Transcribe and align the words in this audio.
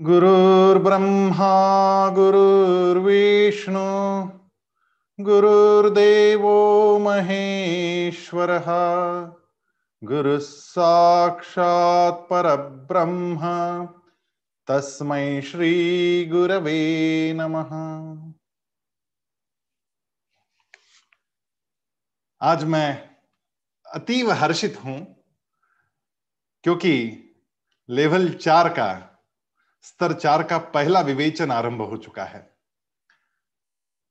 गुरुर्ब्रह्मा 0.00 2.10
गुरुर्विष्णु 2.10 3.84
गुरुर्देवो 5.20 6.98
महेश्वरः, 6.98 8.64
गुरुः 10.04 10.38
साक्षात् 10.38 12.30
परब्रह्म, 12.30 13.38
तस्मै 14.66 15.42
श्रीगुरवे 15.42 17.32
नमः। 17.36 17.70
आज 22.42 22.64
मैं 22.64 23.10
अतीव 23.86 24.32
हर्षित 24.32 24.84
हूँ, 24.84 25.24
क्योंकि 26.62 27.20
लेवल 27.88 28.28
चार 28.28 28.68
का 28.68 29.13
स्तर 29.84 30.12
चार 30.12 30.42
का 30.42 30.58
पहला 30.58 31.00
विवेचन 31.00 31.50
आरंभ 31.52 31.82
हो 31.82 31.96
चुका 31.96 32.24
है। 32.24 32.48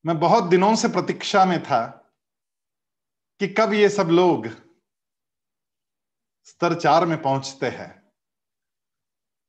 मैं 0.05 0.19
बहुत 0.19 0.43
दिनों 0.43 0.75
से 0.75 0.87
प्रतीक्षा 0.87 1.45
में 1.45 1.61
था 1.63 1.85
कि 3.41 3.47
कब 3.47 3.73
ये 3.73 3.89
सब 3.89 4.09
लोग 4.09 4.47
स्तर 6.47 6.73
चार 6.75 7.05
में 7.05 7.21
पहुँचते 7.21 7.69
हैं। 7.69 7.91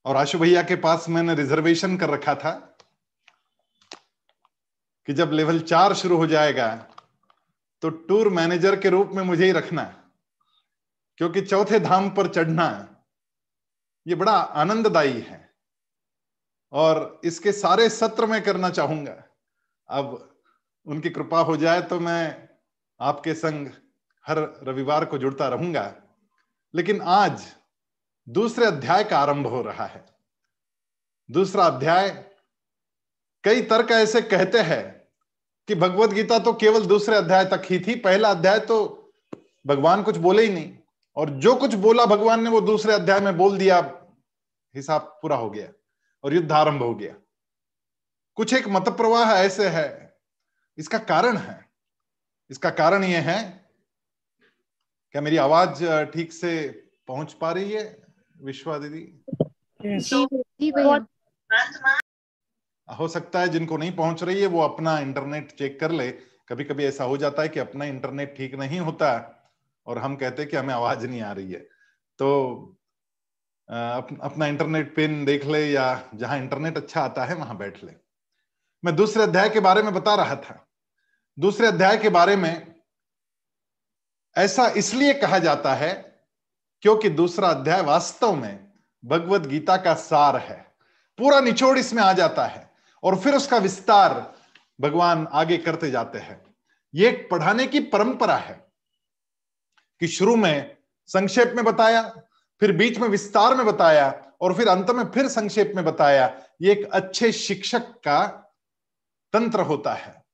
और 0.05 0.17
आशु 0.17 0.39
भैया 0.39 0.63
के 0.63 0.77
पास 0.77 1.09
मैंने 1.09 1.35
रिजर्वेशन 1.35 1.97
कर 1.97 2.11
रखा 2.11 2.35
था 2.35 2.51
कि 5.09 5.13
जब 5.13 5.31
लेवल 5.33 5.61
चार 5.61 5.95
शुरू 5.95 6.17
हो 6.17 6.27
जाएगा 6.27 6.75
तो 7.83 7.91
टूर 7.91 8.29
मैनेजर 8.29 8.81
के 8.81 8.91
रूप 8.91 9.11
में 9.15 9.23
मुझे 9.23 9.45
ही 9.45 9.53
रखना 9.53 9.83
क्योंकि 11.21 11.41
चौथे 11.41 11.81
धाम 11.81 12.11
पर 12.11 12.29
चढ़ना 12.29 12.67
ये 14.07 14.15
बड़ा 14.15 14.33
आनंददायी 14.33 15.21
है। 15.21 15.44
और 16.75 17.21
इसके 17.25 17.53
सारे 17.53 17.89
सत्र 17.89 18.27
में 18.27 18.43
करना 18.43 18.71
चाहूँगा। 18.71 19.23
अब 19.89 20.37
उनकी 20.87 21.11
कृपा 21.11 21.41
हो 21.41 21.57
जाए 21.57 21.83
तो 21.83 21.99
मैं 22.01 22.49
आपके 23.01 23.35
संग 23.35 23.69
हर 24.27 24.39
रविवार 24.63 25.05
को 25.05 25.19
जुड़ता 25.19 25.49
रहूँगा। 25.49 25.93
लेकिन 26.75 27.01
आज 27.01 27.43
दूसरे 28.29 28.67
अध्याय 28.67 29.05
का 29.05 29.19
आरंभ 29.19 29.47
हो 29.47 29.63
रहा 29.63 29.85
है। 29.85 30.05
दूसरा 31.29 31.65
अध्याय, 31.65 32.09
कई 33.45 33.63
तर्क 33.63 33.91
ऐसे 33.91 34.21
कहते 34.23 34.59
हैं 34.59 34.83
कि 35.69 35.75
भगवत 35.75 36.11
गीता 36.11 36.39
तो 36.39 36.53
केवल 36.53 36.87
दूसरे 36.87 37.17
अध्याय 37.17 37.45
तक 37.45 37.63
ही 37.65 37.79
थी, 37.79 37.95
पहला 37.95 38.31
अध्याय 38.31 38.59
तो 38.59 39.13
भगवान 39.67 40.03
कुछ 40.03 40.17
बोले 40.17 40.43
ही 40.43 40.53
नहीं। 40.53 40.77
और 41.17 41.31
जो 41.31 41.55
कुछ 41.55 41.75
बोला 41.75 42.07
भगवान 42.07 42.43
ने, 42.43 42.51
वो 42.51 42.61
दूसरे 42.61 42.93
अध्याय 42.93 43.21
में 43.21 43.37
बोल 43.37 43.59
दिया, 43.59 43.79
हिसाब 44.75 45.19
पूरा 45.23 45.37
हो 45.37 45.51
गया। 45.51 45.69
और 46.25 46.35
युद्ध 46.35 46.53
आरंभ 46.53 46.83
हो 46.83 46.95
गया। 46.95 47.15
कुछ 48.37 48.55
एक 48.55 48.69
मत 48.69 48.89
प्रवाह 48.89 49.33
ऐसे 49.33 49.69
है 49.69 49.89
इसका 50.79 50.99
कारण 50.99 51.37
है। 51.37 51.59
इसका 52.51 52.71
कारण 52.71 53.05
यह 53.05 53.31
है 53.31 53.43
क्या 55.15 55.23
मेरी 55.23 55.37
आवाज़ 55.37 55.85
ठीक 56.05 56.33
से 56.33 56.69
पहुँच 57.09 57.33
पा 57.33 57.53
रही 57.53 57.73
है 57.73 58.03
विश्वा 58.41 58.79
दीदी? 58.79 59.25
हो 62.89 63.09
सकता 63.09 63.41
है 63.41 63.49
जिनको 63.49 63.77
नहीं 63.77 63.93
पहुँच 63.97 64.23
रही 64.23 64.41
है 64.41 64.47
वो 64.47 64.61
अपना 64.61 64.99
इंटरनेट 64.99 65.53
चेक 65.53 65.79
कर 65.81 65.91
ले। 65.91 66.11
कभी 66.49 66.65
कभी 66.65 66.85
ऐसा 66.85 67.05
हो 67.05 67.17
जाता 67.17 67.43
है 67.43 67.49
कि 67.49 67.61
अपना 67.61 67.85
इंटरनेट 67.85 68.37
ठीक 68.37 68.55
नहीं 68.55 68.81
होता 68.81 69.11
और 69.87 69.99
हम 69.99 70.17
कहते 70.17 70.43
हैं 70.43 70.51
कि 70.51 70.57
हमें 70.57 70.75
आवाज़ 70.75 71.07
नहीं 71.07 71.21
आ 71.23 71.33
रही 71.33 71.53
है। 71.53 71.61
तो 72.19 72.77
अप, 73.69 74.09
अपना 74.23 74.47
इंटरनेट 74.47 74.95
पिन 74.97 75.25
देख 75.25 75.45
ले 75.45 75.65
या 75.71 76.11
जहाँ 76.15 76.39
इंटरनेट 76.39 76.77
अच्छा 76.77 77.01
आता 77.01 77.25
है 77.25 77.35
वहाँ 77.35 77.57
बैठ 77.57 77.83
ले। 77.85 77.93
मैं 78.85 78.95
दूसरे 78.97 79.23
अध्याय 79.23 79.49
के 79.49 79.61
बारे 79.61 79.83
में 79.83 79.93
बता 79.95 80.15
रहा 80.15 80.37
था। 80.37 80.67
दूसरे 81.39 81.67
अध्याय 81.67 81.97
के 81.99 82.09
बारे 82.09 82.37
में 82.37 82.75
ऐसा 84.37 84.67
इसलिए 84.77 85.15
कहा 85.15 85.39
जाता 85.39 85.75
है 85.75 85.93
क्योंकि 86.83 87.09
दूसरा 87.09 87.49
अध्याय 87.49 87.83
वास्तव 87.83 88.35
में 88.35 88.73
भगवत 89.05 89.47
गीता 89.47 89.77
का 89.77 89.95
सार 89.95 90.37
है। 90.37 90.57
पूरा 91.19 91.41
निचोड़ 91.41 91.79
इसमें 91.79 92.03
आ 92.03 92.13
जाता 92.13 92.47
है 92.47 92.71
और 93.03 93.19
फिर 93.19 93.35
उसका 93.35 93.57
विस्तार 93.59 94.13
भगवान 94.81 95.27
आगे 95.33 95.57
करते 95.57 95.91
जाते 95.91 96.19
हैं। 96.19 96.41
ये 96.95 97.11
पढ़ाने 97.31 97.67
की 97.67 97.81
परंपरा 97.81 98.37
है 98.37 98.55
कि 100.01 100.09
शुरू 100.09 100.37
में 100.37 100.77
संक्षेप 101.09 101.53
में 101.57 101.65
बताया 101.65 102.03
फिर 102.61 102.73
बीच 102.73 102.99
में 102.99 103.09
विस्तार 103.09 103.55
में 103.55 103.67
बताया 103.67 104.33
और 104.41 104.57
फिर 104.57 104.69
अंत 104.69 104.91
में 104.91 105.05
फिर 105.05 105.29
संक्षेप 105.29 105.73
में 105.77 105.85
बताया, 105.85 106.43
ये 106.63 106.73
एक 106.73 106.91
अच्छे 106.93 107.33
शिक्षक 107.33 107.81
का 107.81 108.27
तंत्र 109.33 109.61
होता 109.61 109.95
है। 109.95 110.25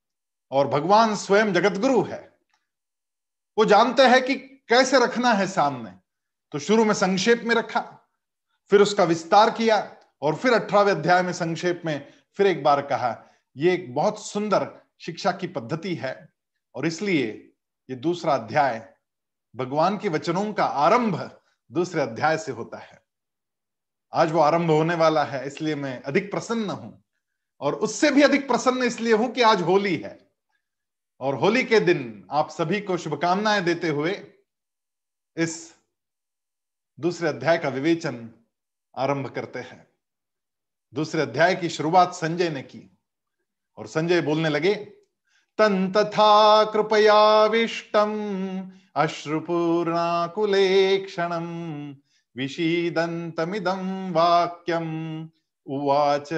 और 0.50 0.68
भगवान 0.68 1.16
स्वयं 1.16 1.52
जगत 1.52 1.78
गुरु 1.78 2.02
है। 2.02 2.36
वो 3.58 3.64
जानते 3.64 4.02
हैं 4.02 4.22
कि 4.22 4.34
कैसे 4.68 5.00
रखना 5.00 5.32
है 5.32 5.46
सामने। 5.46 5.90
तो 6.52 6.58
शुरू 6.58 6.84
में 6.84 6.94
संक्षेप 6.94 7.42
में 7.44 7.54
रखा, 7.54 8.10
फिर 8.70 8.82
उसका 8.82 9.04
विस्तार 9.04 9.50
किया 9.50 9.96
और 10.22 10.34
फिर 10.34 10.52
अठारहवें 10.52 10.92
अध्याय 10.92 11.22
में 11.22 11.32
संक्षेप 11.32 11.82
में 11.84 12.12
फिर 12.36 12.46
एक 12.46 12.64
बार 12.64 12.82
कहा 12.82 13.24
यह 13.56 13.72
एक 13.72 13.94
बहुत 13.94 14.26
सुंदर 14.26 14.82
शिक्षा 15.00 15.32
की 15.32 15.46
पद्धति 15.46 15.94
है। 15.94 16.28
और 16.74 16.86
इसलिए 16.86 17.52
ये 17.90 17.96
दूसरा 17.96 18.34
अध्याय 18.34 18.94
भगवान 19.56 19.98
के 19.98 20.08
वचनों 20.08 20.52
का 20.52 20.64
आरंभ 20.64 21.39
दूसरे 21.72 22.00
अध्याय 22.00 22.38
से 22.38 22.52
होता 22.52 22.78
है। 22.78 23.02
आज 24.12 24.32
वो 24.32 24.40
आरंभ 24.40 24.70
होने 24.70 24.94
वाला 24.94 25.24
है, 25.24 25.46
इसलिए 25.46 25.74
मैं 25.74 26.02
अधिक 26.02 26.30
प्रसन्न 26.30 26.70
हूँ। 26.70 27.04
और 27.60 27.74
उससे 27.74 28.10
भी 28.10 28.22
अधिक 28.22 28.48
प्रसन्न 28.48 28.82
इसलिए 28.82 29.12
हूँ 29.12 29.32
कि 29.32 29.42
आज 29.42 29.62
होली 29.62 29.96
है। 29.96 30.30
और 31.20 31.34
होली 31.34 31.64
के 31.64 31.80
दिन 31.80 32.26
आप 32.30 32.50
सभी 32.50 32.80
को 32.80 32.96
शुभकामनाएँ 32.96 33.62
देते 33.62 33.88
हुए 33.88 34.32
इस 35.36 35.74
दूसरे 37.00 37.28
अध्याय 37.28 37.58
का 37.58 37.68
विवेचन 37.68 38.30
आरंभ 38.96 39.30
करते 39.30 39.58
हैं। 39.58 39.90
दूसरे 40.94 41.22
अध्याय 41.22 41.54
की 41.54 41.68
शुरुआत 41.68 42.14
संजय 42.14 42.50
ने 42.50 42.62
की। 42.62 42.98
और 43.76 43.86
संजय 43.86 44.20
बोलने 44.20 44.48
लगे, 44.48 44.74
तन 45.58 45.92
तथा 45.92 46.64
कृपयाविष्टम 46.64 48.12
अश्रुपूर्णाकुलेक्षणम 48.94 51.46
विषीदन्तमिदं 52.36 54.12
वाक्यम। 54.12 55.28
उवाच 55.66 56.32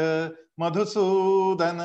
मधुसूदन। 0.61 1.79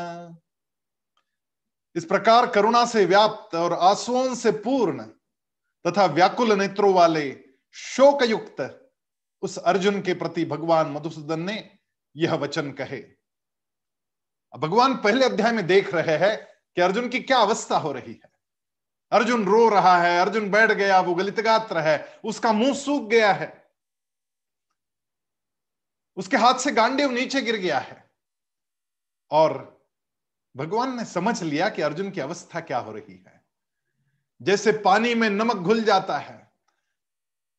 इस 1.95 2.05
प्रकार 2.05 2.47
करुणा 2.47 2.85
से 2.85 3.05
व्याप्त 3.05 3.55
और 3.55 3.73
आंसुओं 3.73 4.35
से 4.35 4.51
पूर्ण 4.51 5.03
तथा 5.85 6.05
व्याकुल 6.05 6.53
नेत्रों 6.53 6.93
वाले 6.93 7.39
शोक 7.71 8.23
युक्त 8.23 8.89
उस 9.41 9.57
अर्जुन 9.57 10.01
के 10.01 10.13
प्रति 10.13 10.45
भगवान 10.45 10.91
मधुसूदन 10.91 11.39
ने 11.39 11.69
यह 12.15 12.33
वचन 12.33 12.71
कहे। 12.71 13.03
भगवान 14.57 14.95
पहले 14.95 15.25
अध्याय 15.25 15.51
में 15.51 15.67
देख 15.67 15.93
रहे 15.93 16.17
हैं 16.17 16.47
कि 16.75 16.81
अर्जुन 16.81 17.09
की 17.09 17.19
क्या 17.19 17.37
अवस्था 17.37 17.77
हो 17.77 17.91
रही 17.91 18.13
है। 18.13 18.36
अर्जुन 19.11 19.45
रो 19.45 19.69
रहा 19.69 19.97
है, 19.97 20.19
अर्जुन 20.19 20.51
बैठ 20.51 20.71
गया, 20.71 20.99
वो 20.99 21.15
गलित 21.15 21.39
गात्र 21.39 21.77
है, 21.77 22.19
उसका 22.23 22.53
मुँह 22.53 22.73
सूख 22.73 23.09
गया 23.09 23.33
है। 23.33 23.71
उसके 26.17 26.37
हाथ 26.37 26.53
से 26.53 26.71
गांडीव 26.71 27.11
नीचे 27.11 27.41
गिर 27.41 27.55
गया 27.55 27.79
है। 27.79 28.11
और 29.31 29.77
भगवान 30.57 30.97
ने 30.97 31.05
समझ 31.05 31.43
लिया 31.43 31.69
कि 31.69 31.81
अर्जुन 31.81 32.11
की 32.11 32.21
अवस्था 32.21 32.59
क्या 32.59 32.77
हो 32.77 32.91
रही 32.91 33.23
है। 33.27 33.45
जैसे 34.41 34.71
पानी 34.71 35.15
में 35.15 35.29
नमक 35.29 35.55
घुल 35.55 35.83
जाता 35.83 36.17
है, 36.17 36.51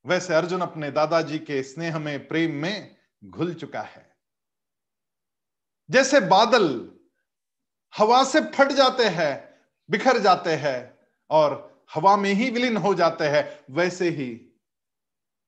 वैसे 0.06 0.34
अर्जुन 0.34 0.60
अपने 0.60 0.90
दादाजी 0.90 1.38
के 1.38 1.62
स्नेह 1.62 1.98
में, 1.98 2.28
प्रेम 2.28 2.54
में 2.54 2.96
घुल 3.24 3.54
चुका 3.54 3.82
है। 3.82 4.16
जैसे 5.90 6.20
बादल 6.20 6.92
हवा 7.96 8.24
से 8.24 8.40
फट 8.40 8.68
जाते 8.68 9.04
हैं, 9.04 9.60
बिखर 9.90 10.18
जाते 10.18 10.56
हैं 10.56 10.97
और 11.30 11.84
हवा 11.94 12.16
में 12.16 12.34
ही 12.34 12.50
विलीन 12.50 12.76
हो 12.76 12.94
जाते 12.94 13.24
हैं, 13.24 13.64
वैसे 13.70 14.08
ही 14.10 14.50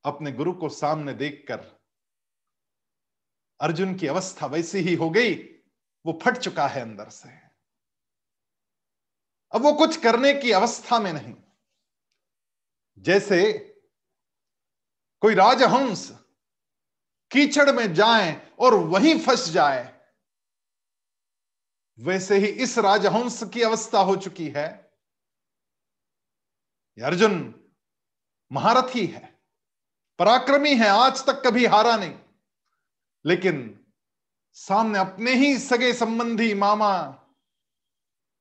अपने 0.04 0.32
गुरु 0.32 0.52
को 0.52 0.68
सामने 0.68 1.14
देखकर 1.14 1.80
अर्जुन 3.60 3.94
की 3.94 4.06
अवस्था 4.06 4.46
वैसी 4.46 4.78
ही 4.78 4.94
हो 4.94 5.10
गई, 5.10 5.34
वो 6.06 6.18
फट 6.22 6.36
चुका 6.36 6.66
है 6.68 6.80
अंदर 6.80 7.08
से। 7.08 7.28
अब 9.52 9.62
वो 9.62 9.72
कुछ 9.72 9.96
करने 9.96 10.34
की 10.34 10.52
अवस्था 10.52 10.98
में 10.98 11.12
नहीं। 11.12 11.34
जैसे 12.98 13.52
कोई 15.20 15.34
राजहंस 15.34 16.10
कीचड़ 17.30 17.70
में 17.72 17.94
जाए 17.94 18.50
और 18.60 18.74
वहीं 18.74 19.18
फंस 19.20 19.48
जाए, 19.48 20.00
वैसे 21.98 22.38
ही 22.38 22.46
इस 22.46 22.78
राजहंस 22.78 23.42
की 23.44 23.62
अवस्था 23.62 23.98
हो 23.98 24.16
चुकी 24.16 24.48
है। 24.48 24.89
अर्जुन, 27.02 27.54
महारथी 28.52 29.06
है, 29.06 29.40
पराक्रमी 30.18 30.76
है, 30.76 30.86
आज 30.86 31.26
तक 31.26 31.42
कभी 31.46 31.66
हारा 31.66 31.96
नहीं। 31.96 32.18
लेकिन 33.24 33.86
सामने 34.52 34.98
अपने 34.98 35.34
ही 35.34 35.58
सगे 35.58 35.92
संबंधी 35.94 36.54
मामा, 36.54 36.96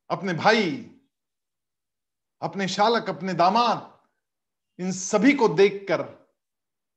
अपने 0.09 0.33
भाई, 0.33 0.91
अपने 2.41 2.67
शालक, 2.67 3.09
अपने 3.09 3.33
दामाद, 3.33 4.07
इन 4.79 4.91
सभी 4.91 5.33
को 5.33 5.47
देखकर 5.47 6.01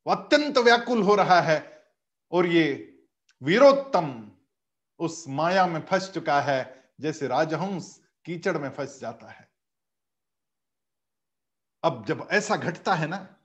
वो 0.07 0.15
अत्यंत 0.15 0.59
व्याकुल 0.59 1.03
हो 1.03 1.15
रहा 1.15 1.41
है 1.41 1.87
और 2.33 2.47
ये 2.47 2.99
वीरोत्तम 3.43 4.33
उस 4.99 5.25
माया 5.29 5.67
में 5.67 5.81
फंस 5.87 6.11
चुका 6.11 6.41
है, 6.41 6.93
जैसे 7.01 7.27
राजहंस 7.27 8.01
कीचड़ 8.25 8.59
में 8.59 8.71
फंस 8.71 9.01
जाता 9.01 9.31
है। 9.31 9.52
अब 11.85 12.05
जब 12.09 12.29
ऐसा 12.31 12.57
घटता 12.57 12.95
है 12.95 13.07
ना 13.07 13.37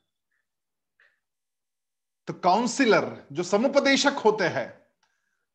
तो 2.27 2.33
काउंसिलर 2.33 3.27
जो 3.31 3.43
समुपदेशक 3.43 4.13
होते 4.13 4.43
हैं, 4.43 4.87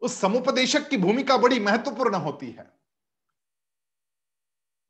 उस 0.01 0.21
समुपदेशक 0.21 0.89
की 0.89 0.97
भूमिका 0.97 1.37
बड़ी 1.37 1.61
महत्वपूर्ण 1.61 2.15
होती 2.15 2.51
है। 2.51 2.73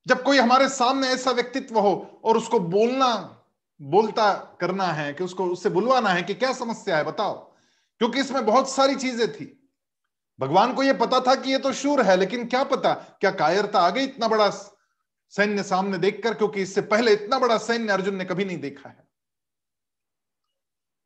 जब 0.06 0.22
कोई 0.22 0.38
हमारे 0.38 0.68
सामने 0.68 1.08
ऐसा 1.08 1.30
व्यक्तित्व 1.30 1.78
हो 1.78 2.20
और 2.24 2.36
उसको 2.36 2.60
बोलना, 2.60 3.44
बोलता 3.82 4.32
करना 4.34 4.86
है 4.86 5.12
कि 5.12 5.24
उसको, 5.24 5.46
उससे 5.46 5.68
बुलवाना 5.68 6.10
है 6.10 6.22
कि 6.22 6.34
क्या 6.34 6.52
समस्या 6.52 6.96
है, 6.96 7.04
बताओ। 7.04 7.34
क्योंकि 7.98 8.20
इसमें 8.20 8.46
बहुत 8.46 8.70
सारी 8.70 8.94
चीज़ें 8.94 9.32
थी। 9.32 9.70
भगवान 10.40 10.74
को 10.74 10.82
यह 10.82 10.98
पता 10.98 11.20
था 11.20 11.34
कि 11.34 11.52
यह 11.52 11.58
तो 11.58 11.72
शूर 11.72 12.02
है, 12.02 12.16
लेकिन 12.16 12.46
क्या 12.46 12.64
पता, 12.64 12.94
क्या 12.94 13.30
कायरता 13.30 13.80
आ 13.80 13.90
गई 13.90 14.04
इतना 14.04 14.28
बड़ा 14.28 14.50
सैन्य 15.36 15.62
सामने 15.62 15.98
देखकर, 15.98 16.34
क्योंकि 16.34 16.62
इससे 16.62 16.80
पहले 16.80 17.12
इतना 17.12 17.38
बड़ा 17.38 17.58
सैन्य 17.58 17.92
अर्जुन 17.92 18.16
ने 18.16 18.24
कभी 18.24 18.44
नहीं 18.44 18.58
देखा 18.58 18.88
है। 18.88 19.08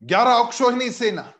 ग्यारह 0.03 0.33
अक्षोहिणी 0.33 0.91
सेना, 0.91 1.33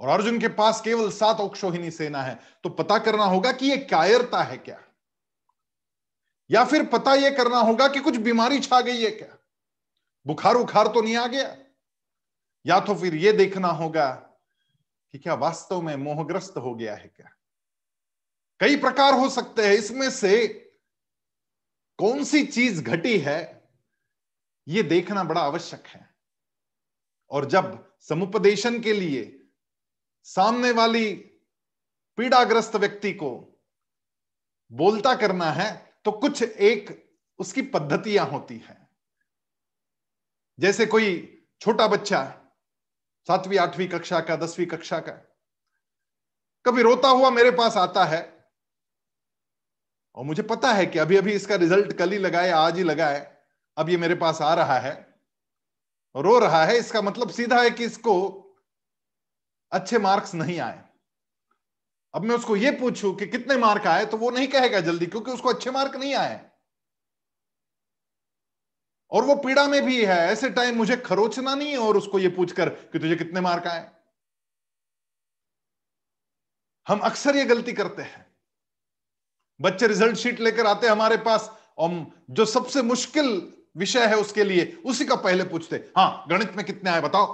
और 0.00 0.08
अर्जुन 0.08 0.40
के 0.40 0.48
पास 0.48 0.80
केवल 0.80 1.10
सात 1.10 1.40
अक्षोहिणी 1.40 1.90
सेना 1.90 2.22
है। 2.22 2.40
तो 2.62 2.68
पता 2.68 2.98
करना 2.98 3.24
होगा 3.24 3.52
कि 3.52 3.66
यह 3.66 3.88
कायरता 3.90 4.42
है 4.42 4.56
क्या? 4.56 4.82
या 6.50 6.64
फिर 6.64 6.86
पता 6.86 7.14
यह 7.14 7.36
करना 7.36 7.58
होगा 7.58 7.88
कि 7.88 8.00
कुछ 8.00 8.16
बीमारी 8.16 8.60
छा 8.60 8.80
गई 8.80 9.04
है 9.04 9.10
क्या? 9.10 9.38
बुखार 10.26 10.54
उखार 10.54 10.86
तो 10.86 11.02
नहीं 11.02 11.16
आ 11.16 11.26
गया? 11.26 11.56
या 12.66 12.80
तो 12.80 12.94
फिर 12.94 13.14
यह 13.14 13.32
देखना 13.32 13.68
होगा 13.68 14.10
कि 15.12 15.18
क्या 15.18 15.34
वास्तव 15.34 15.82
में 15.82 15.96
मोहग्रस्त 15.96 16.56
हो 16.56 16.74
गया 16.74 16.94
है 16.96 17.12
क्या? 17.16 17.30
कई 18.60 18.76
प्रकार 18.76 19.14
हो 19.14 19.28
सकते 19.30 19.66
हैं। 19.66 19.74
इसमें 19.74 20.10
से 20.10 20.62
कौन 21.98 22.24
सी 22.24 22.44
चीज़ 22.46 22.82
घटी 22.82 23.18
है 23.18 23.38
यह 24.66 24.82
देखना 24.82 25.24
बड़ा 25.24 25.40
आवश्यक 25.40 25.86
है। 25.86 26.08
और 27.30 27.44
जब 27.44 27.96
समुपदेशन 28.00 28.80
के 28.80 28.92
लिए 28.92 29.24
सामने 30.26 30.70
वाली 30.72 31.12
पीड़ाग्रस्त 32.18 32.76
व्यक्ति 32.76 33.12
को 33.12 33.30
बोलता 34.70 35.14
करना 35.14 35.50
है 35.52 35.74
तो 36.04 36.12
कुछ 36.12 36.42
एक 36.42 36.90
उसकी 37.38 37.62
पद्धतियाँ 37.62 38.26
होती 38.26 38.56
हैं। 38.58 38.88
जैसे 40.58 40.86
कोई 40.86 41.08
छोटा 41.60 41.86
बच्चा 41.88 42.24
सातवीं, 43.28 43.58
आठवीं 43.58 43.88
कक्षा 43.88 44.20
का, 44.20 44.36
दसवीं 44.36 44.66
कक्षा 44.66 44.98
का, 44.98 45.12
कभी 46.64 46.82
रोता 46.82 47.08
हुआ 47.08 47.30
मेरे 47.30 47.50
पास 47.50 47.76
आता 47.76 48.04
है 48.04 48.35
और 50.16 50.24
मुझे 50.24 50.42
पता 50.42 50.72
है 50.72 50.86
कि 50.86 50.98
अभी 50.98 51.16
अभी 51.16 51.32
इसका 51.32 51.54
रिज़ल्ट 51.54 51.92
कल 51.92 52.12
ही 52.12 52.18
लगाए, 52.18 52.50
आज 52.50 52.76
ही 52.76 52.82
लगाए, 52.82 53.20
अब 53.76 53.88
ये 53.90 53.96
मेरे 53.96 54.14
पास 54.14 54.40
आ 54.42 54.54
रहा 54.54 54.78
है। 54.78 54.94
रो 56.14 56.38
रहा 56.38 56.64
है, 56.64 56.76
इसका 56.78 57.02
मतलब 57.02 57.30
सीधा 57.30 57.62
है 57.62 57.70
कि 57.70 57.84
इसको 57.84 58.14
अच्छे 59.72 59.98
मार्क्स 59.98 60.34
नहीं 60.34 60.58
आए। 60.60 60.82
अब 62.14 62.22
मैं 62.22 62.34
उसको 62.34 62.56
ये 62.56 62.70
पूछूँ 62.70 63.14
कि 63.16 63.26
कितने 63.26 63.56
मार्क 63.56 63.86
आए 63.86 64.04
तो 64.04 64.16
वो 64.16 64.30
नहीं 64.30 64.48
कहेगा 64.48 64.80
जल्दी, 64.80 65.06
क्योंकि 65.06 65.30
उसको 65.30 65.48
अच्छे 65.48 65.70
मार्क 65.70 65.96
नहीं 65.96 66.14
आए। 66.14 66.40
और 69.12 69.24
वो 69.24 69.34
पीड़ा 69.36 69.66
में 69.68 69.82
भी 69.84 70.04
है, 70.04 70.16
ऐसे 70.28 70.50
टाइम 70.50 70.76
मुझे 70.76 70.96
खरोचना 70.96 71.54
नहीं 71.54 71.76
और 71.76 71.96
उसको 71.96 72.18
ये 72.18 72.28
पूछकर 72.28 72.68
कि 72.68 72.98
तुझे 72.98 73.16
कितने 73.16 73.40
मार्क 73.40 73.66
आए। 73.66 73.90
हम 76.86 76.98
अक्सर 77.00 77.36
ये 77.36 77.44
गलती 77.44 77.72
करते 77.72 78.02
हैं। 78.02 78.24
बच्चे 79.60 79.86
रिज़ल्ट 79.86 80.16
शीट 80.16 80.40
लेकर 80.40 80.66
आते 80.66 80.86
हमारे 80.88 81.16
पास, 81.18 81.50
और 81.78 82.06
जो 82.30 82.44
सबसे 82.44 82.82
मुश्किल 82.82 83.52
विषय 83.76 84.06
है 84.06 84.16
उसके 84.16 84.44
लिए, 84.44 84.64
उसी 84.86 85.04
का 85.04 85.16
पहले 85.16 85.44
पूछते 85.44 85.76
हाँ 85.96 86.26
गणित 86.30 86.56
में 86.56 86.64
कितने 86.66 86.90
आए 86.90 87.00
बताओ। 87.00 87.26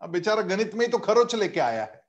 अब 0.00 0.10
बेचारा 0.10 0.42
गणित 0.44 0.74
में 0.74 0.84
ही 0.86 0.90
तो 0.92 0.98
खरोच 0.98 1.34
लेके 1.34 1.60
आया 1.60 1.82
है। 1.82 2.02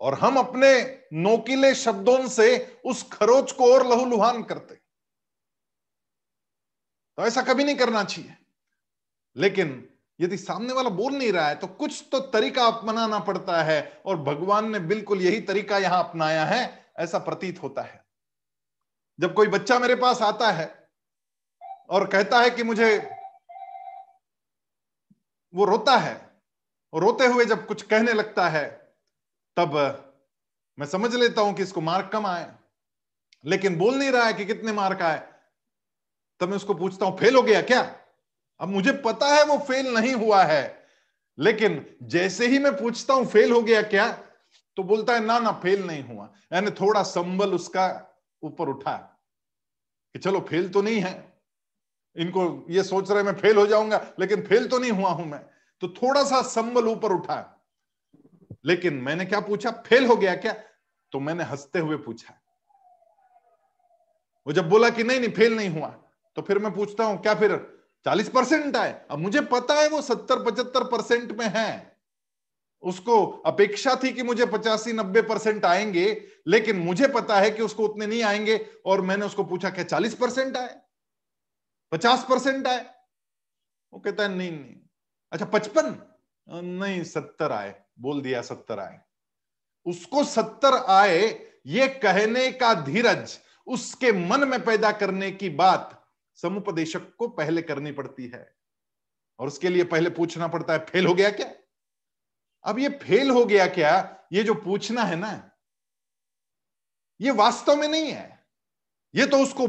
और 0.00 0.14
हम 0.14 0.36
अपने 0.36 0.68
नोकीले 1.14 1.74
शब्दों 1.74 2.26
से 2.28 2.80
उस 2.84 3.02
खरोच 3.12 3.52
को 3.52 3.72
और 3.74 3.86
लहूलुहान 3.86 4.42
करते। 4.42 4.74
तो 7.18 7.26
ऐसा 7.26 7.42
कभी 7.42 7.64
नहीं 7.64 7.76
करना 7.76 8.02
चाहिए। 8.04 8.34
लेकिन 9.36 9.88
यदि 10.20 10.36
सामने 10.36 10.72
वाला 10.72 10.90
बोल 10.90 11.12
नहीं 11.14 11.32
रहा 11.32 11.46
है 11.48 11.54
तो 11.54 11.66
कुछ 11.66 12.04
तो 12.12 12.20
तरीका 12.20 12.66
अपनाना 12.66 13.18
पड़ता 13.20 13.62
है, 13.62 14.02
और 14.06 14.16
भगवान 14.18 14.70
ने 14.72 14.78
बिल्कुल 14.80 15.22
यही 15.22 15.40
तरीका 15.42 15.78
यहाँ 15.78 16.02
अपनाया 16.04 16.44
है, 16.44 16.92
ऐसा 16.98 17.18
प्रतीत 17.20 17.62
होता 17.62 17.82
है। 17.82 18.03
जब 19.20 19.34
कोई 19.34 19.46
बच्चा 19.46 19.78
मेरे 19.78 19.94
पास 19.94 20.22
आता 20.22 20.50
है 20.50 20.88
और 21.90 22.06
कहता 22.06 22.40
है 22.40 22.50
कि 22.50 22.62
मुझे 22.62 22.96
वो 25.54 25.64
रोता 25.64 25.96
है, 25.96 26.14
और 26.92 27.02
रोते 27.02 27.26
हुए 27.26 27.44
जब 27.44 27.66
कुछ 27.66 27.82
कहने 27.82 28.12
लगता 28.12 28.48
है, 28.48 28.66
तब 29.56 29.74
मैं 30.78 30.86
समझ 30.86 31.14
लेता 31.14 31.40
हूँ 31.40 31.54
कि 31.54 31.62
इसको 31.62 31.80
मार्क 31.80 32.10
कम 32.12 32.26
आए। 32.26 32.50
लेकिन 33.44 33.76
बोल 33.78 33.94
नहीं 33.94 34.10
रहा 34.10 34.24
है 34.24 34.32
कि 34.34 34.46
कितने 34.46 34.72
मार्क 34.72 35.02
आए। 35.02 35.18
तब 36.40 36.48
मैं 36.48 36.56
उसको 36.56 36.74
पूछता 36.74 37.06
हूँ, 37.06 37.16
फेल 37.18 37.36
हो 37.36 37.42
गया 37.42 37.60
क्या? 37.62 37.80
अब 38.60 38.68
मुझे 38.68 38.92
पता 38.92 39.26
है 39.26 39.44
वो 39.44 39.58
फेल 39.58 39.94
नहीं 39.94 40.12
हुआ 40.14 40.42
है। 40.44 40.86
लेकिन 41.38 41.84
जैसे 42.02 42.46
ही 42.46 42.58
मैं 42.58 42.76
पूछता 42.76 43.14
हूँ, 43.14 43.26
फेल 43.26 43.52
हो 43.52 43.62
गया 43.62 43.82
क्या? 43.82 44.10
तो 44.76 44.82
बोलता 44.82 45.12
है, 45.12 45.20
ना 45.20 45.38
ना, 45.38 45.52
फेल 45.52 45.86
नहीं 45.86 46.02
हुआ। 46.04 46.32
यानी 46.52 46.70
थोड़ा 46.70 47.02
संबल 47.02 47.54
उसका 47.54 47.86
ऊपर 48.44 48.68
उठा 48.68 48.96
कि 50.14 50.18
चलो 50.18 50.40
फेल 50.40 50.68
तो 50.68 50.82
नहीं 50.82 51.00
है। 51.00 51.12
इनको 52.16 52.42
ये 52.70 52.82
सोच 52.82 53.10
रहे 53.10 53.22
मैं 53.22 53.34
फेल 53.34 53.56
हो 53.56 53.66
जाऊँगा, 53.66 54.00
लेकिन 54.20 54.42
फेल 54.42 54.68
तो 54.68 54.78
नहीं 54.78 54.90
हुआ 54.90 55.10
हूँ 55.10 55.26
मैं। 55.26 55.40
तो 55.82 55.88
थोड़ा 55.92 56.22
सा 56.24 56.42
संबल 56.42 56.88
ऊपर 56.88 57.12
उठा। 57.12 57.38
लेकिन 58.64 58.94
मैंने 58.94 59.24
क्या 59.24 59.40
पूछा? 59.40 59.70
फेल 59.86 60.06
हो 60.06 60.16
गया 60.16 60.34
क्या? 60.36 60.52
तो 61.12 61.20
मैंने 61.20 61.44
हँसते 61.44 61.78
हुए 61.78 61.96
पूछा। 61.96 62.34
वो 64.46 64.52
जब 64.52 64.68
बोला 64.68 64.90
कि 64.90 65.02
नहीं 65.02 65.20
नहीं, 65.20 65.30
फेल 65.30 65.56
नहीं 65.56 65.68
हुआ 65.70 65.88
तो 66.36 66.42
फिर 66.42 66.58
मैं 66.58 66.72
पूछता 66.74 67.04
हूँ, 67.04 67.20
क्या 67.22 67.34
फिर 67.34 67.56
चालीस 68.06 68.28
परसेंट 68.28 68.76
आए? 68.76 68.92
अब 69.10 69.18
मुझे 69.18 69.40
पता 69.40 69.74
है 69.74 69.88
वो 69.88 70.00
सत्तर, 70.02 70.42
पचहत्तर 70.44 70.84
परसेंट 70.84 71.32
में 71.32 71.46
है। 71.48 71.96
उसको 72.82 73.24
अपेक्षा 73.46 73.94
थी 74.02 74.12
कि 74.12 74.22
मुझे 74.22 74.46
पचासी, 74.46 74.92
नब्बे 74.92 75.22
परसेंट 75.22 75.64
आएँगे 75.64 76.12
लेकिन 76.46 76.76
मुझे 76.76 77.08
पता 77.08 77.40
है 77.40 77.50
कि 77.50 77.62
उसको 77.62 77.84
उतने 77.84 78.06
नहीं 78.06 78.22
आएँगे। 78.22 78.70
और 78.86 79.00
मैंने 79.00 79.26
उसको 79.26 79.44
पूछा, 79.44 79.70
क्या 79.70 79.84
चालीस 79.84 80.14
परसेंट 80.14 80.56
आए? 80.56 80.80
पचास 81.92 82.26
परसेंट 82.30 82.66
आए? 82.66 82.94
वो 83.92 84.00
कहता 84.00 84.22
है, 84.22 84.28
नहीं 84.28 84.52
नहीं। 84.52 84.76
अच्छा 85.32 85.46
पचपन? 85.46 86.16
नहीं, 86.48 87.04
सत्तर 87.04 87.52
आए। 87.52 87.82
बोल 87.98 88.22
दिया, 88.22 88.42
सत्तर 88.42 88.80
आए। 88.80 89.00
उसको 89.86 90.24
सत्तर 90.24 90.74
आए, 90.74 91.52
ये 91.66 91.88
कहने 91.88 92.52
का 92.52 92.74
धीरज 92.74 93.38
उसके 93.66 94.12
मन 94.12 94.48
में 94.48 94.64
पैदा 94.64 94.92
करने 94.92 95.30
की 95.30 95.50
बात 95.50 96.08
समुपदेशक 96.34 97.16
को 97.16 97.28
पहले 97.28 97.62
करनी 97.62 97.92
पड़ती 97.92 98.26
है। 98.26 98.56
और 99.38 99.46
उसके 99.46 99.68
लिए 99.68 99.84
पहले 99.84 100.10
पूछना 100.10 100.48
पड़ता 100.48 100.72
है, 100.72 100.78
फेल 100.78 101.06
हो 101.06 101.14
गया 101.14 101.30
क्या? 101.30 101.52
अब 102.64 102.78
ये 102.78 102.88
फेल 102.88 103.30
हो 103.30 103.44
गया 103.44 103.66
क्या? 103.66 104.24
ये 104.32 104.44
जो 104.44 104.54
पूछना 104.54 105.02
है 105.02 105.16
ना 105.16 105.50
ये 107.20 107.30
वास्तव 107.30 107.76
में 107.76 107.88
नहीं 107.88 108.10
है। 108.12 108.44
ये 109.14 109.26
तो 109.26 109.38
उसको 109.38 109.66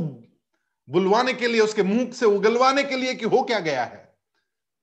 बुलवाने 0.90 1.34
के 1.34 1.48
लिए, 1.48 1.62
उसके 1.62 1.84
मुँह 1.84 2.12
से 2.12 2.25
उगलवाने 2.25 2.84
के 2.84 2.96
लिए 2.96 3.16
कि 3.16 3.25
हो 3.25 3.42
क्या 3.42 3.60
गया 3.60 3.84
है। 3.84 4.16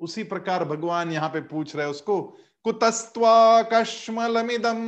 उसी 0.00 0.24
प्रकार 0.24 0.64
भगवान 0.64 1.12
यहाँ 1.12 1.28
पे 1.28 1.40
पूछ 1.40 1.76
रहे 1.76 1.86
उसको, 1.86 2.22
कुतस्त्वा 2.64 3.62
कश्मलमिदम 3.62 4.78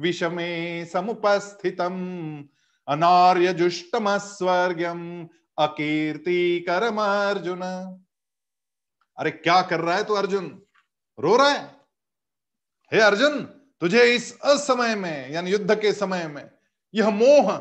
विषमे 0.00 0.84
समुपस्थितम 0.84 1.94
अनार्य 2.88 3.52
जुष्टम 3.52 4.18
स्वर्गम 4.18 5.28
अकीर्ति 5.58 6.60
करम 6.60 7.00
अर्जुन 7.00 7.60
अरे 9.18 9.30
क्या 9.30 9.62
कर 9.62 9.80
रहा 9.80 9.96
है 9.96 10.04
तू 10.04 10.14
अर्जुन? 10.14 10.62
रो 11.18 11.36
रहा 11.36 11.48
है? 11.48 11.76
हे 12.92 13.00
अर्जुन, 13.00 13.42
तुझे 13.80 14.14
इस 14.14 14.40
असमय 14.40 14.94
में, 14.94 15.30
यानी 15.30 15.50
युद्ध 15.50 15.74
के 15.74 15.92
समय 15.92 16.26
में 16.28 16.50
यह 16.94 17.10
मोह 17.10 17.56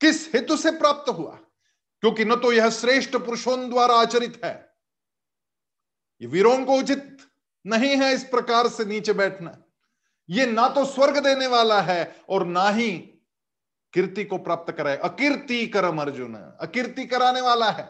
किस 0.00 0.34
हेतु 0.34 0.56
से 0.56 0.70
प्राप्त 0.70 1.10
हुआ? 1.10 1.38
क्योंकि 2.00 2.24
न 2.24 2.36
तो 2.36 2.52
यह 2.52 2.70
श्रेष्ठ 2.70 3.16
पुरुषों 3.16 3.70
द्वारा 3.70 3.94
आचरित 3.94 4.40
है। 4.44 4.76
ये 6.20 6.28
वीरों 6.28 6.64
को 6.64 6.74
उचित 6.74 7.16
नहीं 7.66 7.96
है 7.96 8.12
इस 8.14 8.24
प्रकार 8.24 8.68
से 8.68 8.84
नीचे 8.84 9.12
बैठना। 9.12 9.62
ये 10.30 10.46
ना 10.46 10.68
तो 10.68 10.84
स्वर्ग 10.84 11.18
देने 11.18 11.46
वाला 11.46 11.80
है 11.80 12.16
और 12.28 12.46
ना 12.46 12.68
ही 12.68 12.90
कीर्ति 13.92 14.24
को 14.24 14.38
प्राप्त 14.38 14.72
कराए। 14.72 14.96
अकीर्ति 14.96 15.66
करम 15.66 16.00
अर्जुन, 16.00 16.34
अकीर्ति 16.34 17.06
कराने 17.06 17.40
वाला 17.40 17.70
है। 17.70 17.88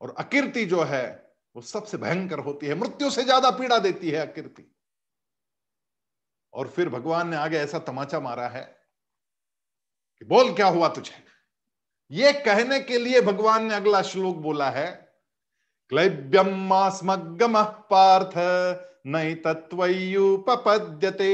और 0.00 0.14
अकीर्ति 0.18 0.64
जो 0.64 0.82
है, 0.82 1.34
वो 1.56 1.62
सबसे 1.62 1.96
भयंकर 1.96 2.38
होती 2.38 2.66
है। 2.66 2.74
मृत्यु 2.74 3.10
से 3.10 3.22
ज़्यादा 3.22 3.50
पीड़ा 3.50 3.78
देती 3.78 4.10
है 4.10 4.26
अकीर्ति। 4.26 4.76
और 6.54 6.68
फिर 6.68 6.88
भगवान 6.88 7.28
ने 7.28 7.36
आगे 7.36 7.58
ऐसा 7.58 7.78
तमाचा 7.78 8.20
मारा 8.20 8.48
है 8.48 8.62
कि 10.18 10.24
बोल 10.24 10.54
क्या 10.54 10.66
हुआ 10.66 10.88
तुझे? 10.88 11.14
ये 12.10 12.32
कहने 12.32 12.80
के 12.80 12.98
लिए 12.98 13.20
भगवान 13.20 13.66
ने 13.66 13.74
अगला 13.74 14.02
श्लोक 14.02 14.36
बोला 14.36 14.70
है 14.70 14.86
क्लैब्यम 15.90 16.72
पार्थ 17.90 18.34
नई 19.06 19.34
तत्वयुपपद्यते 19.44 21.32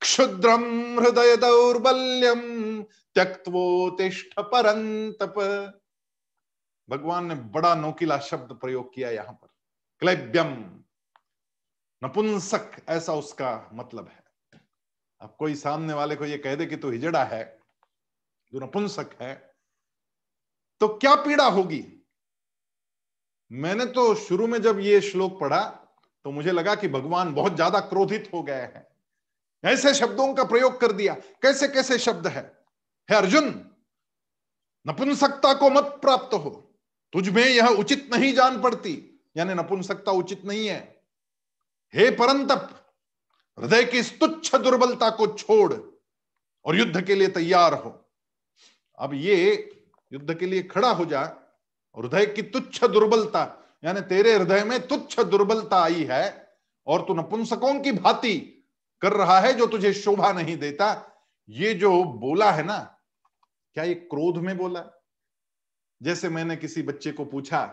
क्षुद्रम 0.00 0.64
हृदय 1.00 1.36
दौर्बल्यम 1.36 2.40
त्यक्तवोतिष्ठ 2.82 4.40
परंतप 4.40 5.34
भगवान 6.88 7.26
ने 7.26 7.34
बड़ा 7.34 7.74
नोकिला 7.74 8.18
शब्द 8.18 8.52
प्रयोग 8.52 8.94
किया 8.94 9.10
यहाँ 9.10 9.32
पर। 9.32 9.48
क्लैब्यम 10.02 10.50
नपुंसक 12.02 12.70
ऐसा 12.88 13.14
उसका 13.14 13.70
मतलब 13.72 14.08
है। 14.08 14.25
अब 15.26 15.34
कोई 15.38 15.54
सामने 15.54 15.92
वाले 15.92 16.16
को 16.16 16.24
यह 16.24 16.40
कह 16.44 16.54
दे 16.54 16.66
कि 16.66 16.76
तू 16.76 16.90
हिजड़ा 16.90 17.22
है 17.24 17.42
जो 18.52 18.60
नपुंसक 18.60 19.16
है 19.22 19.34
तो 20.80 20.88
क्या 20.88 21.14
पीड़ा 21.14 21.44
होगी? 21.46 21.82
मैंने 23.50 23.86
तो 23.86 24.14
शुरू 24.14 24.46
में 24.46 24.60
जब 24.62 24.78
ये 24.80 25.00
श्लोक 25.00 25.38
पढ़ा 25.40 25.62
तो 26.24 26.30
मुझे 26.30 26.52
लगा 26.52 26.74
कि 26.74 26.88
भगवान 26.88 27.34
बहुत 27.34 27.54
ज़्यादा 27.54 27.80
क्रोधित 27.80 28.30
हो 28.34 28.42
गए 28.42 28.60
हैं। 28.60 28.86
ऐसे 29.64 29.94
शब्दों 29.94 30.32
का 30.34 30.44
प्रयोग 30.44 30.80
कर 30.80 30.92
दिया। 30.92 31.14
कैसे 31.42 31.68
कैसे 31.68 31.98
शब्द 31.98 32.26
है? 32.26 32.42
हे 33.08 33.16
अर्जुन, 33.16 33.48
नपुंसकता 34.86 35.54
को 35.54 35.70
मत 35.70 35.98
प्राप्त 36.02 36.34
हो। 36.34 36.50
तुझ 37.12 37.28
में 37.28 37.44
यह 37.44 37.66
उचित 37.68 38.08
नहीं 38.14 38.32
जान 38.34 38.62
पड़ती। 38.62 38.98
यानी 39.36 39.54
नपुंसकता 39.54 40.12
उचित 40.14 40.44
नहीं 40.44 40.66
है। 40.68 40.80
हे 41.94 42.10
परंतप 42.10 42.85
हृदय 43.58 43.84
की 43.84 43.98
इस 43.98 44.18
तुच्छ 44.20 44.54
दुर्बलता 44.54 45.10
को 45.10 45.26
छोड़ 45.28 45.74
और 46.64 46.76
युद्ध 46.76 47.04
के 47.04 47.14
लिए 47.14 47.28
तैयार 47.28 47.74
हो। 47.74 47.90
अब 48.98 49.14
ये 49.14 49.36
युद्ध 50.12 50.34
के 50.34 50.46
लिए 50.46 50.62
खड़ा 50.62 50.90
हो 50.90 51.04
जा 51.04 51.20
हृदय 51.96 52.26
की 52.26 52.42
तुच्छ 52.42 52.84
दुर्बलता, 52.84 53.42
यानी 53.84 54.00
तेरे 54.00 54.34
हृदय 54.34 54.64
में 54.64 54.86
तुच्छ 54.88 55.20
दुर्बलता 55.20 55.82
आई 55.84 56.04
है 56.04 56.54
और 56.86 57.02
तू 57.02 57.14
नपुंसकों 57.14 57.78
की 57.80 57.92
भांति 57.92 58.34
कर 59.02 59.12
रहा 59.12 59.38
है 59.40 59.52
जो 59.52 59.66
तुझे 59.66 59.92
शोभा 59.92 60.32
नहीं 60.32 60.56
देता, 60.56 60.88
ये 61.48 61.72
जो 61.74 62.02
बोला 62.04 62.50
है 62.50 62.62
ना, 62.62 62.78
क्या 63.76 63.84
ये 63.84 63.94
क्रोध 63.94 64.36
में 64.36 64.56
बोला? 64.58 64.84
जैसे 66.00 66.28
मैंने 66.28 66.56
किसी 66.56 66.82
बच्चे 66.82 67.12
को 67.12 67.24
पूछा, 67.24 67.64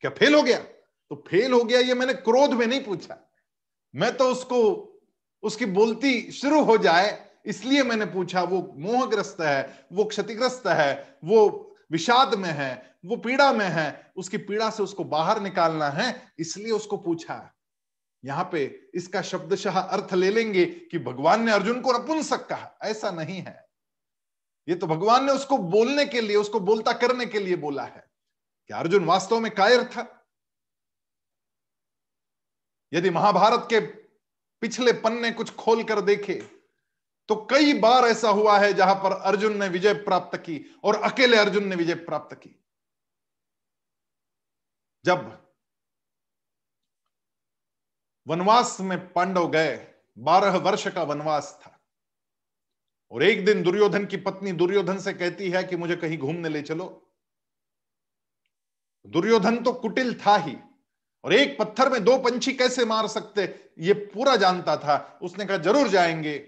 क्या 0.00 0.10
फेल 0.10 0.34
हो 0.34 0.42
गया? 0.42 0.58
तो 0.58 1.24
फेल 1.28 1.52
हो 1.52 1.62
गया 1.64 1.80
ये 1.80 1.94
मैंने 1.94 2.14
क्रोध 2.14 2.52
में 2.52 2.66
नहीं 2.66 2.84
पूछा। 2.84 3.18
मैं 3.94 4.16
तो 4.16 4.24
उसको, 4.24 4.88
उसकी 5.42 5.66
बोलती 5.66 6.32
शुरू 6.32 6.62
हो 6.62 6.76
जाए, 6.76 7.32
इसलिए 7.46 7.82
मैंने 7.82 8.06
पूछा, 8.06 8.42
वो 8.42 8.72
मोहग्रस्त 8.76 9.36
है, 9.40 9.86
वो 9.92 10.04
क्षतिग्रस्त 10.04 10.66
है, 10.66 11.18
वो 11.24 11.68
विषाद 11.90 12.34
में 12.34 12.50
है, 12.50 12.96
वो 13.06 13.16
पीड़ा 13.16 13.52
में 13.52 13.68
है, 13.68 14.12
उसकी 14.16 14.36
पीड़ा 14.36 14.70
से 14.70 14.82
उसको 14.82 15.04
बाहर 15.04 15.40
निकालना 15.40 15.88
है, 15.88 16.32
इसलिए 16.38 16.70
उसको 16.70 16.96
पूछा। 16.96 17.34
है 17.34 17.52
यहाँ 18.24 18.48
पे 18.52 18.90
इसका 18.94 19.22
शब्दशाह 19.22 19.80
अर्थ 19.80 20.14
ले 20.14 20.30
लेंगे 20.30 20.64
कि 20.64 20.98
भगवान 20.98 21.42
ने 21.42 21.52
अर्जुन 21.52 21.80
को 21.80 21.92
नपुंसक 21.92 22.48
कहा। 22.48 22.78
ऐसा 22.82 23.10
नहीं 23.10 23.38
है। 23.38 23.66
ये 24.68 24.74
तो 24.74 24.86
भगवान 24.86 25.24
ने 25.24 25.32
उसको 25.32 25.58
बोलने 25.58 26.06
के 26.06 26.20
लिए, 26.20 26.36
उसको 26.36 26.60
बोलता 26.60 26.92
करने 26.92 27.26
के 27.26 27.38
लिए 27.38 27.56
बोला 27.56 27.82
है। 27.82 28.04
कि 28.68 28.74
अर्जुन 28.74 29.04
वास्तव 29.04 29.40
में 29.40 29.54
कायर 29.54 29.84
था? 29.84 30.21
यदि 32.92 33.10
महाभारत 33.10 33.66
के 33.70 33.80
पिछले 34.62 34.92
पन्ने 34.92 35.30
कुछ 35.30 35.54
खोल 35.54 35.82
कर 35.84 36.00
देखे 36.00 36.34
तो 37.28 37.34
कई 37.50 37.72
बार 37.78 38.04
ऐसा 38.04 38.28
हुआ 38.30 38.58
है 38.58 38.72
जहाँ 38.72 38.94
पर 38.94 39.12
अर्जुन 39.22 39.56
ने 39.56 39.68
विजय 39.68 39.94
प्राप्त 39.94 40.36
की 40.38 40.58
और 40.84 40.94
अकेले 41.02 41.36
अर्जुन 41.36 41.66
ने 41.68 41.76
विजय 41.76 41.94
प्राप्त 41.94 42.34
की। 42.36 42.50
जब 45.04 45.30
वनवास 48.26 48.76
में 48.80 49.12
पांडव 49.12 49.48
गए, 49.50 49.76
बारह 50.18 50.56
वर्ष 50.56 50.86
का 50.88 51.02
वनवास 51.02 51.58
था, 51.62 51.78
और 53.12 53.22
एक 53.22 53.44
दिन 53.44 53.62
दुर्योधन 53.62 54.06
की 54.06 54.16
पत्नी 54.16 54.52
दुर्योधन 54.52 54.98
से 54.98 55.12
कहती 55.12 55.50
है 55.50 55.62
कि 55.64 55.76
मुझे 55.76 55.96
कहीं 55.96 56.18
घूमने 56.18 56.48
ले 56.48 56.62
चलो। 56.62 56.86
दुर्योधन 59.04 59.62
तो 59.62 59.72
कुटिल 59.72 60.14
था 60.20 60.36
ही 60.36 60.56
और 61.24 61.32
एक 61.32 61.58
पत्थर 61.58 61.88
में 61.88 62.04
दो 62.04 62.18
पंछी 62.18 62.52
कैसे 62.52 62.84
मार 62.84 63.06
सकते? 63.06 63.70
ये 63.78 63.92
पूरा 63.92 64.36
जानता 64.36 64.76
था। 64.76 65.18
उसने 65.22 65.46
कहा, 65.46 65.56
ज़रूर 65.56 65.88
जाएँगे। 65.88 66.38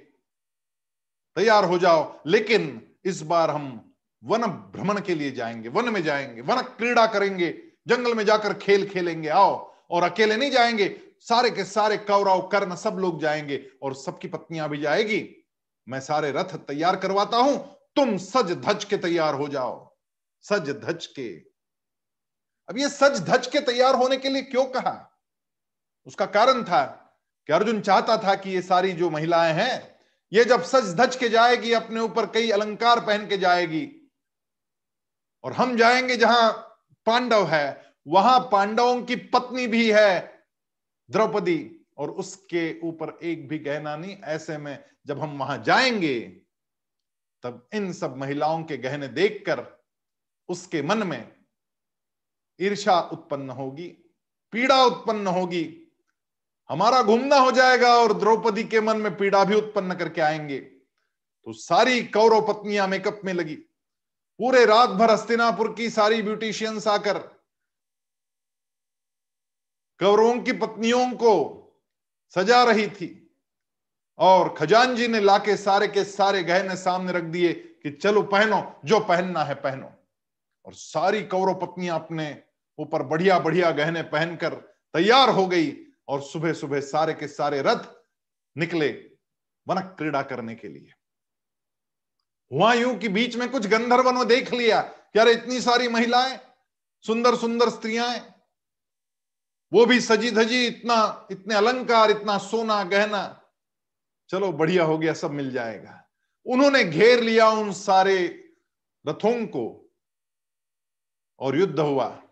तैयार 1.37 1.65
हो 1.65 1.79
जाओ। 1.79 2.21
लेकिन 2.27 2.95
इस 3.05 3.23
बार 3.23 3.51
हम 3.51 3.95
वन 4.25 4.43
भ्रमण 4.43 5.01
के 5.01 5.15
लिए 5.15 5.31
जाएँगे। 5.31 5.69
वन 5.69 5.89
में 5.89 6.03
जाएँगे। 6.03 6.41
वन 6.41 6.63
क्रीड़ा 6.63 7.07
करेंगे। 7.07 7.59
जंगल 7.89 8.15
में 8.15 8.25
जाकर 8.25 8.55
खेल 8.55 8.89
खेलेंगे। 8.89 9.29
आओ। 9.29 9.75
और 9.91 10.03
अकेले 10.03 10.37
नहीं 10.37 10.51
जाएँगे। 10.51 11.01
सारे 11.21 11.51
के 11.51 11.65
सारे 11.65 11.97
कौरव, 11.97 12.41
कर्ण 12.43 12.75
सब 12.75 12.97
लोग 12.99 13.21
जाएँगे। 13.21 13.67
और 13.83 13.95
सबकी 13.95 14.29
पत्नियाँ 14.29 14.69
भी 14.69 14.79
जाएगी। 14.79 15.47
मैं 15.89 16.01
सारे 16.01 16.33
रथ 16.33 16.57
तैयार 16.57 16.97
करवाता 16.97 17.37
हूँ। 17.37 17.59
तुम 17.97 18.17
सज 18.17 18.53
धज 18.53 18.85
के 18.85 18.97
तैयार 18.97 19.35
हो 19.35 19.49
जाओ। 19.49 19.97
सज 20.43 20.71
धज 20.71 21.07
के 21.07 21.54
अब 22.69 22.79
ये 22.79 22.89
सज 22.89 23.23
धज 23.23 23.47
के 23.47 23.61
तैयार 23.61 23.95
होने 23.95 24.17
के 24.17 24.29
लिए 24.29 24.43
क्यों 24.43 24.65
कहा? 24.65 25.21
उसका 26.07 26.27
कारण 26.27 26.65
था 26.65 26.85
कि 27.47 27.53
अर्जुन 27.53 27.81
चाहता 27.81 28.17
था 28.17 28.35
कि 28.35 28.51
ये 28.51 28.63
सारी 28.63 28.93
जो 28.93 29.11
महिलाएँ 29.11 29.53
हैं, 29.53 29.99
ये 30.33 30.45
जब 30.45 30.63
सच 30.63 30.85
धज 30.85 31.17
के 31.17 31.29
जाएगी, 31.29 31.73
अपने 31.73 32.01
ऊपर 32.01 32.27
कई 32.27 32.51
अलंकार 32.51 33.01
पहन 33.01 33.27
के 33.27 33.39
जाएगी। 33.39 34.13
और 35.45 35.53
हम 35.53 35.77
जाएँगे 35.77 36.17
जहाँ 36.17 36.53
पांडव 37.07 37.47
है, 37.47 37.95
वहाँ 38.07 38.49
पांडवों 38.53 39.03
की 39.03 39.17
पत्नी 39.17 39.67
भी 39.67 39.93
है, 39.93 40.45
द्रौपदी। 41.11 41.81
और 41.99 42.11
उसके 42.11 42.81
ऊपर 42.81 43.19
एक 43.23 43.49
भी 43.49 43.59
गहना 43.59 43.97
नहीं, 43.97 44.17
ऐसे 44.17 44.59
में 44.59 44.85
जब 45.07 45.21
हम 45.21 45.39
वहाँ 45.39 45.63
जाएँगे, 45.63 46.21
तब 47.43 47.69
इन 47.75 47.93
सब 47.93 48.17
महिलाओं 48.17 48.65
के 48.65 48.77
गहने 48.77 49.09
देखकर 49.09 49.85
उसके 50.49 50.83
मन 50.83 51.07
में 51.07 51.34
ईर्षा 52.61 53.01
उत्पन्न 53.01 53.51
होगी, 53.51 53.89
पीड़ा 54.53 54.85
उत्पन्न 54.85 55.27
होगी, 55.27 55.93
हमारा 56.69 57.03
घूमना 57.03 57.37
हो 57.37 57.51
जाएगा 57.53 57.95
और 57.95 58.13
द्रौपदी 58.13 58.65
के 58.65 58.81
मन 58.81 58.97
में 58.97 59.17
पीड़ा 59.17 59.45
भी 59.45 59.55
उत्पन्न 59.55 59.95
करके 59.95 60.21
आएँगे। 60.21 60.61
तो 60.61 61.53
सारी 61.53 62.03
कौरव 62.03 62.53
पत्नियाँ 62.53 62.89
मेकअप 62.89 63.21
में 63.25 63.33
लगी। 63.33 63.55
पूरे 64.41 64.65
रात 64.65 64.91
भर 64.91 65.11
हस्तिनापुर 65.11 65.75
की 65.75 65.91
सारी 65.91 66.23
ब्यूटिशियंस 66.23 66.89
आकर 66.89 67.19
कौरवों 70.01 70.39
की 70.39 70.53
पत्नियों 70.53 71.11
को 71.11 71.61
सजा 72.35 72.65
रही 72.65 72.87
थी 72.87 73.37
और 74.19 74.55
खजान 74.55 74.97
जी 74.97 75.09
ने 75.09 75.21
लाके 75.21 75.57
सारे 75.57 75.89
के 75.89 76.05
सारे 76.05 76.43
गहने 76.43 76.77
सामने 76.77 77.13
रख 77.13 77.23
दिए 77.23 77.53
कि 77.53 77.91
चलो 77.91 78.23
पहनो, 78.23 78.81
जो 78.85 79.01
पहनना 79.01 79.45
है 79.45 79.55
पहनो। 79.55 79.93
और 80.67 80.75
सारी 80.75 81.23
कौरव 81.23 81.55
पत्नियाँ 81.55 82.01
अपने 82.01 82.43
ऊपर 82.79 83.03
बढ़िया 83.03 83.39
बढ़िया 83.39 83.71
गहने 83.71 84.03
पहनकर 84.03 84.55
तैयार 84.95 85.29
हो 85.29 85.47
गई 85.47 85.73
और 86.09 86.23
सुबह 86.23 86.53
सुबह 86.53 86.81
सारे 86.81 87.15
के 87.15 87.29
सारे 87.29 87.63
रथ 87.63 87.89
निकले 88.57 88.89
वन 89.67 89.81
क्रीड़ा 89.81 90.23
करने 90.23 90.55
के 90.55 90.69
लिए। 90.69 90.93
हुआ 92.53 92.73
यूँ 92.75 92.97
कि 92.99 93.09
बीच 93.09 93.37
में 93.37 93.51
कुछ 93.51 93.67
गंधर्वनों 93.67 94.27
देख 94.29 94.53
लिया 94.53 94.81
अरे 95.15 95.33
इतनी 95.33 95.61
सारी 95.61 95.89
महिलाएँ 95.89 96.39
सुंदर 97.05 97.37
सुंदर 97.37 97.69
स्त्रियाँ, 97.71 98.09
वो 99.73 99.87
भी 99.87 100.01
सजी 100.01 100.31
धजी 100.31 100.67
इतना, 100.67 101.29
इतने 101.31 101.55
अलंकार, 101.55 102.11
इतना 102.11 102.39
सोना, 102.39 102.83
गहना। 102.85 103.51
चलो 104.29 104.53
बढ़िया 104.53 104.85
हो 104.85 104.99
गया, 104.99 105.13
सब 105.13 105.31
मिल 105.31 105.51
जाएगा। 105.53 106.09
उन्होंने 106.47 106.85
घेर 106.85 107.21
लिया 107.21 107.49
उन 107.49 107.73
सारे 107.73 108.17
रथों 109.07 109.47
को 109.47 109.84
और 111.39 111.59
युद्ध 111.59 111.81
हुआ। 111.81 112.23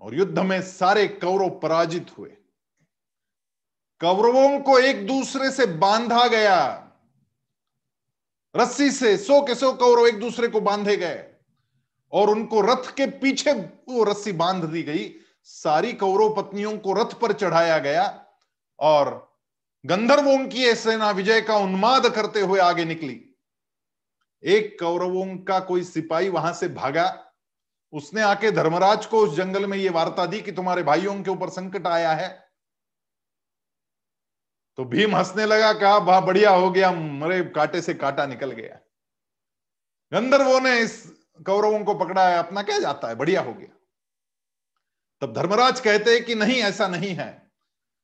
और 0.00 0.14
युद्ध 0.14 0.38
में 0.38 0.62
सारे 0.62 1.08
कौरव 1.08 1.50
पराजित 1.50 2.18
हुए। 2.18 2.28
कौरवों 4.00 4.60
को 4.60 4.78
एक 4.78 5.06
दूसरे 5.06 5.50
से 5.50 5.66
बांधा 5.66 6.26
गया। 6.28 6.90
रस्सी 8.56 8.90
से 8.90 9.16
सो 9.16 9.46
के 9.46 9.54
सो 9.54 9.72
कौरव 9.72 10.06
एक 10.06 10.20
दूसरे 10.20 10.48
को 10.48 10.60
बांधे 10.60 10.96
गए। 10.96 11.34
और 12.12 12.30
उनको 12.30 12.60
रथ 12.60 12.94
के 12.94 13.06
पीछे 13.06 13.52
वो 13.88 14.04
रस्सी 14.04 14.32
बाँध 14.32 14.64
दी 14.64 14.82
गई। 14.82 15.14
सारी 15.42 15.92
कौरव 15.92 16.42
पत्नियों 16.42 16.78
को 16.78 16.92
रथ 16.92 17.14
पर 17.14 17.32
चढ़ाया 17.32 17.78
गया। 17.78 18.26
और 18.78 19.36
गंधर्वों 19.86 20.48
की 20.48 20.74
सेना 20.74 21.10
विजय 21.10 21.40
का 21.40 21.56
उन्माद 21.56 22.08
करते 22.08 22.40
हुए 22.40 22.60
आगे 22.60 22.84
निकली। 22.84 23.34
एक 24.44 24.80
कौरवों 24.80 25.38
का 25.38 25.60
कोई 25.60 25.84
सिपाही 25.84 26.28
वहाँ 26.28 26.52
से 26.52 26.68
भागा। 26.68 27.27
उसने 27.92 28.22
आके 28.22 28.50
धर्मराज 28.50 29.06
को 29.06 29.18
उस 29.18 29.36
जंगल 29.36 29.66
में 29.66 29.78
ये 29.78 29.88
वार्ता 29.88 30.26
दी 30.26 30.40
कि 30.40 30.52
तुम्हारे 30.52 30.82
भाइयों 30.82 31.22
के 31.22 31.30
ऊपर 31.30 31.48
संकट 31.48 31.86
आया 31.86 32.12
है। 32.12 32.48
तो 34.76 34.84
भीम 34.84 35.16
हंसने 35.16 35.46
लगा, 35.46 35.72
कहा, 35.72 35.96
वाह, 35.96 36.20
बढ़िया 36.20 36.50
हो 36.50 36.70
गया, 36.70 36.92
मरे 36.92 37.44
कांटे 37.44 37.80
से 37.80 37.94
कांटा 37.94 38.26
निकल 38.26 38.50
गया। 38.50 38.78
गंधर्वों 40.12 40.60
ने 40.60 40.80
इस 40.80 41.12
कौरवों 41.46 41.84
को 41.84 41.94
पकड़ा 41.94 42.28
है 42.28 42.38
अपना 42.38 42.62
क्या 42.62 42.78
जाता 42.78 43.08
है? 43.08 43.14
बढ़िया 43.14 43.40
हो 43.40 43.54
गया। 43.54 43.76
तब 45.20 45.32
धर्मराज 45.32 45.80
कहते 45.80 46.14
हैं 46.14 46.24
कि 46.24 46.34
नहीं, 46.34 46.62
ऐसा 46.62 46.88
नहीं 46.88 47.14
है। 47.14 47.50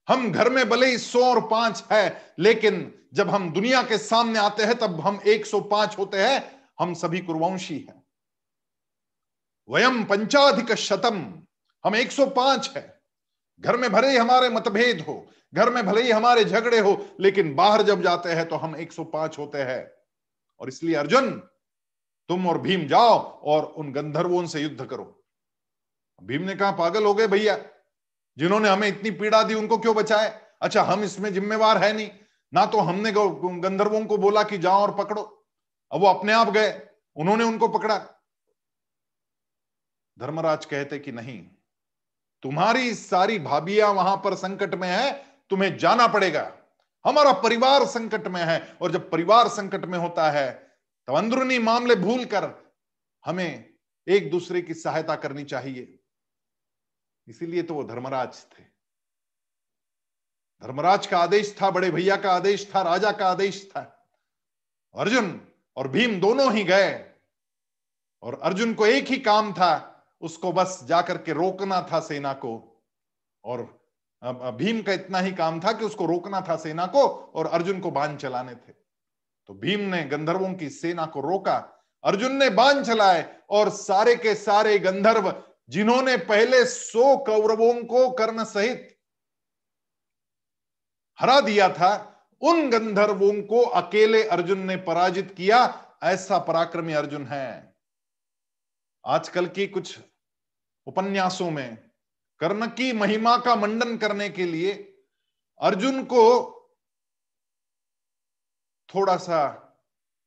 हम 0.08 0.32
घर 0.32 0.50
में 0.50 0.68
भले 0.68 0.86
ही 0.86 0.98
सौ 0.98 1.24
और 1.24 1.48
पाँच 1.48 1.84
है, 1.92 2.34
लेकिन 2.38 3.04
जब 3.14 3.30
हम 3.30 3.52
दुनिया 3.52 3.82
के 3.82 3.98
सामने 3.98 4.38
आते 4.38 4.62
हैं, 4.62 4.74
तब 4.74 5.00
हम 5.00 5.20
एक 5.26 5.46
सौ 5.46 5.60
पाँच 5.60 5.98
होते 5.98 6.22
हैं। 6.22 6.62
हम 6.80 6.94
सभी 6.94 7.20
कुरुवंशी 7.20 7.78
हैं। 7.78 8.03
वयम 9.68 10.04
पंचाधिक 10.04 10.72
शतम। 10.72 11.22
हम 11.84 11.96
एक 11.96 12.12
सौ 12.12 12.26
पाँच 12.26 12.70
है। 12.76 13.00
घर 13.60 13.76
में 13.76 13.90
भले 13.92 14.08
ही 14.08 14.16
हमारे 14.16 14.48
मतभेद 14.48 15.00
हो, 15.00 15.26
घर 15.54 15.70
में 15.70 15.86
भले 15.86 16.02
ही 16.02 16.10
हमारे 16.10 16.44
झगड़े 16.44 16.78
हो, 16.78 17.06
लेकिन 17.20 17.54
बाहर 17.54 17.82
जब 17.82 18.02
जाते 18.02 18.28
हैं 18.28 18.48
तो 18.48 18.56
हम 18.56 18.76
105 18.76 19.38
होते 19.38 19.58
हैं। 19.58 19.90
और 20.60 20.68
इसलिए 20.68 20.96
अर्जुन, 20.96 21.30
तुम 22.28 22.46
और 22.48 22.60
भीम 22.60 22.86
जाओ 22.86 23.18
और 23.42 23.64
उन 23.64 23.92
गंधर्वों 23.92 24.46
से 24.46 24.60
युद्ध 24.60 24.84
करो। 24.84 25.24
भीम 26.22 26.42
ने 26.42 26.54
कहा, 26.54 26.70
पागल 26.70 27.04
हो 27.04 27.14
गए 27.14 27.26
भैया। 27.26 27.58
जिन्होंने 28.38 28.68
हमें 28.68 28.88
इतनी 28.88 29.10
पीड़ा 29.10 29.42
दी, 29.42 29.54
उनको 29.54 29.78
क्यों 29.78 29.94
बचाए? 29.96 30.40
अच्छा 30.62 30.82
हम 30.82 31.02
इसमें 31.02 31.32
जिम्मेवार 31.34 31.78
है 31.78 31.92
नहीं। 31.92 32.10
ना 32.52 32.66
तो 32.66 32.78
हमने 32.78 33.12
गंधर्वों 33.14 34.04
को 34.06 34.16
बोला 34.16 34.42
कि 34.42 34.58
जाओ 34.58 34.80
और 34.82 34.94
पकड़ो। 34.94 35.22
अब 35.92 36.00
वो 36.00 36.06
अपने 36.06 36.32
आप 36.32 36.50
गए। 36.50 36.88
उन्होंने 37.16 37.44
उनको 37.44 37.68
पकड़ा। 37.68 38.13
धर्मराज 40.18 40.64
कहते 40.64 40.98
कि 40.98 41.12
नहीं, 41.12 41.40
तुम्हारी 42.42 42.94
सारी 42.94 43.38
भाभियाँ 43.38 43.88
वहाँ 43.92 44.16
पर 44.16 44.34
संकट 44.36 44.74
में 44.74 44.88
है, 44.88 45.12
तुम्हें 45.50 45.76
जाना 45.78 46.06
पड़ेगा। 46.08 46.52
हमारा 47.04 47.32
परिवार 47.40 47.84
संकट 47.86 48.26
में 48.28 48.42
है, 48.42 48.76
और 48.82 48.92
जब 48.92 49.10
परिवार 49.10 49.48
संकट 49.48 49.84
में 49.84 49.98
होता 49.98 50.30
है 50.30 50.52
तो 51.08 51.14
अंदरूनी 51.14 51.58
मामले 51.58 51.94
भूल 51.96 52.24
कर 52.24 52.44
हमें 53.24 53.64
एक 54.06 54.30
दूसरे 54.30 54.62
की 54.62 54.74
सहायता 54.74 55.16
करनी 55.16 55.44
चाहिए। 55.44 55.98
इसीलिए 57.28 57.62
तो 57.62 57.74
वो 57.74 57.84
धर्मराज 57.84 58.44
थे। 58.44 58.62
धर्मराज 60.62 61.06
का 61.06 61.18
आदेश 61.18 61.54
था, 61.62 61.70
बड़े 61.70 61.90
भैया 61.90 62.16
का 62.16 62.32
आदेश 62.32 62.70
था, 62.74 62.82
राजा 62.82 63.12
का 63.12 63.28
आदेश 63.28 63.64
था। 63.66 63.80
अर्जुन 64.94 65.40
और 65.76 65.88
भीम 65.88 66.18
दोनों 66.20 66.52
ही 66.52 66.64
गए, 66.64 66.92
और 68.22 68.40
अर्जुन 68.40 68.74
को 68.74 68.86
एक 68.86 69.06
ही 69.06 69.18
काम 69.20 69.52
था 69.52 69.90
उसको 70.24 70.52
बस 70.52 70.80
जाकर 70.84 71.18
के 71.18 71.32
रोकना 71.32 71.80
था 71.92 72.00
सेना 72.00 72.32
को। 72.32 72.52
और 73.44 73.62
भीम 74.54 74.82
का 74.82 74.92
इतना 74.92 75.18
ही 75.18 75.32
काम 75.32 75.60
था 75.60 75.72
कि 75.72 75.84
उसको 75.84 76.06
रोकना 76.06 76.40
था 76.40 76.56
सेना 76.56 76.86
को 76.86 77.06
और 77.34 77.46
अर्जुन 77.46 77.80
को 77.80 77.90
बाँध 77.90 78.18
चलाने 78.18 78.54
थे। 78.54 78.72
तो 79.48 79.54
भीम 79.54 79.80
ने 79.80 80.02
गंधर्वों 80.04 80.52
की 80.54 80.70
सेना 80.70 81.06
को 81.06 81.20
रोका। 81.20 81.56
अर्जुन 82.04 82.36
ने 82.36 82.50
बाँध 82.50 82.84
चलाए 82.84 83.36
और 83.50 83.70
सारे 83.70 84.16
के 84.16 84.34
सारे 84.34 84.78
गंधर्व, 84.78 85.42
जिन्होंने 85.68 86.16
पहले 86.16 86.64
सौ 86.64 87.16
कौरवों 87.16 87.74
को 87.84 88.10
कर्ण 88.10 88.44
सहित 88.44 88.90
हरा 91.18 91.40
दिया 91.40 91.68
था, 91.68 91.90
उन 92.42 92.70
गंधर्वों 92.70 93.42
को 93.42 93.62
अकेले 93.62 94.22
अर्जुन 94.24 94.60
ने 94.60 94.76
पराजित 94.76 95.34
किया। 95.36 95.60
ऐसा 96.02 96.38
पराक्रमी 96.38 96.92
अर्जुन 96.92 97.26
है। 97.26 97.74
आजकल 99.04 99.46
की 99.46 99.66
कुछ 99.66 99.98
उपन्यासों 100.86 101.50
में, 101.50 101.76
कर्ण 102.40 102.66
की 102.66 102.92
महिमा 102.92 103.36
का 103.38 103.54
मंडन 103.56 103.96
करने 103.96 104.28
के 104.28 104.46
लिए 104.46 104.72
अर्जुन 105.60 106.02
को 106.04 106.50
थोड़ा 108.94 109.16
सा 109.16 109.60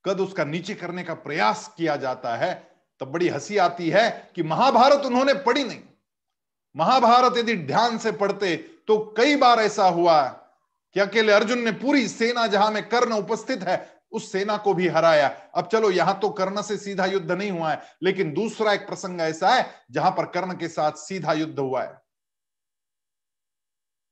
कद 0.05 0.19
उसका 0.19 0.43
नीचे 0.43 0.73
करने 0.73 1.03
का 1.03 1.13
प्रयास 1.13 1.73
किया 1.77 1.95
जाता 1.95 2.35
है। 2.35 2.53
तब 3.01 3.11
बड़ी 3.11 3.27
हँसी 3.29 3.57
आती 3.57 3.89
है 3.89 4.31
कि 4.35 4.43
महाभारत 4.43 5.05
उन्होंने 5.05 5.33
पढ़ी 5.33 5.63
नहीं। 5.63 5.81
महाभारत 6.75 7.37
यदि 7.37 7.55
ध्यान 7.57 7.97
से 7.97 8.11
पढ़ते 8.11 8.55
तो 8.87 8.97
कई 9.17 9.35
बार 9.35 9.59
ऐसा 9.59 9.87
हुआ 9.87 10.23
कि 10.95 10.99
अकेले 10.99 11.33
अर्जुन 11.33 11.59
ने 11.59 11.71
पूरी 11.71 12.07
सेना 12.07 12.47
जहाँ 12.47 12.71
में 12.71 12.87
कर्ण 12.89 13.13
उपस्थित 13.13 13.63
है 13.63 13.96
उस 14.11 14.31
सेना 14.31 14.57
को 14.57 14.73
भी 14.73 14.87
हराया। 14.87 15.27
अब 15.55 15.67
चलो, 15.67 15.89
यहाँ 15.91 16.19
तो 16.19 16.29
कर्ण 16.31 16.61
से 16.61 16.77
सीधा 16.77 17.05
युद्ध 17.05 17.31
नहीं 17.31 17.51
हुआ 17.51 17.71
है, 17.71 17.81
लेकिन 18.03 18.33
दूसरा 18.33 18.73
एक 18.73 18.87
प्रसंग 18.87 19.21
ऐसा 19.21 19.49
है, 19.49 19.69
जहाँ 19.91 20.11
पर 20.11 20.25
कर्ण 20.31 20.57
के 20.57 20.67
साथ 20.67 20.91
सीधा 20.97 21.33
युद्ध 21.33 21.59
हुआ 21.59 21.83
है। 21.83 22.01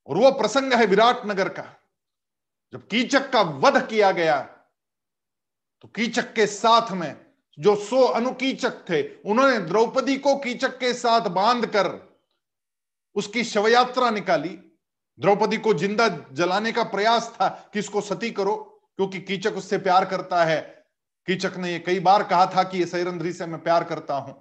और 0.08 0.17
वह 0.17 0.29
प्रसंग 0.31 0.73
है 0.73 0.86
विराट 0.86 1.25
नगर 1.25 1.49
का। 1.49 1.63
जब 2.73 2.88
कीचक 2.88 3.29
का 3.31 3.41
वध 3.41 3.86
किया 3.88 4.12
गया 4.12 4.41
तो 5.84 5.88
कीचक 5.88 6.34
के 6.34 6.45
साथ 6.47 6.91
में 6.91 7.15
जो 7.58 7.75
सो 7.77 8.01
अनुकीचक 8.01 8.73
थे, 8.89 9.01
उन्होंने 9.21 9.60
द्रौपदी 9.60 10.15
को 10.17 10.36
कीचक 10.36 10.77
के 10.79 10.93
साथ 10.93 11.27
बांधकर 11.29 11.89
उसकी 13.15 13.43
शवयात्रा 13.43 14.10
निकाली। 14.10 14.58
द्रौपदी 15.19 15.58
को 15.58 15.73
ज़िंदा 15.73 16.08
जलाने 16.34 16.71
का 16.71 16.84
प्रयास 16.86 17.29
था 17.31 17.47
कि 17.73 17.79
इसको 17.79 18.01
सती 18.01 18.31
करो। 18.31 18.55
क्योंकि 18.99 19.19
कीचक 19.19 19.53
उससे 19.53 19.77
प्यार 19.77 20.05
करता 20.05 20.43
है। 20.45 20.62
कीचक 21.27 21.58
ने 21.58 21.71
ये 21.71 21.79
कई 21.79 21.99
बार 21.99 22.23
कहा 22.23 22.45
था 22.45 22.63
कि 22.63 22.86
सैरंध्री 22.86 23.34
से 23.34 23.45
मैं 23.45 23.62
प्यार 23.63 23.84
करता 23.84 24.15
हूँ। 24.15 24.34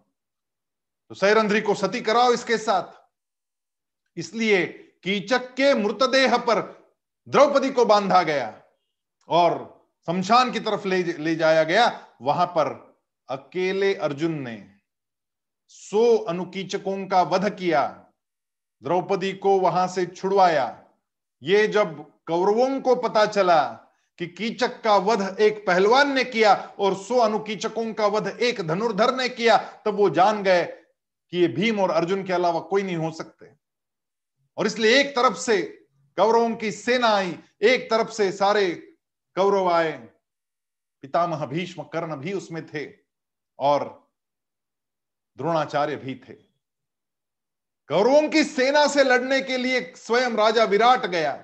तो 1.11 1.15
सैरंध्री 1.15 1.61
को 1.61 1.75
सती 1.75 2.01
कराओ 2.01 2.33
इसके 2.33 2.59
साथ। 2.59 3.03
इसलिए 4.17 4.67
कीचक 5.05 5.53
के 5.55 5.75
मृतदेह 5.75 6.37
पर 6.39 6.61
द्रौपदी 7.29 7.71
को 7.71 7.85
बांधा 7.85 8.23
गया 8.23 8.63
और 9.29 9.53
शमशान 10.09 10.53
की 10.53 10.61
तरफ़ 10.61 10.89
ले 10.89 11.03
ले 11.03 11.35
जाया 11.37 11.65
गया। 11.65 11.87
वहाँ 12.23 12.47
पर 12.47 12.73
अकेले 13.29 13.95
अर्जुन 13.95 14.39
ने 14.43 14.57
सो 15.69 16.17
अनुकीचकों 16.19 17.07
का 17.07 17.23
वध 17.23 17.49
किया। 17.51 17.87
द्रौपदी 18.83 19.33
को 19.33 19.59
वहाँ 19.61 19.87
से 19.89 20.07
छुड़वाया। 20.07 20.67
ये 21.43 21.67
जब 21.67 21.95
कौरवों 22.27 22.81
को 22.81 22.95
पता 22.97 23.25
चला 23.27 23.84
कि 24.19 24.27
कीचक 24.27 24.83
का 24.83 24.97
वध 24.97 25.37
एक 25.41 25.67
पहलवान 25.67 26.13
ने 26.13 26.25
किया 26.25 26.55
और 26.79 26.95
सो 26.95 27.19
अनुकीचकों 27.19 27.95
का 27.95 28.07
वध 28.07 28.39
एक 28.41 28.61
धनुर्धर 28.61 29.15
ने 29.15 29.29
किया, 29.29 29.57
तब 29.57 29.95
वो 29.95 30.11
जान 30.11 30.43
गए 30.43 30.65
कि 31.31 31.39
ये 31.39 31.49
भीम 31.49 31.81
और 31.81 31.91
अर्जुन 31.91 32.25
के 32.25 32.33
अलावा 32.33 32.61
कोई 32.61 32.83
नहीं 32.83 32.97
हो 32.97 33.11
सकते। 33.11 33.57
और 34.57 34.67
इसलिए 34.67 35.01
एक 35.01 35.17
तरफ़ 35.17 35.35
से 35.35 35.63
कौरवों 36.17 36.57
की 36.57 36.73
सेना 36.73 37.09
आई, 37.09 37.39
एक 37.63 37.91
तरफ़ 37.91 38.11
से 38.11 38.33
सारे 38.33 38.75
कौरव 39.35 39.71
आए। 39.71 39.93
पितामह 41.03 41.47
भीष्म 41.47 41.83
कर्ण 41.83 42.17
भी 42.17 42.33
उसमें 42.33 42.67
थे 42.67 42.93
और 43.59 44.11
द्रोणाचार्य 45.37 45.97
भी 45.97 46.15
थे। 46.15 46.33
कौरवों 47.89 48.29
की 48.29 48.45
सेना 48.45 48.87
से 48.87 49.05
लड़ने 49.05 49.41
के 49.41 49.57
लिए 49.57 49.93
स्वयं 49.97 50.31
राजा 50.31 50.65
विराट 50.65 51.07
गया। 51.07 51.44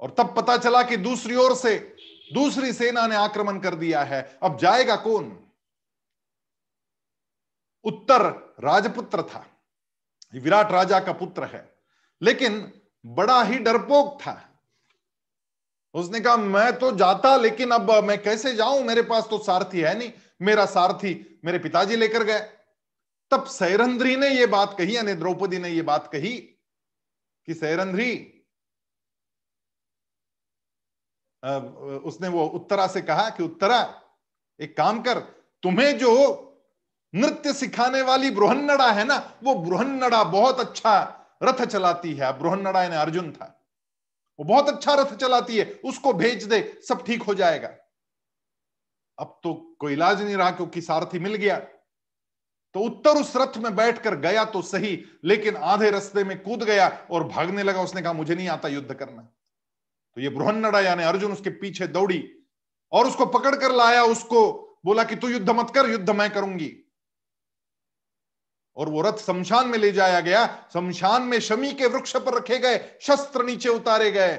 और 0.00 0.10
तब 0.10 0.36
पता 0.36 0.56
चला 0.56 0.82
कि 0.82 0.96
दूसरी 0.96 1.34
ओर 1.34 1.56
से, 1.56 1.96
दूसरी 2.34 2.72
सेना 2.72 3.06
ने 3.06 3.16
आक्रमण 3.16 3.60
कर 3.60 3.74
दिया 3.74 4.02
है। 4.02 4.38
अब 4.42 4.58
जाएगा 4.58 4.96
कौन? 4.96 5.46
उत्तर 7.84 8.54
राजपुत्र 8.60 9.22
था। 9.22 9.46
विराट 10.34 10.70
राजा 10.70 11.00
का 11.00 11.12
पुत्र 11.12 11.44
है। 11.44 11.76
लेकिन 12.22 12.80
बड़ा 13.06 13.42
ही 13.42 13.58
डरपोक 13.58 14.20
था। 14.20 14.62
उसने 15.94 16.20
कहा, 16.20 16.36
मैं 16.36 16.78
तो 16.78 16.96
जाता, 16.96 17.36
लेकिन 17.36 17.70
अब 17.70 18.04
मैं 18.04 18.22
कैसे 18.22 18.54
जाऊँ? 18.54 18.82
मेरे 18.82 19.02
पास 19.02 19.26
तो 19.30 19.38
सारथी 19.38 19.80
है 19.80 19.98
नहीं। 19.98 20.12
मेरा 20.42 20.66
सारथी 20.66 21.40
मेरे 21.44 21.58
पिताजी 21.58 21.96
लेकर 21.96 22.24
गए। 22.24 22.40
तब 23.30 23.46
सैरंद्री 23.46 24.16
ने 24.16 24.28
यह 24.28 24.46
बात 24.46 24.78
कही, 24.78 24.96
यानी 24.96 25.12
द्रौपदी 25.12 25.58
ने 25.58 25.68
यह 25.68 25.82
बात 25.82 26.12
कही 26.12 26.36
कि 27.46 27.54
सैरंध्री 27.54 28.36
उसने 31.42 32.28
वो 32.28 32.46
उत्तरा 32.46 32.86
से 32.86 33.00
कहा 33.00 33.28
कि, 33.30 33.42
उत्तरा, 33.42 34.02
एक 34.60 34.76
काम 34.76 35.02
कर, 35.02 35.18
तुम्हें 35.62 35.98
जो 35.98 36.46
नृत्य 37.14 37.52
सिखाने 37.52 38.02
वाली 38.02 38.30
बृहन्नड़ा 38.30 38.90
है 38.92 39.04
ना, 39.04 39.38
वो 39.42 39.54
बृहन्नड़ा 39.54 40.24
बहुत 40.24 40.60
अच्छा 40.60 41.16
रथ 41.42 41.64
चलाती 41.64 42.14
है। 42.14 42.38
बृहन्नड़ा 42.38 42.88
ने 42.88 42.96
अर्जुन 42.96 43.32
था। 43.32 43.56
वो 44.38 44.44
बहुत 44.44 44.68
अच्छा 44.68 44.94
रथ 44.94 45.16
चलाती 45.16 45.58
है, 45.58 45.80
उसको 45.84 46.12
भेज 46.12 46.44
दे, 46.44 46.80
सब 46.88 47.04
ठीक 47.04 47.22
हो 47.22 47.34
जाएगा। 47.34 47.68
अब 49.18 49.40
तो 49.42 49.76
कोई 49.80 49.92
इलाज 49.92 50.22
नहीं 50.22 50.36
रहा, 50.36 50.50
क्योंकि 50.50 50.80
सारथी 50.80 51.18
मिल 51.18 51.34
गया। 51.34 51.58
तो 52.74 52.80
उत्तर 52.80 53.10
उस 53.10 53.32
रथ 53.36 53.58
में 53.58 53.76
बैठकर 53.76 54.14
गया 54.14 54.44
तो 54.44 54.62
सही, 54.62 55.04
लेकिन 55.24 55.56
आधे 55.56 55.90
रास्ते 55.90 56.24
में 56.24 56.42
कूद 56.42 56.62
गया 56.62 57.06
और 57.10 57.24
भागने 57.24 57.62
लगा। 57.62 57.82
उसने 57.82 58.02
कहा, 58.02 58.12
मुझे 58.12 58.34
नहीं 58.34 58.48
आता 58.48 58.68
युद्ध 58.68 58.94
करना। 58.94 59.28
तो 60.14 60.20
ये 60.20 60.28
बृहन्नड़ा 60.28 60.80
यानी 60.80 61.02
अर्जुन 61.02 61.32
उसके 61.32 61.50
पीछे 61.50 61.86
दौड़ी 61.86 62.38
और 62.92 63.06
उसको 63.06 63.26
पकड़ 63.26 63.56
कर 63.56 63.72
लाया, 63.72 64.04
उसको 64.04 64.66
बोला 64.84 65.04
कि 65.04 65.16
तू 65.16 65.28
युद्ध 65.28 65.50
मत 65.50 65.72
कर, 65.74 65.90
युद्ध 65.90 66.10
मैं 66.10 66.30
करूँगी। 66.30 66.84
और 68.76 68.88
वो 68.88 69.00
रथ 69.02 69.12
शमशान 69.12 69.68
में 69.68 69.78
ले 69.78 69.92
जाया 69.92 70.20
गया। 70.20 70.70
शमशान 70.74 71.22
में 71.22 71.40
शमी 71.40 71.72
के 71.72 71.86
वृक्ष 71.86 72.16
पर 72.16 72.34
रखे 72.34 72.58
गए, 72.58 72.98
शस्त्र 73.00 73.44
नीचे 73.44 73.68
उतारे 73.68 74.10
गए। 74.10 74.36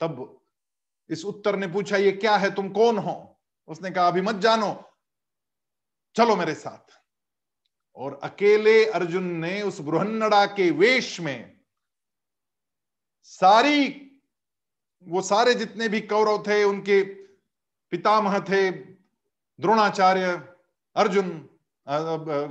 तब 0.00 0.40
इस 1.10 1.24
उत्तर 1.24 1.56
ने 1.56 1.68
पूछा, 1.68 1.96
ये 1.96 2.12
क्या 2.12 2.36
है? 2.36 2.54
तुम 2.54 2.68
कौन 2.68 2.98
हो? 2.98 3.40
उसने 3.66 3.90
कहा, 3.90 4.08
अभी 4.08 4.20
मत 4.20 4.34
जानो। 4.34 4.90
चलो 6.16 6.36
मेरे 6.36 6.54
साथ। 6.54 6.92
और 7.96 8.20
अकेले 8.22 8.86
अर्जुन 8.86 9.24
ने 9.24 9.62
उस 9.62 9.80
बृहन्नड़ा 9.80 10.46
के 10.46 10.70
वेश 10.70 11.20
में 11.20 11.60
सारी 13.22 14.03
वो 15.06 15.22
सारे 15.22 15.54
जितने 15.54 15.88
भी 15.88 16.00
कौरव 16.00 16.42
थे, 16.42 16.62
उनके 16.64 17.02
पितामह 17.92 18.38
थे, 18.40 18.70
द्रोणाचार्य, 18.70 20.32
अर्जुन 20.96 21.48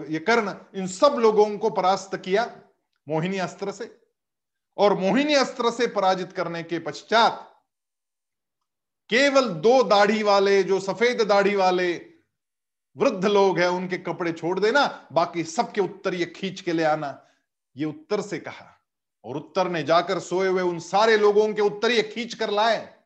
ये 0.10 0.20
कर्ण, 0.20 0.54
इन 0.76 0.88
सब 0.88 1.16
लोगों 1.20 1.58
को 1.58 1.70
परास्त 1.70 2.16
किया 2.18 2.46
मोहिनी 3.08 3.38
अस्त्र 3.38 3.72
से। 3.72 3.90
और 4.78 4.98
मोहिनी 5.00 5.34
अस्त्र 5.36 5.72
से 5.72 5.88
पराजित 5.88 6.32
करने 6.34 6.64
के 6.64 6.80
पश्चात 6.80 7.50
केवल 9.10 9.50
दो 9.50 9.84
दाढ़ी 9.84 10.24
वाले, 10.24 10.64
जो 10.64 10.80
सफ़ेद 10.80 11.22
दाढ़ी 11.22 11.56
वाले 11.56 11.94
वृद्ध 12.98 13.26
लोग 13.26 13.60
हैं, 13.60 13.68
उनके 13.68 13.98
कपड़े 13.98 14.32
छोड़ 14.32 14.60
देना, 14.60 15.08
बाकी 15.12 15.44
सबके 15.44 15.82
उत्तर 15.82 16.14
ये 16.14 16.26
खींच 16.26 16.62
के 16.62 16.74
ले 16.74 16.84
आना। 16.84 17.20
ये 17.78 17.86
उत्तर 17.86 18.22
से 18.22 18.40
कहा। 18.40 18.73
और 19.24 19.38
उत्तर 19.38 19.70
ने 19.70 19.84
जाकर 19.84 20.20
सोए 20.20 20.48
हुए 20.48 20.62
उन 20.62 20.80
सारे 20.80 21.18
लोगों 21.18 21.54
के 21.54 21.62
उत्तरीय 21.62 22.04
खींच 22.04 22.34
कर 22.34 22.50
लाए। 22.50 23.04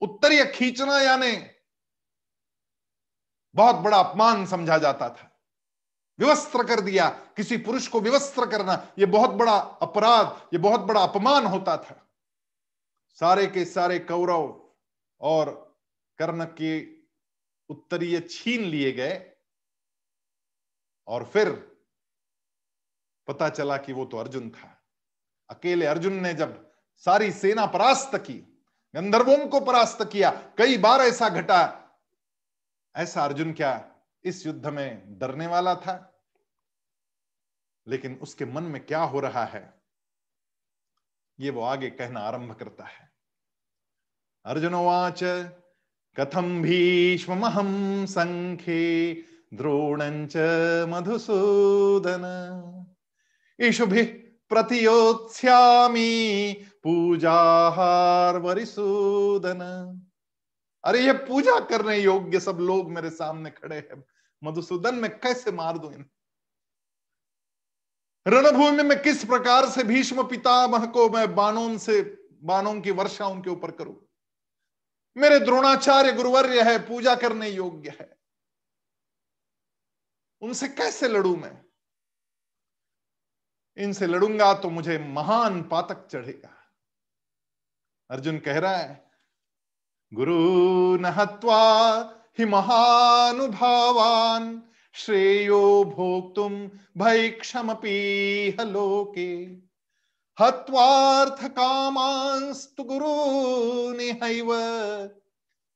उत्तरीय 0.00 0.46
खींचना 0.46 1.00
यानी 1.00 1.50
बहुत 3.54 3.76
बड़ा 3.76 4.00
अपमान 4.00 4.46
समझा 4.46 4.78
जाता 4.78 5.08
था। 5.08 5.32
विवस्त्र 6.18 6.64
कर 6.64 6.80
दिया, 6.80 7.08
किसी 7.08 7.56
पुरुष 7.56 7.88
को 7.88 8.00
विवस्त्र 8.00 8.46
करना 8.46 8.92
यह 8.98 9.06
बहुत 9.06 9.30
बड़ा 9.30 9.56
अपराध 9.58 10.54
यह 10.54 10.60
बहुत 10.60 10.80
बड़ा 10.80 11.02
अपमान 11.02 11.46
होता 11.46 11.76
था। 11.76 12.10
सारे 13.14 13.46
के 13.46 13.64
सारे 13.64 13.98
कौरव 13.98 14.70
और 15.20 15.76
कर्ण 16.18 16.44
के 16.44 16.96
उत्तरीय 17.68 18.20
छीन 18.20 18.62
लिए 18.62 18.92
गए। 18.92 19.32
और 21.06 21.24
फिर 21.24 21.52
पता 23.26 23.48
चला 23.48 23.76
कि 23.76 23.92
वो 23.92 24.04
तो 24.04 24.16
अर्जुन 24.16 24.50
था। 24.50 24.75
अकेले 25.50 25.86
अर्जुन 25.86 26.12
ने 26.12 26.34
जब 26.34 26.72
सारी 26.96 27.32
सेना 27.32 27.66
परास्त 27.66 28.16
की, 28.16 28.64
गंधर्वों 28.94 29.48
को 29.48 29.60
परास्त 29.60 30.10
किया, 30.12 30.30
कई 30.30 30.78
बार 30.78 31.00
ऐसा 31.00 31.28
घटा, 31.28 31.82
ऐसा 32.96 33.24
अर्जुन 33.24 33.52
क्या 33.52 33.90
इस 34.24 34.46
युद्ध 34.46 34.66
में 34.66 35.18
डरने 35.18 35.46
वाला 35.46 35.74
था? 35.74 36.22
लेकिन 37.88 38.18
उसके 38.22 38.44
मन 38.44 38.62
में 38.62 38.86
क्या 38.86 39.02
हो 39.02 39.20
रहा 39.20 39.44
है? 39.44 39.74
ये 41.40 41.50
वो 41.50 41.62
आगे 41.62 41.90
कहना 41.90 42.20
आरंभ 42.20 42.54
करता 42.54 42.84
है। 42.84 43.12
अर्जुनोवाच 44.44 45.24
कथम 46.20 46.62
भीष्महम 46.62 48.06
संखे 48.06 49.14
द्रोणंच 49.54 50.36
मधुसूदन। 50.88 52.22
ईशुभि 53.60 54.25
प्रतियोत्स्यामी 54.48 56.52
पूजाहार 56.82 58.38
वरिसूदन 58.38 59.60
अरे, 60.84 61.00
ये 61.00 61.12
पूजा 61.12 61.60
करने 61.60 61.98
योग्य 61.98 62.40
सब 62.40 62.58
लोग 62.60 62.90
मेरे 62.90 63.10
सामने 63.10 63.50
खड़े 63.50 63.76
हैं। 63.76 64.04
मधुसूदन, 64.44 64.94
में 64.94 65.20
कैसे 65.20 65.52
मार 65.52 65.78
दू 65.78 65.90
इन्हें? 65.90 66.06
रणभूमि 68.26 68.82
में 68.82 69.02
किस 69.02 69.24
प्रकार 69.24 69.70
से 69.70 69.84
भीष्म 69.84 70.28
पितामह 70.28 70.86
को 70.86 71.08
मैं 71.08 71.34
बाणों 71.34 71.78
से, 71.78 72.18
बाणों 72.42 72.80
की 72.80 72.90
वर्षा 72.90 73.26
उनके 73.26 73.50
ऊपर 73.50 73.70
करूँ? 73.70 74.08
मेरे 75.16 75.40
द्रोणाचार्य 75.40 76.12
गुरुवर्य 76.12 76.62
है, 76.62 76.78
पूजा 76.78 77.14
करने 77.14 77.48
योग्य 77.48 77.96
है। 78.00 78.18
उनसे 80.42 80.68
कैसे 80.68 81.08
लड़ू 81.08 81.36
मैं? 81.36 81.65
इनसे 83.76 84.06
लड़ूँगा 84.06 84.52
तो 84.54 84.70
मुझे 84.70 84.98
महान 84.98 85.62
पातक 85.62 86.06
चढ़ेगा। 86.06 86.54
अर्जुन 88.10 88.38
कह 88.38 88.58
रहा 88.58 88.76
है, 88.76 89.04
गुरु 90.12 90.96
नहत्वा 91.00 91.62
हि 92.38 92.44
महानुभावान, 92.44 94.42
श्रेयो 94.94 95.62
भोक्तुम 95.96 96.52
भैक्षमपीह 96.98 98.62
लोके। 98.62 99.32
हत्वार्थ 100.38 101.44
कामांस्तु 101.48 102.84
गुरु 102.84 103.12
निहैव 103.96 104.50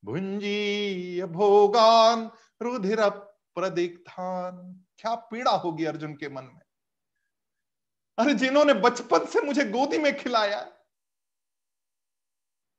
भुंजीय 0.03 1.27
भोगान 1.27 2.31
रुधिर 2.61 3.09
प्रदिग्धान 3.57 4.57
क्या 4.99 5.15
पीड़ा 5.31 5.51
होगी 5.53 5.85
अर्जुन 5.85 6.15
के 6.15 6.29
मन 6.29 6.45
में? 6.45 6.60
अरे 8.21 8.35
जिन्होंने 8.35 8.75
बचपन 8.75 9.27
से 9.27 9.41
मुझे 9.41 9.65
गोदी 9.65 9.99
में 9.99 10.17
खिलाया, 10.19 10.77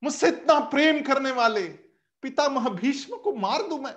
मुझसे 0.04 0.28
इतना 0.28 0.60
प्रेम 0.60 1.02
करने 1.02 1.32
वाले 1.32 1.68
पितामह 2.24 2.70
भीष्म 2.70 3.18
को 3.18 3.34
मार 3.34 3.68
दू 3.68 3.78
मैं? 3.78 3.96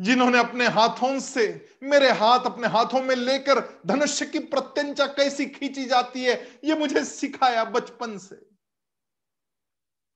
जिन्होंने 0.00 0.38
अपने 0.38 0.66
हाथों 0.66 1.20
से, 1.20 1.74
मेरे 1.82 2.10
हाथ 2.10 2.46
अपने 2.46 2.68
हाथों 2.68 3.02
में 3.02 3.16
लेकर 3.16 3.82
धनुष्य 3.86 4.26
की 4.26 4.38
प्रत्यंचा 4.38 5.06
कैसी 5.06 5.46
खींची 5.46 5.84
जाती 5.84 6.24
है, 6.24 6.60
ये 6.64 6.74
मुझे 6.74 7.04
सिखाया 7.04 7.64
बचपन 7.64 8.18
से। 8.18 8.46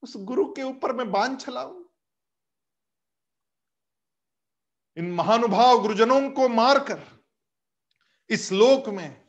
उस 0.03 0.17
गुरु 0.17 0.45
के 0.55 0.63
ऊपर 0.63 0.93
मैं 0.93 1.11
बाँध 1.13 1.39
चलाऊ। 1.39 1.85
इन 4.97 5.13
महानुभाव 5.13 5.81
गुरुजनों 5.83 6.31
को 6.31 6.49
मारकर 6.49 7.18
इस 8.31 8.53
लोक 8.53 8.89
में 8.89 9.25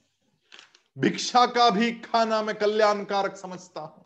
भिक्षा 0.97 1.45
का 1.45 1.69
भी 1.69 1.91
खाना 1.91 2.41
मैं 2.43 2.55
कल्याणकारक 2.55 3.38
समझता 3.38 3.81
हूँ। 3.81 4.03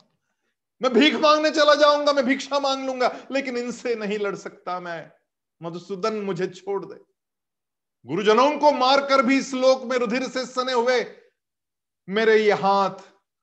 मैं 0.82 0.92
भीख 0.92 1.14
मांगने 1.14 1.50
चला 1.50 1.74
जाऊँगा, 1.74 2.12
मैं 2.12 2.24
भिक्षा 2.24 2.58
मांग 2.58 2.86
लूँगा, 2.86 3.26
लेकिन 3.32 3.56
इनसे 3.56 3.94
नहीं 3.94 4.18
लड़ 4.18 4.34
सकता 4.36 4.80
मैं। 4.80 5.10
मधुसूदन 5.62 6.14
मुझे 6.14 6.46
छोड़ 6.46 6.84
दे। 6.84 7.00
गुरुजनों 8.06 8.58
को 8.58 8.72
मारकर 8.72 9.22
भी 9.22 9.38
इस 9.38 9.54
लोक 9.54 9.82
में 9.82 9.96
रुधिर 9.98 10.28
से 10.28 10.46
सने 10.46 10.72
हुए 10.72 11.04
मेरे 12.08 12.36
ये 12.36 12.52
हाथ, 12.52 12.90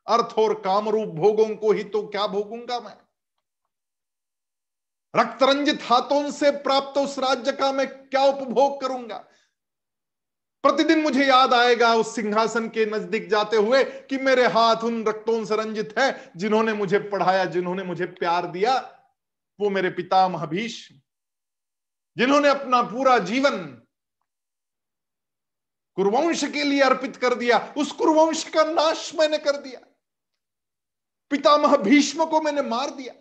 अर्थ 0.07 0.33
और 0.37 0.53
कामरूप 0.53 1.09
भोगों 1.09 1.55
को 1.55 1.71
ही 1.71 1.83
तो 1.83 2.07
क्या 2.07 2.27
भोगूँगा 2.27 2.79
मैं? 2.79 2.97
रक्तरंजित 5.15 5.79
हाथों 5.83 6.31
से 6.31 6.51
प्राप्त 6.51 6.97
उस 6.97 7.19
राज्य 7.19 7.51
का 7.51 7.71
मैं 7.71 7.87
क्या 7.87 8.23
उपभोग 8.23 8.81
करूँगा? 8.81 9.27
प्रतिदिन 10.63 11.01
मुझे 11.01 11.25
याद 11.25 11.53
आएगा 11.53 11.93
उस 11.95 12.15
सिंहासन 12.15 12.67
के 12.69 12.85
नज़दीक 12.85 13.29
जाते 13.29 13.57
हुए 13.57 13.83
कि 13.83 14.17
मेरे 14.17 14.47
हाथ 14.47 14.83
उन 14.83 15.03
रक्तों 15.07 15.43
से 15.45 15.55
रंजित 15.55 15.93
है, 15.99 16.31
जिन्होंने 16.37 16.73
मुझे 16.73 16.99
पढ़ाया, 16.99 17.45
जिन्होंने 17.45 17.83
मुझे 17.83 18.05
प्यार 18.05 18.45
दिया, 18.47 18.75
वो 19.59 19.69
मेरे 19.69 19.89
पिता 19.89 20.27
भीष्म, 20.27 20.95
जिन्होंने 22.17 22.49
अपना 22.49 22.81
पूरा 22.81 23.17
जीवन 23.19 23.57
कुरुवंश 25.97 26.43
के 26.43 26.63
लिए 26.63 26.81
अर्पित 26.81 27.15
कर 27.15 27.35
दिया, 27.35 27.57
उस 27.77 27.91
कुरुवंश 27.91 28.43
का 28.49 28.63
नाश 28.63 29.11
मैंने 29.15 29.37
कर 29.37 29.57
दिया, 29.57 29.79
पितामह 31.31 31.75
भीष्म 31.77 32.25
को 32.25 32.41
मैंने 32.41 32.61
मार 32.61 32.89
दिया। 32.89 33.13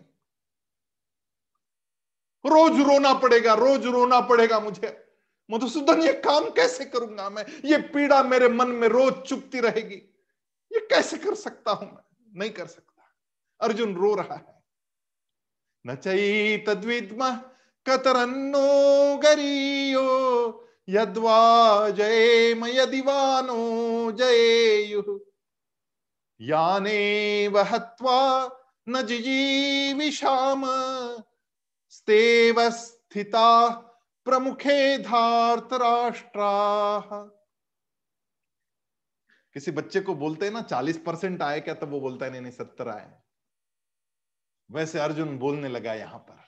रोज 2.44 2.80
रोना 2.80 3.12
पड़ेगा, 3.14 3.54
रोज 3.54 3.86
रोना 3.86 4.20
पड़ेगा 4.20 4.60
मुझे। 4.60 5.09
मधुसूदन, 5.50 6.02
ये 6.02 6.12
काम 6.12 6.50
कैसे 6.50 6.84
करूँगा 6.84 7.30
मैं 7.30 7.46
ये 7.64 7.78
पीड़ा 7.78 8.22
मेरे 8.22 8.48
मन 8.48 8.68
में 8.68 8.88
रोज 8.88 9.14
चुपती 9.14 9.60
रहेगी। 9.60 10.14
ये 10.72 10.80
कैसे 10.80 11.18
कर 11.18 11.34
सकता 11.34 11.70
हूँ 11.70 11.90
मैं? 11.92 12.38
नहीं 12.38 12.50
कर 12.50 12.66
सकता। 12.66 13.16
अर्जुन 13.60 13.96
रो 13.96 14.14
रहा 14.14 14.34
है। 14.34 14.62
न 15.86 15.94
चई 15.96 16.56
तद्विद्म, 16.56 17.30
कतरन्नो 17.86 19.16
गरीयो, 19.18 20.08
यद्वा 20.88 21.90
जयेम 21.90 22.66
यदिवानो 22.66 24.12
जयेयुः। 24.12 25.18
याने 26.40 27.48
वहत्वा 27.48 28.50
न 28.88 29.02
जिजीविषाम 29.02 30.62
स्थिता 31.90 33.86
प्रमुखे 34.26 34.98
धार्त 34.98 35.72
राष्ट्रा 35.72 36.50
किसी 39.54 39.70
बच्चे 39.70 40.00
को 40.00 40.14
बोलते 40.14 40.46
हैं 40.46 40.52
ना, 40.52 40.62
चालीस 40.62 40.98
परसेंट 40.98 41.42
आए 41.42 41.60
क्या, 41.60 41.74
तब 41.74 41.90
वो 41.90 42.00
बोलता 42.00 42.24
है, 42.26 42.30
नहीं 42.32 42.40
नहीं, 42.40 42.52
सत्तर 42.52 42.88
आए 42.88 43.10
वैसे 44.70 44.98
अर्जुन 45.00 45.38
बोलने 45.38 45.68
लगा 45.68 45.94
यहाँ 45.94 46.18
पर। 46.18 46.38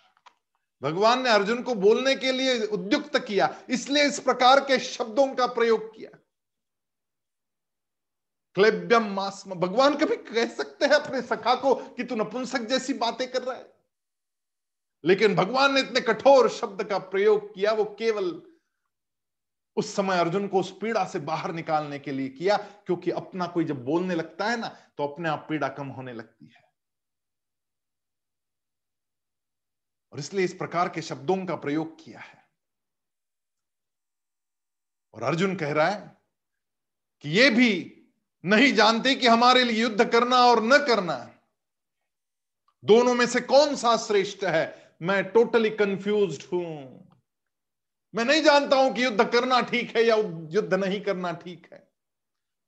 भगवान 0.83 1.23
ने 1.23 1.31
अर्जुन 1.31 1.63
को 1.63 1.75
बोलने 1.75 2.15
के 2.15 2.33
लिए 2.33 2.67
उद्युक्त 2.67 3.19
किया, 3.19 3.49
इसलिए 3.69 4.05
इस 4.05 4.21
प्रकार 4.21 4.61
के 4.61 4.79
शब्दों 4.79 5.27
का 5.35 5.47
प्रयोग 5.47 5.95
किया। 5.97 6.11
क्लेब्यम 8.57 9.13
मास्म। 9.15 9.55
भगवान 9.55 9.97
कभी 9.97 10.17
कह 10.17 10.47
सकते 10.47 10.87
हैं 10.87 10.95
अपने 10.95 11.23
सखा 11.23 11.55
को 11.55 11.75
कि 11.75 12.05
तू 12.05 12.15
नपुंसक 12.15 12.61
जैसी 12.61 12.93
बातें 12.95 13.31
कर 13.33 13.43
रहा 13.43 13.57
है। 13.57 13.72
लेकिन 15.05 15.35
भगवान 15.35 15.75
ने 15.75 15.81
इतने 15.81 16.01
कठोर 16.01 16.49
शब्द 16.51 16.83
का 16.85 16.99
प्रयोग 16.99 17.55
किया, 17.55 17.73
वो 17.73 17.85
केवल 17.99 18.31
उस 19.77 19.95
समय 19.97 20.19
अर्जुन 20.19 20.49
को 20.49 20.61
उस 20.61 20.71
पीड़ा 20.81 21.05
से 21.05 21.19
बाहर 21.21 21.53
निकालने 21.53 21.99
के 21.99 22.13
लिए 22.13 22.29
किया, 22.29 22.57
क्योंकि 22.57 23.11
अपना 23.11 23.47
कोई 23.47 23.65
जब 23.65 23.85
बोलने 23.85 24.15
लगता 24.15 24.47
है 24.47 24.57
ना 24.61 24.69
तो 24.69 25.07
अपने 25.07 25.29
आप 25.29 25.47
पीड़ा 25.49 25.69
कम 25.69 25.87
होने 25.89 26.13
लगती 26.13 26.47
है। 26.47 26.63
और 30.13 30.19
इसलिए 30.19 30.45
इस 30.45 30.55
प्रकार 30.55 30.89
के 30.89 31.03
शब्दों 31.03 31.37
का 31.47 31.57
प्रयोग 31.57 32.05
किया 32.05 32.21
है। 32.21 32.41
और 35.15 35.23
अर्जुन 35.23 35.57
कह 35.57 35.73
रहा 35.73 35.89
है 35.89 36.17
कि 37.25 37.31
ये 37.31 37.49
भी 37.51 37.71
नहीं 38.45 38.73
जानते 38.75 39.15
कि 39.15 39.27
हमारे 39.27 39.65
लिए 39.65 39.83
युद्ध 39.83 40.11
करना 40.13 40.37
और 40.47 40.63
न 40.65 40.79
करना, 40.79 41.17
दोनों 42.85 43.15
में 43.15 43.27
से 43.27 43.41
कौन 43.41 43.75
सा 43.77 43.97
श्रेष्ठ 43.97 44.45
है? 44.45 44.82
मैं 45.03 45.23
टोटली 45.25 45.71
कंफ्यूज 45.71 46.49
हूँ। 46.53 46.99
मैं 48.15 48.25
नहीं 48.25 48.43
जानता 48.43 48.77
हूँ 48.77 48.93
कि 48.95 49.05
युद्ध 49.05 49.25
करना 49.25 49.61
ठीक 49.61 49.97
है 49.97 50.03
या 50.03 50.17
युद्ध 50.51 50.75
नहीं 50.75 51.01
करना 51.01 51.33
ठीक 51.33 51.69
है। 51.73 51.89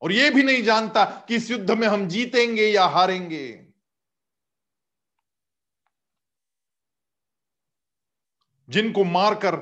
और 0.03 0.12
यह 0.12 0.31
भी 0.35 0.42
नहीं 0.42 0.62
जानता 0.62 1.05
कि 1.29 1.37
इस 1.37 1.51
युद्ध 1.51 1.70
में 1.70 1.87
हम 1.88 2.09
जीतेंगे 2.09 2.66
या 2.66 2.85
हारेंगे। 2.85 3.66
जिनको 8.68 9.05
मारकर 9.05 9.55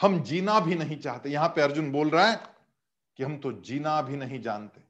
हम 0.00 0.22
जीना 0.22 0.60
भी 0.60 0.74
नहीं 0.74 0.98
चाहते। 1.00 1.30
यहाँ 1.30 1.48
पे 1.48 1.62
अर्जुन 1.62 1.90
बोल 1.92 2.10
रहा 2.10 2.26
है 2.26 2.40
कि 3.18 3.22
हम 3.22 3.38
तो 3.38 3.52
जीना 3.52 4.02
भी 4.02 4.16
नहीं 4.16 4.40
जानते। 4.42 4.80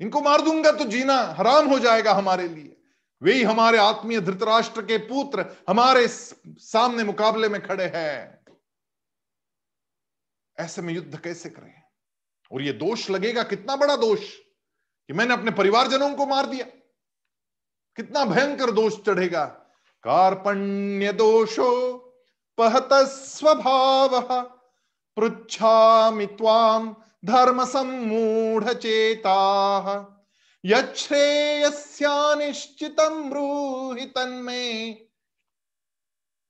इनको 0.00 0.20
मार 0.20 0.40
दूँगा 0.40 0.72
तो 0.72 0.84
जीना 0.84 1.16
हराम 1.38 1.68
हो 1.68 1.78
जाएगा 1.78 2.12
हमारे 2.12 2.48
लिए। 2.48 2.74
वे 3.22 3.44
हमारे 3.44 3.78
आत्मीय 3.78 4.20
धृतराष्ट्र 4.20 4.82
के 4.82 4.98
पुत्र 4.98 5.46
हमारे 5.68 6.08
सामने 6.08 7.04
मुकाबले 7.04 7.48
में 7.48 7.66
खड़े 7.66 7.92
हैं। 7.94 8.44
ऐसे 10.58 10.82
में 10.82 10.94
युद्ध 10.94 11.20
कैसे 11.20 11.48
करें? 11.48 11.82
और 12.52 12.62
ये 12.62 12.72
दोष 12.72 13.10
लगेगा? 13.10 13.42
कितना 13.42 13.76
बड़ा 13.76 13.96
दोष 13.96 14.34
कि 15.06 15.12
मैंने 15.12 15.34
अपने 15.34 15.50
परिवारजनों 15.50 16.14
को 16.14 16.26
मार 16.26 16.46
दिया। 16.46 16.66
कितना 17.96 18.24
भयंकर 18.24 18.70
दोष 18.70 19.00
चढ़ेगा? 19.06 19.44
कार्पण्य 20.02 21.12
दोषो 21.12 21.92
पहत 22.58 22.88
स्वभाव 22.92 24.42
पृछा 25.16 26.10
ताम 26.26 26.96
धर्म 27.24 27.64
सम्मूढ़ 27.64 28.72
चेता 28.72 30.14
यश्रेयस्यानिश्चित 30.64 33.00
ब्रूहि 33.00 34.06
तन्मे। 34.06 34.96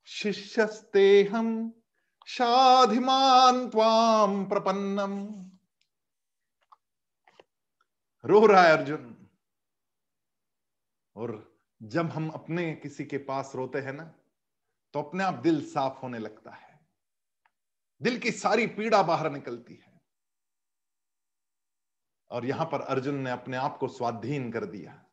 शिष्यस्ते 0.04 1.24
हम 1.24 1.80
शाधिमान 2.26 3.70
त्वाम 3.70 4.48
प्रपन्नम। 4.48 5.44
रो 8.24 8.46
रहा 8.46 8.62
है 8.62 8.72
अर्जुन। 8.72 9.28
और 11.16 11.58
जब 11.82 12.10
हम 12.10 12.30
अपने 12.30 12.74
किसी 12.74 13.04
के 13.04 13.18
पास 13.18 13.52
रोते 13.54 13.78
हैं 13.78 13.92
ना 13.92 14.14
तो 14.94 15.02
अपने 15.02 15.24
आप 15.24 15.34
दिल 15.34 15.70
साफ़ 15.70 15.98
होने 15.98 16.18
लगता 16.18 16.50
है। 16.50 16.80
दिल 18.02 18.18
की 18.18 18.32
सारी 18.32 18.66
पीड़ा 18.66 19.02
बाहर 19.02 19.30
निकलती 19.30 19.74
है। 19.74 19.87
और 22.30 22.46
यहाँ 22.46 22.66
पर 22.66 22.80
अर्जुन 22.80 23.14
ने 23.14 23.30
अपने 23.30 23.56
आप 23.56 23.78
को 23.78 23.88
स्वाधीन 23.88 24.50
कर 24.50 24.64
दिया। 24.64 25.04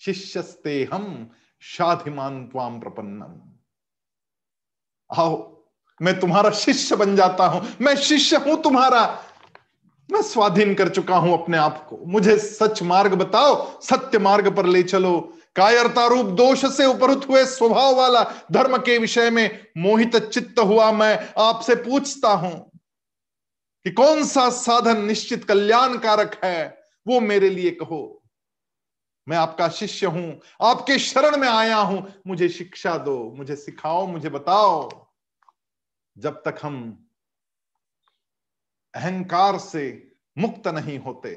शिष्यस्ते 0.00 0.88
हम 0.92 1.30
शाधिमान 1.60 2.44
त्वाम 2.44 2.80
प्रपन्नम। 2.80 3.40
आओ, 5.10 5.62
मैं 6.02 6.20
तुम्हारा 6.20 6.50
शिष्य 6.50 6.96
बन 6.96 7.16
जाता 7.16 7.46
हूँ। 7.46 7.62
मैं 7.80 7.96
शिष्य 7.96 8.36
हूँ 8.36 8.62
तुम्हारा। 8.62 9.06
मैं 10.10 10.22
स्वाधीन 10.22 10.74
कर 10.74 10.88
चुका 10.88 11.16
हूँ 11.16 11.32
अपने 11.42 11.58
आप 11.58 11.86
को। 11.90 11.96
मुझे 12.06 12.38
सच 12.38 12.82
मार्ग 12.82 13.14
बताओ, 13.14 13.80
सत्य 13.80 14.18
मार्ग 14.18 14.56
पर 14.56 14.66
ले 14.66 14.82
चलो। 14.82 15.20
कायरता 15.56 16.06
रूप 16.06 16.26
दोष 16.26 16.64
से 16.76 16.84
उपरुत 16.84 17.28
हुए 17.28 17.44
स्वभाव 17.46 17.94
वाला 17.96 18.22
धर्म 18.52 18.76
के 18.76 18.98
विषय 18.98 19.30
में 19.30 19.66
मोहित 19.78 20.16
चित्त 20.16 20.58
हुआ 20.58 20.92
मैं। 20.92 21.32
आपसे 21.38 21.74
पूछता 21.74 22.28
हूँ 22.28 22.73
कि 23.84 23.90
कौन 23.90 24.24
सा 24.24 24.50
साधन 24.50 25.04
निश्चित 25.04 25.44
कल्याणकारक 25.44 26.44
है, 26.44 26.82
वो 27.06 27.20
मेरे 27.20 27.50
लिए 27.50 27.70
कहो। 27.70 28.22
मैं 29.28 29.36
आपका 29.36 29.68
शिष्य 29.68 30.06
हूँ, 30.06 30.40
आपके 30.62 30.98
शरण 30.98 31.36
में 31.36 31.48
आया 31.48 31.76
हूँ। 31.76 32.22
मुझे 32.26 32.48
शिक्षा 32.48 32.98
दो, 32.98 33.32
मुझे 33.36 33.56
सिखाओ, 33.56 34.06
मुझे 34.06 34.28
बताओ। 34.28 35.06
जब 36.18 36.42
तक 36.48 36.58
हम 36.62 37.08
अहंकार 38.94 39.58
से 39.58 40.12
मुक्त 40.38 40.68
नहीं 40.68 40.98
होते, 40.98 41.36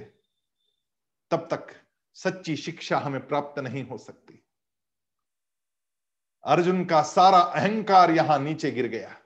तब 1.32 1.48
तक 1.52 1.68
सच्ची 2.14 2.56
शिक्षा 2.56 2.98
हमें 2.98 3.28
प्राप्त 3.28 3.60
नहीं 3.60 3.84
हो 3.84 3.98
सकती। 3.98 4.44
अर्जुन 6.44 6.86
का 6.86 7.02
सारा 7.02 7.40
अहंकार 7.40 8.12
यहाँ 8.12 8.40
नीचे 8.40 8.72
गिर 8.72 8.88
गया। 8.88 9.18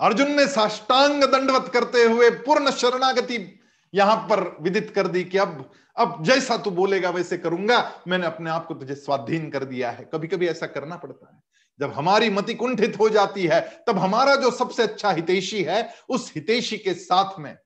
अर्जुन 0.00 0.30
ने 0.32 0.46
साष्टांग 0.46 1.24
दंडवत 1.24 1.68
करते 1.68 2.02
हुए 2.02 2.30
पूर्ण 2.30 2.70
शरणागति 2.70 3.60
यहाँ 3.94 4.16
पर 4.16 4.56
विदित 4.60 4.92
कर 4.94 5.06
दी 5.06 5.24
कि 5.24 5.38
अब 5.38 5.70
अब 5.96 6.24
जैसा 6.24 6.56
तू 6.56 6.70
बोलेगा 6.70 7.10
वैसे 7.10 7.38
करूँगा। 7.38 8.02
मैंने 8.08 8.26
अपने 8.26 8.50
आप 8.50 8.66
को 8.66 8.74
तुझे 8.74 8.94
स्वाधीन 8.94 9.50
कर 9.50 9.64
दिया 9.64 9.90
है। 9.90 10.04
कभी 10.14 10.28
कभी 10.28 10.48
ऐसा 10.48 10.66
करना 10.66 10.96
पड़ता 10.96 11.34
है। 11.34 11.42
जब 11.80 11.92
हमारी 11.92 12.30
मति 12.30 12.54
कुंठित 12.54 12.98
हो 12.98 13.08
जाती 13.08 13.46
है, 13.46 13.60
तब 13.86 13.98
हमारा 13.98 14.36
जो 14.36 14.50
सबसे 14.50 14.82
अच्छा 14.82 15.10
हितेशी 15.10 15.62
है, 15.62 15.94
उस 16.08 16.32
हितेशी 16.34 16.78
के 16.78 16.94
साथ 16.94 17.38
में 17.38 17.58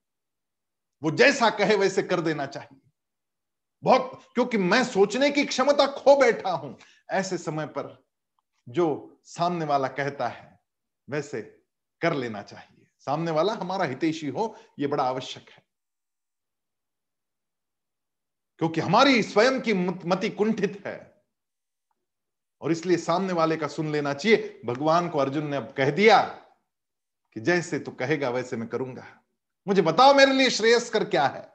वो 1.03 1.11
जैसा 1.11 1.51
कहे 1.51 1.77
वैसे 1.77 2.03
कर 2.03 2.21
देना 2.21 2.47
चाहिए। 2.47 2.81
बहुत, 3.83 4.23
क्योंकि 4.35 4.59
मैं 4.59 4.85
सोचने 4.85 5.31
की 5.31 5.45
क्षमता 5.45 5.87
खो 5.87 6.17
बैठा 6.17 6.51
हूँ। 6.51 6.77
ऐसे 7.11 7.39
समय 7.39 7.67
पर 7.67 8.05
जो 8.69 9.19
सामने 9.25 9.65
वाला 9.65 9.89
कहता 9.89 10.29
है, 10.29 10.61
वैसे 11.11 11.62
कर 12.03 12.15
लेना 12.15 12.43
चाहिए। 12.43 12.87
सामने 12.99 13.31
वाला 13.31 13.53
हमारा 13.53 13.85
हितेशी 13.85 14.29
हो 14.29 14.57
यह 14.79 14.89
बड़ा 14.89 15.05
आवश्यक 15.05 15.51
है। 15.51 15.63
क्योंकि 18.59 18.81
हमारी 18.81 19.23
स्वयं 19.23 19.61
की 19.61 19.73
मति 20.09 20.31
कुंठित 20.31 20.83
है। 20.87 21.25
और 22.61 22.73
इसलिए 22.73 22.97
सामने 22.97 23.33
वाले 23.33 23.57
का 23.57 23.69
सुन 23.69 23.93
लेना 23.93 24.15
चाहिए। 24.15 24.61
भगवान 24.67 25.09
को 25.09 25.19
अर्जुन 25.19 25.47
ने 25.47 25.57
अब 25.57 25.75
कह 25.77 25.91
दिया 25.91 26.45
कि 27.33 27.41
जैसे 27.41 27.79
तू 27.79 27.91
कहेगा, 27.91 28.31
वैसे 28.31 28.57
मैं 28.57 28.69
करूँगा। 28.69 29.07
मुझे 29.69 29.83
बताओ 29.83 30.15
मेरे 30.15 30.33
लिए 30.33 30.51
श्रेयस्कर 30.51 31.05
क्या 31.05 31.27
है। 31.27 31.53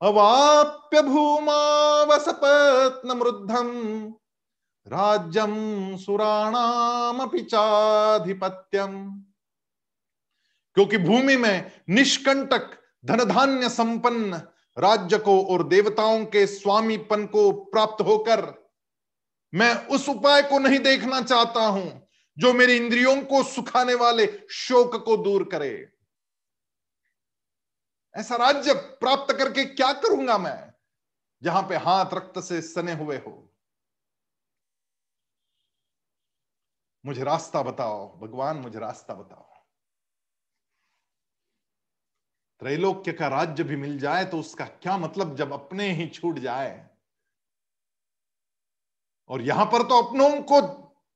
अवाप्य 0.04 1.02
भूमा 1.02 2.04
वसपत्न 2.04 3.12
मृद्धम 3.12 3.70
राज्यम 4.88 5.54
सुराणामपि 5.98 7.40
चाधिपत्यम। 7.40 9.24
क्योंकि 10.76 10.98
भूमि 10.98 11.38
में 11.38 11.72
निष्कंटक, 11.90 12.70
धनधान्य 13.06 13.70
संपन्न 13.70 14.42
राज्य 14.80 15.18
को 15.18 15.42
और 15.44 15.68
देवताओं 15.68 16.26
के 16.26 16.48
स्वामीपन 16.48 17.26
को 17.26 17.52
प्राप्त 17.52 18.06
होकर 18.06 18.70
मैं 19.54 19.88
उस 19.88 20.10
उपाय 20.10 20.42
को 20.42 20.60
नहीं 20.60 20.80
देखना 20.80 21.22
चाहता 21.22 21.66
हूँ, 21.66 22.08
जो 22.38 22.54
मेरी 22.54 22.76
इंद्रियों 22.78 23.22
को 23.22 23.44
सुखाने 23.44 23.94
वाले 23.94 24.40
शोक 24.50 24.96
को 25.06 25.18
दूर 25.18 25.44
करे। 25.44 25.93
ऐसा 28.16 28.36
राज्य 28.36 28.74
प्राप्त 28.74 29.34
करके 29.38 29.64
क्या 29.66 29.92
करूँगा 29.94 30.38
मैं, 30.38 30.74
जहाँ 31.42 31.62
पे 31.70 31.76
हाथ 31.78 32.14
रक्त 32.14 32.40
से 32.40 32.62
सने 32.62 32.94
हुए 32.94 33.18
हो? 33.18 33.40
मुझे 37.06 37.24
रास्ता 37.24 37.62
बताओ, 37.64 38.08
भगवान 38.20 38.58
मुझे 38.58 38.80
रास्ता 38.80 39.14
बताओ। 39.14 39.50
त्रैलोक्य 42.62 43.12
का 43.12 43.28
राज्य 43.28 43.64
भी 43.64 43.76
मिल 43.76 43.98
जाए 44.00 44.26
तो 44.26 44.40
उसका 44.40 44.66
क्या 44.66 44.98
मतलब 44.98 45.36
जब 45.36 45.54
अपने 45.54 45.90
ही 45.92 46.08
छूट 46.10 46.40
जाए? 46.40 46.90
और 49.30 49.42
यहाँ 49.42 49.66
पर 49.66 49.84
तो 49.84 50.02
अपनों 50.02 50.30
को 50.44 50.62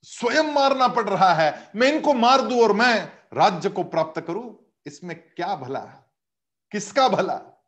स्वयं 0.04 0.52
मारना 0.54 0.88
पड़ 0.88 1.08
रहा 1.10 1.34
है। 1.34 1.72
मैं 1.76 1.88
इनको 1.88 2.14
मार 2.14 2.42
दू 2.42 2.62
और 2.64 2.74
मैं 2.74 2.94
राज्य 3.34 3.70
को 3.70 3.84
प्राप्त 3.86 4.22
करूँ, 4.22 4.58
इसमें 4.86 5.16
क्या 5.26 5.56
भला 5.56 5.80
किसका 6.72 7.10
भला? 7.10 7.64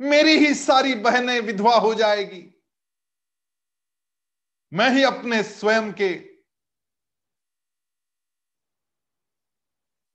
मेरी 0.00 0.32
ही 0.32 0.54
सारी 0.54 0.94
बहनें 0.94 1.40
विधवा 1.40 1.76
हो 1.76 1.94
जाएगी। 1.94 2.62
मैं 4.72 4.90
ही 4.90 5.02
अपने 5.02 5.42
स्वयं 5.42 5.92
के 5.92 6.34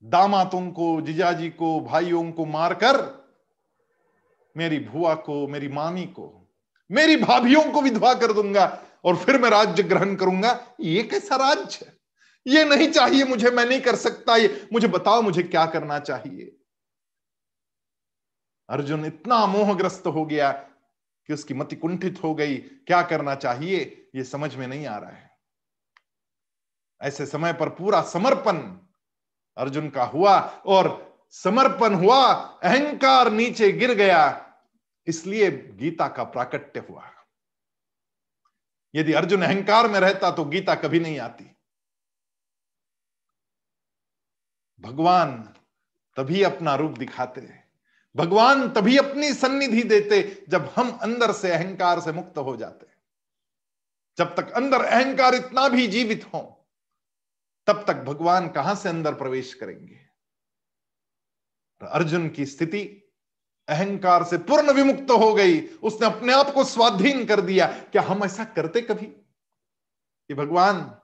दामातों 0.02 0.70
को, 0.70 1.00
जिजाजी 1.00 1.50
को, 1.50 1.80
भाइयों 1.80 2.32
को 2.32 2.44
मारकर 2.44 3.20
मेरी 4.56 4.78
भुआ 4.78 5.14
को, 5.14 5.48
मेरी 5.48 5.68
मामी 5.68 6.06
को, 6.06 6.54
मेरी 6.90 7.16
भाभियों 7.16 7.72
को 7.72 7.82
विधवा 7.82 8.14
कर 8.14 8.32
दूँगा 8.32 8.86
और 9.04 9.16
फिर 9.16 9.40
मैं 9.40 9.50
राज्य 9.50 9.82
ग्रहण 9.82 10.16
करूँगा। 10.16 10.76
ये 10.80 11.02
कैसा 11.02 11.36
राज्य 11.36 11.86
है? 11.86 11.98
ये 12.46 12.64
नहीं 12.64 12.90
चाहिए 12.90 13.24
मुझे, 13.24 13.50
मैं 13.50 13.66
नहीं 13.66 13.80
कर 13.80 13.96
सकता 13.96 14.36
ये। 14.36 14.68
मुझे 14.72 14.88
बताओ 14.88 15.22
मुझे 15.22 15.42
क्या 15.42 15.66
करना 15.66 15.98
चाहिए? 15.98 16.59
अर्जुन 18.70 19.04
इतना 19.04 19.46
मोहग्रस्त 19.46 20.06
हो 20.06 20.24
गया 20.24 20.52
कि 21.26 21.32
उसकी 21.32 21.54
मति 21.54 21.76
कुंठित 21.76 22.20
हो 22.22 22.34
गई। 22.34 22.56
क्या 22.58 23.02
करना 23.02 23.34
चाहिए? 23.34 24.08
ये 24.14 24.24
समझ 24.24 24.56
में 24.56 24.66
नहीं 24.66 24.86
आ 24.86 24.98
रहा 24.98 25.10
है। 25.10 25.38
ऐसे 27.02 27.26
समय 27.26 27.52
पर 27.52 27.68
पूरा 27.68 28.02
समर्पण 28.02 28.58
अर्जुन 29.56 29.90
का 29.90 30.04
हुआ 30.04 30.40
और 30.66 31.10
समर्पण 31.30 31.94
हुआ, 31.94 32.34
अहंकार 32.62 33.30
नीचे 33.30 33.72
गिर 33.72 33.94
गया। 33.94 34.46
इसलिए 35.06 35.50
गीता 35.50 36.08
का 36.08 36.24
प्राकट्य 36.24 36.80
हुआ। 36.80 37.10
यदि 38.94 39.12
अर्जुन 39.12 39.42
अहंकार 39.42 39.88
में 39.88 40.00
रहता 40.00 40.30
तो 40.30 40.44
गीता 40.44 40.74
कभी 40.74 41.00
नहीं 41.00 41.20
आती। 41.20 41.56
भगवान 44.80 45.54
तभी 46.16 46.42
अपना 46.42 46.74
रूप 46.74 46.92
दिखाते। 46.92 47.59
भगवान 48.16 48.72
तभी 48.72 48.96
अपनी 48.96 49.34
सन्निधि 49.34 49.82
देते 49.82 50.44
जब 50.48 50.72
हम 50.76 50.90
अंदर 50.90 51.32
से 51.32 51.50
अहंकार 51.50 52.00
से 52.00 52.12
मुक्त 52.12 52.38
हो 52.38 52.56
जाते। 52.56 52.86
जब 54.18 54.36
तक 54.36 54.50
अंदर 54.50 54.84
अहंकार 54.84 55.34
इतना 55.34 55.68
भी 55.68 55.86
जीवित 55.86 56.30
हो, 56.34 56.68
तब 57.66 57.84
तक 57.86 57.94
भगवान 57.94 58.48
कहाँ 58.48 58.74
से 58.74 58.88
अंदर 58.88 59.14
प्रवेश 59.14 59.54
करेंगे? 59.54 60.00
अर्जुन 61.88 62.28
की 62.28 62.46
स्थिति 62.46 63.12
अहंकार 63.68 64.24
से 64.24 64.38
पूर्ण 64.38 64.72
विमुक्त 64.72 65.10
हो 65.10 65.34
गई। 65.34 65.66
उसने 65.66 66.06
अपने 66.06 66.32
आप 66.32 66.50
को 66.50 66.64
स्वाधीन 66.64 67.26
कर 67.26 67.40
दिया। 67.40 67.66
क्या 67.66 68.02
हम 68.02 68.24
ऐसा 68.24 68.44
करते 68.44 68.80
कभी? 68.80 69.06
कि 70.28 70.34
भगवान, 70.34 70.98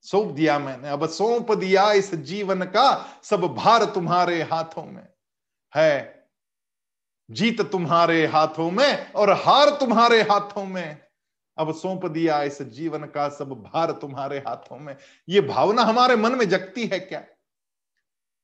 सौंप 0.00 0.28
दिया 0.34 0.58
मैंने। 0.58 0.88
अब 0.88 1.08
सौंप 1.08 1.52
दिया 1.52 1.92
इस 1.92 2.14
जीवन 2.14 2.62
का, 2.62 3.20
सब 3.22 3.40
भार 3.40 3.84
तुम्हारे 3.84 4.42
हाथों 4.42 4.84
में 4.84 5.08
है। 5.74 6.13
जीत 7.30 7.60
तुम्हारे 7.60 8.26
हाथों 8.26 8.70
में 8.70 9.12
और 9.12 9.30
हार 9.30 9.70
तुम्हारे 9.70 10.22
हाथों 10.22 10.64
में। 10.64 10.98
अब 11.58 11.74
सौंप 11.74 12.06
दिया 12.06 12.42
इस 12.42 12.62
जीवन 12.62 13.04
का 13.04 13.28
सब 13.28 13.48
भार 13.48 13.92
तुम्हारे 13.92 14.38
हाथों 14.38 14.78
में। 14.78 14.96
ये 15.28 15.40
भावना 15.40 15.82
हमारे 15.82 16.16
मन 16.16 16.34
में 16.34 16.48
जगती 16.48 16.86
है 16.86 17.00
क्या? 17.00 17.20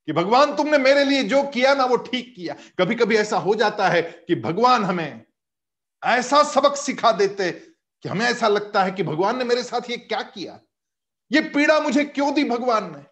कि 0.06 0.12
भगवान 0.12 0.56
तुमने 0.56 0.78
मेरे 0.78 1.04
लिए 1.04 1.22
जो 1.22 1.42
किया 1.42 1.74
ना 1.74 1.84
वो 1.84 1.96
ठीक 1.96 2.32
किया। 2.36 2.54
कभी 2.78 2.94
कभी 2.94 3.16
ऐसा 3.16 3.38
हो 3.38 3.54
जाता 3.54 3.88
है 3.88 4.02
कि 4.02 4.34
भगवान 4.34 4.84
हमें 4.84 5.26
ऐसा 6.04 6.42
सबक 6.42 6.76
सिखा 6.76 7.12
देते 7.12 7.50
कि 8.02 8.08
हमें 8.08 8.26
ऐसा 8.26 8.48
लगता 8.48 8.84
है 8.84 8.90
कि 8.90 9.02
भगवान 9.02 9.38
ने 9.38 9.44
मेरे 9.44 9.62
साथ 9.62 9.90
ये 9.90 9.96
क्या 9.96 10.22
किया? 10.22 10.60
ये 11.32 11.40
पीड़ा 11.40 11.80
मुझे 11.80 12.04
क्यों 12.04 12.34
दी 12.34 12.44
भगवान 12.44 12.96
ने? 12.96 13.04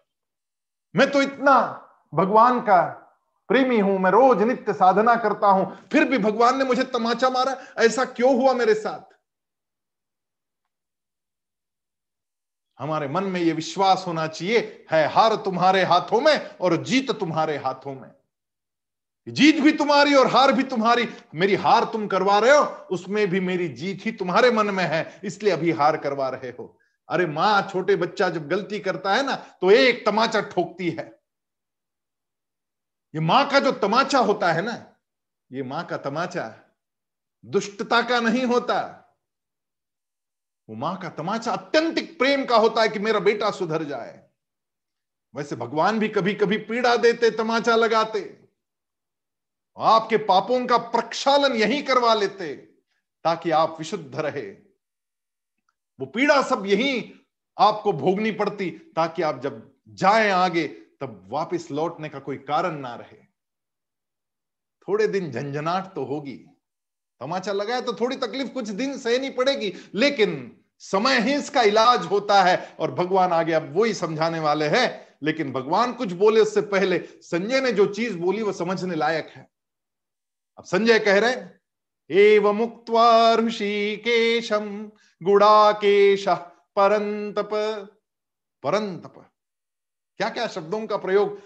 मैं 0.95 1.11
तो 1.11 1.21
इतना 1.21 1.85
भगवान 2.13 2.59
का 2.59 3.05
प्रेमी 3.49 3.79
हूँ, 3.79 3.99
मैं 3.99 4.11
रोज 4.11 4.41
नित्य 4.41 4.73
साधना 4.73 5.15
करता 5.15 5.47
हूँ, 5.47 5.77
फिर 5.91 6.05
भी 6.05 6.17
भगवान 6.17 6.57
ने 6.57 6.63
मुझे 6.63 6.83
तमाचा 6.83 7.29
मारा, 7.29 7.57
ऐसा 7.77 8.05
क्यों 8.05 8.35
हुआ 8.35 8.53
मेरे 8.53 8.73
साथ? 8.73 9.07
हमारे 12.79 13.07
मन 13.07 13.23
में 13.23 13.41
यह 13.41 13.53
विश्वास 13.53 14.03
होना 14.07 14.27
चाहिए, 14.27 14.85
है 14.91 15.07
हार 15.07 15.35
तुम्हारे 15.35 15.83
हाथों 15.83 16.21
में 16.21 16.49
और 16.61 16.83
जीत 16.83 17.11
तुम्हारे 17.11 17.57
हाथों 17.57 17.95
में। 17.95 18.11
जीत 19.27 19.59
भी 19.59 19.71
तुम्हारी 19.71 20.13
और 20.15 20.27
हार 20.27 20.51
भी 20.51 20.63
तुम्हारी, 20.63 21.07
मेरी 21.35 21.55
हार 21.55 21.83
तुम 21.83 22.07
करवा 22.07 22.39
रहे 22.39 22.51
हो, 22.51 22.63
उसमें 22.91 23.27
भी 23.27 23.39
मेरी 23.39 23.67
जीत 23.67 24.05
ही 24.05 24.11
तुम्हारे 24.11 24.51
मन 24.51 24.65
में 24.65 24.83
है, 24.83 25.21
इसलिए 25.23 25.53
अभी 25.53 25.71
हार 25.71 25.97
करवा 25.97 26.29
रहे 26.29 26.49
हो। 26.49 26.77
अरे 27.09 27.25
माँ, 27.25 27.69
छोटे 27.71 27.95
बच्चा 27.95 28.29
जब 28.29 28.47
गलती 28.47 28.79
करता 28.79 29.13
है 29.15 29.25
ना 29.25 29.35
तो 29.61 29.71
एक 29.71 30.05
तमाचा 30.05 30.41
ठोकती 30.41 30.89
है। 30.89 31.18
ये 33.15 33.21
माँ 33.21 33.49
का 33.49 33.59
जो 33.59 33.71
तमाचा 33.71 34.19
होता 34.19 34.51
है 34.53 34.61
ना, 34.61 34.95
ये 35.51 35.63
माँ 35.63 35.85
का 35.85 35.97
तमाचा 35.97 36.55
दुष्टता 37.45 38.01
का 38.01 38.19
नहीं 38.19 38.45
होता। 38.45 38.95
वो 40.69 40.75
माँ 40.75 40.97
का 40.97 41.09
तमाचा 41.09 41.51
अत्यंतिक 41.51 42.19
प्रेम 42.19 42.45
का 42.45 42.57
होता 42.57 42.81
है 42.81 42.89
कि 42.89 42.99
मेरा 42.99 43.19
बेटा 43.19 43.51
सुधर 43.51 43.83
जाए। 43.83 44.29
वैसे 45.35 45.55
भगवान 45.55 45.99
भी 45.99 46.07
कभी 46.07 46.33
कभी 46.33 46.57
पीड़ा 46.57 46.95
देते, 46.95 47.31
तमाचा 47.31 47.75
लगाते। 47.75 48.47
आपके 49.77 50.17
पापों 50.17 50.65
का 50.65 50.77
प्रक्षालन 50.77 51.55
यही 51.55 51.81
करवा 51.81 52.13
लेते, 52.13 52.55
ताकि 53.23 53.51
आप 53.51 53.75
विशुद्ध 53.79 54.15
रहे। 54.15 54.49
वो 55.99 56.05
पीड़ा 56.05 56.41
सब 56.41 56.65
यही 56.65 57.13
आपको 57.57 57.93
भोगनी 57.93 58.31
पड़ती, 58.31 58.69
ताकि 58.69 59.21
आप 59.21 59.41
जब 59.41 59.75
जाए 59.89 60.29
आगे 60.29 60.67
तब 61.01 61.27
वापस 61.31 61.67
लौटने 61.71 62.09
का 62.09 62.19
कोई 62.19 62.37
कारण 62.37 62.79
ना 62.79 62.93
रहे। 62.95 63.17
थोड़े 64.87 65.07
दिन 65.07 65.31
झंझनाट 65.31 65.93
तो 65.95 66.03
होगी। 66.05 66.35
तमाचा 67.21 67.51
लगाया 67.51 67.81
तो 67.81 67.93
थोड़ी 67.93 68.15
तकलीफ़ 68.15 68.49
कुछ 68.49 68.69
दिन 68.69 68.97
सहनी 68.97 69.29
पड़ेगी, 69.29 69.73
लेकिन 69.95 70.55
समय 70.81 71.19
ही 71.19 71.33
इसका 71.35 71.61
इलाज 71.61 72.05
होता 72.05 72.41
है 72.43 72.57
और 72.79 72.91
भगवान 72.91 73.33
आगे 73.33 73.53
अब 73.53 73.73
वही 73.77 73.93
समझाने 73.93 74.39
वाले 74.39 74.67
हैं। 74.67 75.07
लेकिन 75.23 75.51
भगवान 75.53 75.93
कुछ 75.93 76.11
बोले 76.11 76.41
उससे 76.41 76.61
पहले 76.61 76.99
संजय 77.21 77.61
ने 77.61 77.71
जो 77.71 77.85
चीज़ 77.85 78.17
बोली 78.17 78.41
वो 78.41 78.53
समझने 78.53 78.95
लायक 78.95 79.27
है। 79.27 79.47
अब 80.57 80.63
संजय 80.63 80.99
कह 80.99 81.19
रहे 81.19 81.35
एव 82.09 82.51
मुक्त 82.53 82.91
ऋषिकेशम 83.39 84.91
गुड़ाकेश 85.21 86.25
परंतप 86.75 87.49
परंतप 88.63 89.28
क्या 90.19 90.29
क्या 90.29 90.47
शब्दों 90.47 90.87
का 90.87 90.97
प्रयोग 90.97 91.41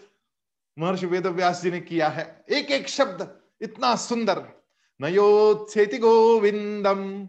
महर्षि 0.79 1.05
वेद 1.05 1.27
व्यास 1.27 1.61
जी 1.61 1.71
ने 1.71 1.81
किया 1.81 2.07
है? 2.09 2.45
एक 2.49 2.71
एक 2.71 2.87
शब्द 2.87 3.41
इतना 3.61 3.95
सुंदर। 3.95 4.63
नयोत्सेति 5.01 5.97
गोविंदम 5.97 7.27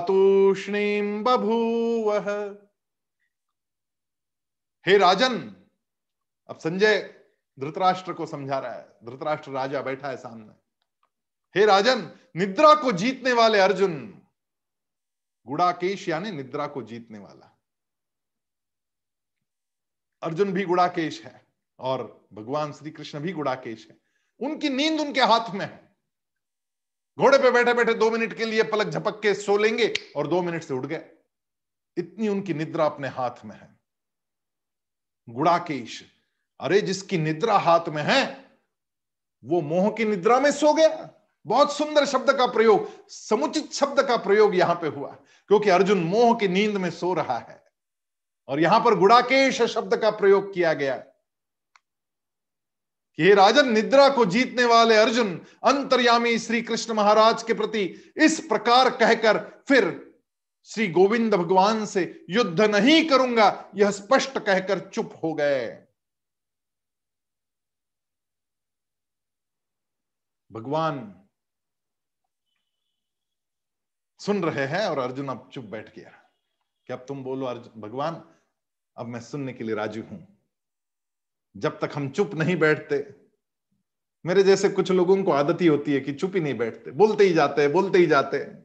तूष्णीम 0.00 1.22
बभूव। 1.24 2.12
हे 4.86 4.98
राजन, 4.98 5.56
अब 6.48 6.58
संजय 6.58 7.24
धृतराष्ट्र 7.60 8.12
को 8.12 8.26
समझा 8.26 8.58
रहा 8.58 8.72
है। 8.72 8.96
धृतराष्ट्र 9.04 9.50
राजा 9.50 9.82
बैठा 9.82 10.08
है 10.08 10.16
सामने। 10.16 11.60
हे 11.60 11.66
राजन, 11.66 12.10
निद्रा 12.36 12.74
को 12.74 12.92
जीतने 12.92 13.32
वाले 13.32 13.60
अर्जुन, 13.60 14.22
गुड़ाकेश 15.46 16.08
यानी 16.08 16.30
निद्रा 16.30 16.66
को 16.66 16.82
जीतने 16.82 17.18
वाला। 17.18 17.53
अर्जुन 20.24 20.52
भी 20.52 20.64
गुड़ाकेश 20.64 21.22
है 21.24 21.46
और 21.78 22.28
भगवान 22.32 22.72
श्री 22.72 22.90
कृष्ण 22.90 23.20
भी 23.20 23.32
गुड़ाकेश 23.32 23.86
है। 23.90 23.96
उनकी 24.40 24.68
नींद 24.68 25.00
उनके 25.00 25.20
हाथ 25.20 25.54
में 25.54 25.66
है। 25.66 25.96
घोड़े 27.18 27.38
पे 27.38 27.50
बैठे 27.50 27.74
बैठे 27.74 27.94
दो 27.94 28.10
मिनट 28.10 28.32
के 28.32 28.44
लिए 28.44 28.62
पलक 28.62 28.88
झपक 28.88 29.22
के 29.22 29.34
सो 29.34 29.56
लेंगे 29.56 29.92
और 30.16 30.26
दो 30.26 30.42
मिनट 30.42 30.62
से 30.62 30.74
उठ 30.74 30.86
गए। 30.86 31.10
इतनी 31.96 32.28
उनकी 32.28 32.54
निद्रा 32.54 32.86
अपने 32.86 33.08
हाथ 33.08 33.44
में 33.44 33.56
है। 33.56 33.80
गुड़ाकेश, 35.28 36.04
अरे 36.60 36.80
जिसकी 36.80 37.18
निद्रा 37.18 37.58
हाथ 37.58 37.88
में 37.88 38.02
है, 38.02 38.50
वो 39.44 39.60
मोह 39.60 39.90
की 39.90 40.04
निद्रा 40.04 40.40
में 40.40 40.52
सो 40.52 40.72
गया। 40.74 41.10
बहुत 41.46 41.72
सुंदर 41.72 42.06
शब्द 42.06 42.32
का 42.32 42.46
प्रयोग, 42.46 43.08
समुचित 43.08 43.72
शब्द 43.72 44.02
का 44.02 44.16
प्रयोग 44.16 44.54
यहाँ 44.54 44.74
पे 44.74 44.86
हुआ, 44.86 45.10
क्योंकि 45.48 45.70
अर्जुन 45.70 46.04
मोह 46.04 46.38
की 46.38 46.48
नींद 46.48 46.76
में 46.76 46.90
सो 46.90 47.14
रहा 47.14 47.38
है। 47.38 47.63
और 48.48 48.60
यहाँ 48.60 48.80
पर 48.80 48.94
गुड़ाकेश 48.94 49.62
शब्द 49.62 49.96
का 49.96 50.10
प्रयोग 50.10 50.54
किया 50.54 50.72
गया। 50.72 50.96
कि 53.16 53.22
हे 53.22 53.34
राजन, 53.34 53.68
निद्रा 53.68 54.08
को 54.08 54.24
जीतने 54.24 54.64
वाले 54.64 54.96
अर्जुन, 54.96 55.46
अंतर्यामी 55.64 56.38
श्री 56.38 56.62
कृष्ण 56.62 56.94
महाराज 56.94 57.42
के 57.42 57.54
प्रति 57.54 58.12
इस 58.16 58.40
प्रकार 58.40 58.90
कहकर 58.90 59.64
फिर 59.68 60.14
श्री 60.64 60.88
गोविंद 60.88 61.34
भगवान 61.34 61.86
से 61.86 62.24
युद्ध 62.30 62.60
नहीं 62.60 63.08
करूँगा, 63.08 63.70
यह 63.74 63.90
स्पष्ट 63.90 64.38
कहकर 64.38 64.90
चुप 64.90 65.20
हो 65.24 65.34
गए। 65.34 65.86
भगवान 70.52 71.28
सुन 74.18 74.44
रहे 74.44 74.66
हैं 74.66 74.86
और 74.86 74.98
अर्जुन 74.98 75.28
अब 75.28 75.50
चुप 75.52 75.64
बैठ 75.64 75.96
गया। 75.96 76.10
कि 76.86 76.92
अब 76.92 76.98
तुम 76.98 77.24
बोलो, 77.24 77.46
अर्जुन, 77.46 77.80
भगवान 77.80 78.33
अब 78.96 79.06
मैं 79.06 79.20
सुनने 79.20 79.52
के 79.52 79.64
लिए 79.64 79.74
राज़ी 79.74 80.00
हूँ। 80.00 80.26
जब 81.56 81.78
तक 81.80 81.90
हम 81.94 82.08
चुप 82.10 82.34
नहीं 82.34 82.56
बैठते, 82.56 83.14
मेरे 84.26 84.42
जैसे 84.42 84.68
कुछ 84.68 84.90
लोगों 84.90 85.22
को 85.24 85.32
आदत 85.32 85.60
ही 85.60 85.66
होती 85.66 85.92
है 85.94 86.00
कि 86.00 86.12
चुप 86.12 86.32
ही 86.34 86.40
नहीं 86.40 86.58
बैठते, 86.58 86.90
बोलते 86.90 87.24
ही 87.24 87.34
जाते 87.34 87.68
बोलते 87.68 87.98
ही 87.98 88.06
जाते 88.06 88.64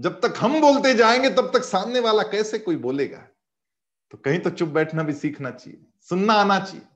जब 0.00 0.20
तक 0.20 0.34
हम 0.36 0.60
बोलते 0.60 0.94
जाएँगे, 0.94 1.30
तब 1.30 1.50
तक 1.54 1.62
सामने 1.62 2.00
वाला 2.00 2.22
कैसे 2.22 2.58
कोई 2.58 2.76
बोलेगा? 2.76 3.18
तो 4.10 4.18
कहीं 4.18 4.38
तो 4.38 4.50
चुप 4.50 4.68
बैठना 4.68 5.02
भी 5.02 5.12
सीखना 5.12 5.50
चाहिए, 5.50 5.86
सुनना 6.00 6.32
आना 6.32 6.58
चाहिए। 6.60 6.86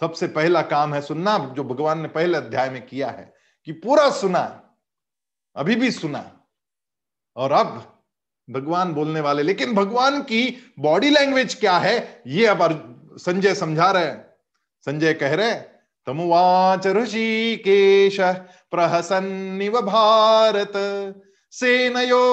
सबसे 0.00 0.28
पहला 0.28 0.62
काम 0.62 0.94
है 0.94 1.00
सुनना, 1.00 1.38
जो 1.38 1.64
भगवान 1.64 2.00
ने 2.00 2.08
पहले 2.08 2.38
अध्याय 2.38 2.70
में 2.70 2.86
किया 2.86 3.10
है 3.10 3.34
कि 3.64 3.72
पूरा 3.72 4.10
सुना, 4.10 4.74
अभी 5.56 5.76
भी 5.76 5.90
सुना। 5.90 6.46
और 7.36 7.52
अब 7.52 7.91
भगवान 8.52 8.92
बोलने 8.92 9.20
वाले, 9.20 9.42
लेकिन 9.42 9.74
भगवान 9.74 10.22
की 10.22 10.72
बॉडी 10.78 11.10
लैंग्वेज 11.10 11.54
क्या 11.54 11.78
है? 11.78 12.22
ये 12.26 12.46
अब 12.46 12.88
संजय 13.20 13.54
समझा 13.54 13.90
रहे 13.90 14.04
हैं। 14.04 14.34
संजय 14.84 15.14
कह 15.14 15.34
रहे 15.34 15.54
तमुवाच 16.06 16.86
ऋषिकेश 16.86 18.20
प्रहसन्निव 18.70 19.80
भारत 19.80 20.72
सेनयोरुभयोर्मध्ये 21.50 22.30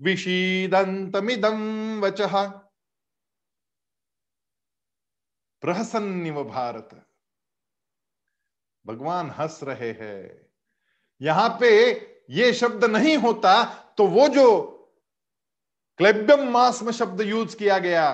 विषीदन्तमिदं 0.00 1.58
वचः। 2.00 2.48
प्रहसन्निव 5.62 6.44
भारत। 6.44 6.88
भगवान 8.86 9.30
हंस 9.30 9.60
रहे 9.62 9.90
हैं। 9.90 10.46
यहाँ 11.20 11.58
पे 11.60 11.92
ये 12.32 12.52
शब्द 12.52 12.84
नहीं 12.84 13.16
होता 13.16 13.62
तो 13.98 14.06
वो 14.06 14.28
जो 14.28 14.48
क्लेब्यम 16.00 16.48
मास 16.50 16.82
में 16.82 16.92
शब्द 16.92 17.20
यूज़ 17.20 17.56
किया 17.56 17.78
गया, 17.78 18.04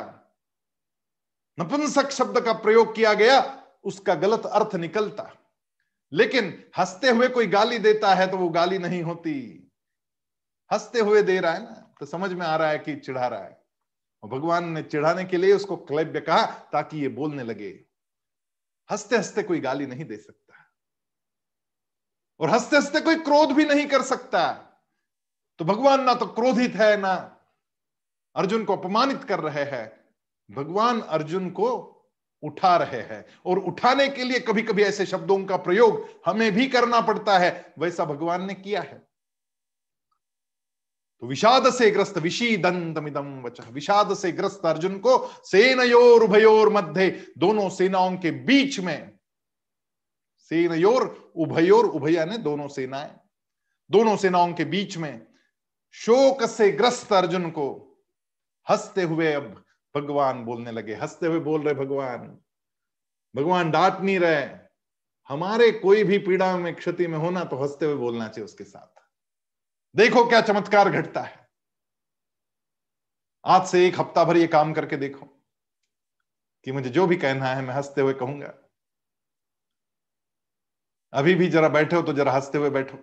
नपुंसक 1.59 2.11
शब्द 2.11 2.41
का 2.41 2.53
प्रयोग 2.53 2.95
किया 2.97 3.13
गया, 3.15 3.41
उसका 3.85 4.15
गलत 4.15 4.47
अर्थ 4.47 4.75
निकलता। 4.77 5.31
लेकिन 6.13 6.53
हँसते 6.79 7.11
हुए 7.11 7.29
कोई 7.29 7.47
गाली 7.47 7.79
देता 7.79 8.15
है 8.15 8.31
तो 8.31 8.37
वो 8.37 8.49
गाली 8.49 8.79
नहीं 8.79 9.03
होती। 9.03 9.35
हँसते 10.71 11.01
हुए 11.01 11.23
दे 11.23 11.39
रहा 11.41 11.53
है 11.53 11.63
ना 11.63 11.95
तो 12.01 12.07
समझ 12.07 12.33
में 12.33 12.47
आ 12.47 12.57
रहा 12.57 12.71
है 12.71 12.79
कि 12.79 12.97
चिढ़ा 12.97 13.27
रहा 13.27 13.43
है। 13.43 13.57
और 14.23 14.31
भगवान 14.31 14.69
ने 14.69 14.83
चिढ़ाने 14.83 15.25
के 15.25 15.37
लिए 15.37 15.53
उसको 15.53 15.77
क्लैब्य 15.77 16.21
कहा, 16.21 16.45
ताकि 16.73 17.01
ये 17.01 17.09
बोलने 17.11 17.45
लगे। 17.45 17.71
हँसते 18.91 19.17
हँसते 19.17 19.43
कोई 19.43 19.61
गाली 19.61 19.87
नहीं 19.87 20.05
दे 20.05 20.17
सकता। 20.17 20.48
और 22.41 22.51
हँसते 22.51 22.77
हँसते 22.77 23.01
कोई 23.01 23.15
क्रोध 23.15 23.53
भी 23.53 23.65
नहीं 23.65 23.87
कर 23.87 24.03
सकता। 24.03 24.53
तो 25.59 25.65
भगवान 25.65 26.03
ना 26.03 26.15
तो 26.15 26.27
क्रोधित 26.27 26.75
है, 26.75 26.97
ना 26.97 27.37
अर्जुन 28.37 28.65
को 28.65 28.77
अपमानित 28.77 29.25
कर 29.25 29.41
रहे 29.41 29.65
हैं। 29.65 30.01
भगवान 30.51 31.01
अर्जुन 31.01 31.51
को 31.51 31.95
उठा 32.43 32.77
रहे 32.77 33.01
हैं। 33.03 33.27
और 33.47 33.59
उठाने 33.59 34.09
के 34.09 34.25
लिए 34.25 34.41
कभी 34.41 34.63
कभी 34.63 34.83
ऐसे 34.83 35.07
शब्दों 35.07 35.45
का 35.45 35.57
प्रयोग 35.57 36.09
हमें 36.27 36.53
भी 36.53 36.69
करना 36.69 37.01
पड़ता 37.01 37.39
है। 37.39 37.75
वैसा 37.79 38.05
भगवान 38.05 38.47
ने 38.47 38.55
किया 38.55 38.83
है। 38.83 39.09
तो 41.21 41.27
विषाद 41.27 41.73
से 41.73 41.91
ग्रस्त 41.91 42.19
विषीदंतमिदम 42.19 43.43
वच। 43.43 43.61
विषाद 43.61 44.15
से 44.15 44.33
ग्रस्त 44.33 44.67
अर्जुन 44.67 44.99
को 44.99 45.43
सेनयोर 45.45 46.23
उभयोर 46.23 46.73
मध्य 46.73 47.33
दोनों 47.39 47.71
सेनाओं 47.71 48.17
के 48.17 48.31
बीच 48.31 48.81
में, 48.81 49.19
सेनयोर 50.39 51.28
उभयोर 51.39 51.87
उभया 51.87 52.25
ने 52.25 52.39
दोनों 52.39 52.69
सेनाएँ, 52.69 53.11
दोनों 53.91 54.17
सेनाओं 54.17 54.53
के 54.53 54.65
बीच 54.65 54.97
में 54.97 55.27
शोक 55.95 56.43
से 56.45 56.71
ग्रस्त 56.73 57.13
अर्जुन 57.13 57.51
को 57.51 57.69
हँसते 58.67 59.03
हुए 59.03 59.33
अब 59.33 59.65
भगवान 59.95 60.45
बोलने 60.45 60.73
लगे। 60.73 60.95
हँसते 60.95 61.27
हुए 61.27 61.41
बोल 61.41 61.63
रहे 61.63 61.75
भगवान 61.75 62.39
भगवान 63.35 63.71
डांट 63.71 64.01
नहीं 64.01 64.19
रहे, 64.19 64.45
हमारे 65.31 65.71
कोई 65.73 66.05
भी 66.05 66.19
पीड़ा 66.19 66.57
में, 66.57 66.75
क्षति 66.75 67.07
में 67.07 67.19
होना 67.19 67.45
तो 67.45 67.57
हँसते 67.57 67.87
हुए 67.87 67.95
बोलना 67.95 68.29
चाहिए 68.29 68.45
उसके 68.45 68.65
साथ। 68.65 69.03
देखो 69.95 70.25
क्या 70.25 70.41
चमत्कार 70.41 70.91
घटता 70.91 71.21
है। 71.21 71.47
आज 73.45 73.67
से 73.67 73.87
एक 73.87 74.01
हफ़्ता 74.01 74.25
भर 74.25 74.37
ये 74.37 74.47
काम 74.47 74.73
करके 74.73 74.97
देखो 74.97 75.27
कि 76.67 76.73
मुझे 76.73 76.91
जो 76.91 77.07
भी 77.07 77.17
कहना 77.17 77.47
है, 77.47 77.63
मैं 77.63 77.75
हँसते 77.75 78.01
हुए 78.01 78.13
कहूँगा। 78.15 78.55
अभी 81.13 81.35
भी 81.35 81.47
जरा 81.47 81.69
बैठे 81.69 81.97
हो 81.97 82.03
तो 82.03 82.13
जरा 82.13 82.33
हँसते 82.33 82.59
हुए 82.59 82.71
बैठो। 82.71 82.99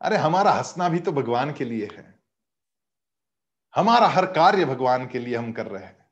अरे, 0.00 0.16
हमारा 0.16 0.50
हंसना 0.50 0.88
भी 0.88 0.98
तो 0.98 1.12
भगवान 1.12 1.52
के 1.52 1.64
लिए 1.64 1.88
है। 1.92 2.20
हमारा 3.74 4.06
हर 4.06 4.26
कार्य 4.26 4.64
भगवान 4.64 5.06
के 5.06 5.18
लिए 5.18 5.36
हम 5.36 5.52
कर 5.52 5.66
रहे 5.66 5.84
हैं। 5.84 6.10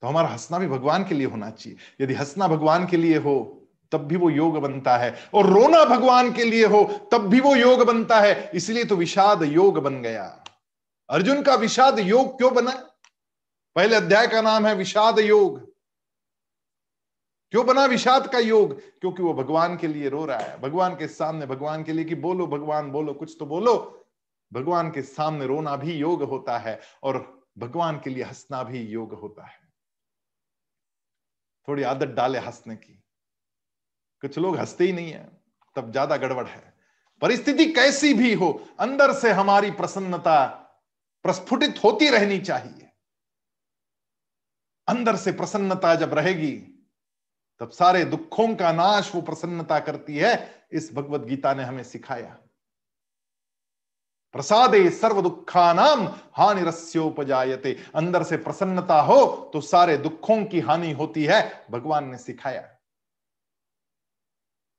तो 0.00 0.08
हमारा 0.08 0.28
हंसना 0.28 0.58
भी 0.58 0.66
भगवान 0.66 1.04
के 1.04 1.14
लिए 1.14 1.26
होना 1.26 1.50
चाहिए। 1.50 2.04
यदि 2.04 2.14
हंसना 2.14 2.48
भगवान 2.48 2.86
के 2.86 2.96
लिए 2.96 3.18
हो, 3.18 3.68
तब 3.92 3.98
भी 3.98 4.16
वो 4.16 4.30
योग 4.30 4.58
बनता 4.58 4.96
है। 4.96 5.30
और 5.34 5.46
रोना 5.46 5.84
भगवान 5.84 6.32
के 6.32 6.44
लिए 6.44 6.66
हो, 6.66 7.08
तब 7.12 7.18
भी 7.18 7.40
वो 7.40 7.56
योग 7.56 7.86
बनता 7.86 8.20
है। 8.20 8.50
इसलिए 8.54 8.84
तो 8.84 8.96
विषाद 8.96 9.42
योग 9.42 9.78
बन 9.78 10.02
गया। 10.02 10.44
अर्जुन 11.10 11.42
का 11.42 11.54
विषाद 11.54 11.98
योग 11.98 12.38
क्यों 12.38 12.54
बना? 12.54 12.72
पहले 13.74 13.96
अध्याय 13.96 14.26
का 14.26 14.40
नाम 14.40 14.66
है 14.66 14.74
विषाद 14.74 15.18
योग। 15.18 15.63
क्यों 17.54 17.66
बना 17.66 17.84
विषाद 17.84 18.26
का 18.26 18.38
योग, 18.38 18.80
क्योंकि 19.00 19.22
वो 19.22 19.34
भगवान 19.34 19.76
के 19.76 19.86
लिए 19.86 20.08
रो 20.08 20.24
रहा 20.24 20.38
है। 20.38 20.60
भगवान 20.60 20.96
के 20.96 21.08
सामने, 21.08 21.46
भगवान 21.46 21.84
के 21.84 21.92
लिए 21.92 22.04
कि 22.04 22.14
बोलो, 22.14 22.46
भगवान 22.46 22.90
बोलो, 22.90 23.14
कुछ 23.14 23.36
तो 23.38 23.46
बोलो। 23.46 24.06
भगवान 24.52 24.90
के 24.90 25.02
सामने 25.02 25.46
रोना 25.46 25.76
भी 25.76 25.92
योग 25.92 26.22
होता 26.22 26.58
है 26.58 26.80
और 27.02 27.44
भगवान 27.58 28.00
के 28.04 28.10
लिए 28.10 28.24
हंसना 28.24 28.62
भी 28.62 28.80
योग 28.80 29.14
होता 29.14 29.46
है। 29.46 29.72
थोड़ी 31.68 31.82
आदत 31.82 32.08
डाले 32.08 32.38
हंसने 32.38 32.76
की। 32.76 33.04
कुछ 34.20 34.38
लोग 34.38 34.56
हँसते 34.56 34.84
ही 34.84 34.92
नहीं 34.92 35.12
है, 35.12 35.42
तब 35.76 35.90
ज़्यादा 35.90 36.16
गड़बड़ 36.16 36.46
है। 36.46 36.74
परिस्थिति 37.20 37.66
कैसी 37.66 38.14
भी 38.14 38.34
हो, 38.34 38.62
अंदर 38.80 39.12
से 39.12 39.30
हमारी 39.30 39.70
प्रसन्नता 39.70 40.46
प्रस्फुटित 41.22 41.84
होती 41.84 42.10
रहनी 42.10 42.38
चाहिए। 42.38 42.90
अंदर 44.88 45.16
से 45.16 45.32
प्रसन्नता 45.32 45.94
जब 45.94 46.14
रहेगी 46.14 46.70
तब 47.64 47.70
सारे 47.70 48.04
दुखों 48.04 48.54
का 48.56 48.72
नाश 48.72 49.14
वो 49.14 49.20
प्रसन्नता 49.22 49.78
करती 49.80 50.16
है, 50.16 50.66
इस 50.72 50.92
भगवत 50.94 51.20
गीता 51.20 51.52
ने 51.54 51.62
हमें 51.64 51.82
सिखाया। 51.82 52.36
प्रसादे 54.34 54.90
सर्व 54.90 55.22
दुखा 55.22 55.72
नाम 55.72 56.06
हानि 56.34 56.62
रस्योपजायते 56.62 57.72
अंदर 57.94 58.22
से 58.22 58.36
प्रसन्नता 58.36 59.00
हो 59.00 59.50
तो 59.52 59.60
सारे 59.60 59.96
दुखों 59.96 60.44
की 60.44 60.60
हानि 60.60 60.92
होती 60.92 61.24
है, 61.24 61.66
भगवान 61.70 62.08
ने 62.08 62.18
सिखाया। 62.18 62.68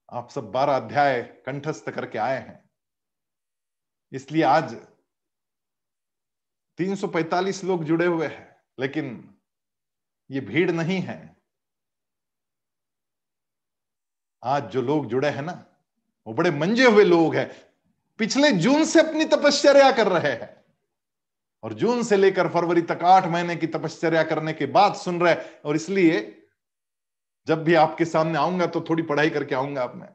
आप 0.10 0.30
सब 0.30 0.52
बारह 0.52 0.76
अध्याय 0.76 1.22
कंठस्थ 1.46 1.90
करके 1.90 2.18
आए 2.18 2.40
हैं। 2.40 2.70
इसलिए 4.12 4.44
आज 4.44 4.76
345 6.78 7.64
लोग 7.64 7.84
जुड़े 7.84 8.06
हुए 8.06 8.28
हैं, 8.28 8.56
लेकिन 8.80 9.38
ये 10.32 10.42
भीड़ 10.42 10.72
नहीं 10.72 11.02
है। 11.02 11.35
आज 14.46 14.70
जो 14.72 14.82
लोग 14.82 15.08
जुड़े 15.08 15.30
हैं 15.30 15.42
ना, 15.42 15.66
वो 16.28 16.34
बड़े 16.34 16.52
मंजे 16.52 16.86
हुए 16.86 17.04
लोग 17.04 17.36
हैं। 17.36 17.50
पिछले 18.20 18.52
जून 18.52 18.84
से 18.86 19.00
अपनी 19.00 19.26
तपश्चर्या 19.26 19.92
कर 19.92 20.08
रहे 20.08 20.32
हैं। 20.32 20.54
और 21.64 21.74
जून 21.74 22.04
से 22.04 22.18
लेकर 22.18 22.48
फरवरी 22.48 22.82
तक 22.82 23.04
आठ 23.04 23.28
महीने 23.28 23.56
की 23.56 23.68
तपश्चर्या 23.68 24.24
करने 24.24 24.54
के 24.54 24.66
बाद 24.66 24.96
सुन 24.96 25.20
रहे 25.22 25.36
और 25.66 25.76
इसलिए, 25.76 26.20
जब 27.48 27.64
भी 27.64 27.74
आपके 27.76 28.06
सामने 28.06 28.38
आऊँगा 28.38 28.66
तो 28.68 28.82
थोड़ी 28.82 29.04
पढ़ाई 29.04 29.30
करके 29.30 29.56
आऊँगा 29.56 29.84
आप 29.84 29.96
मैं। 29.96 30.10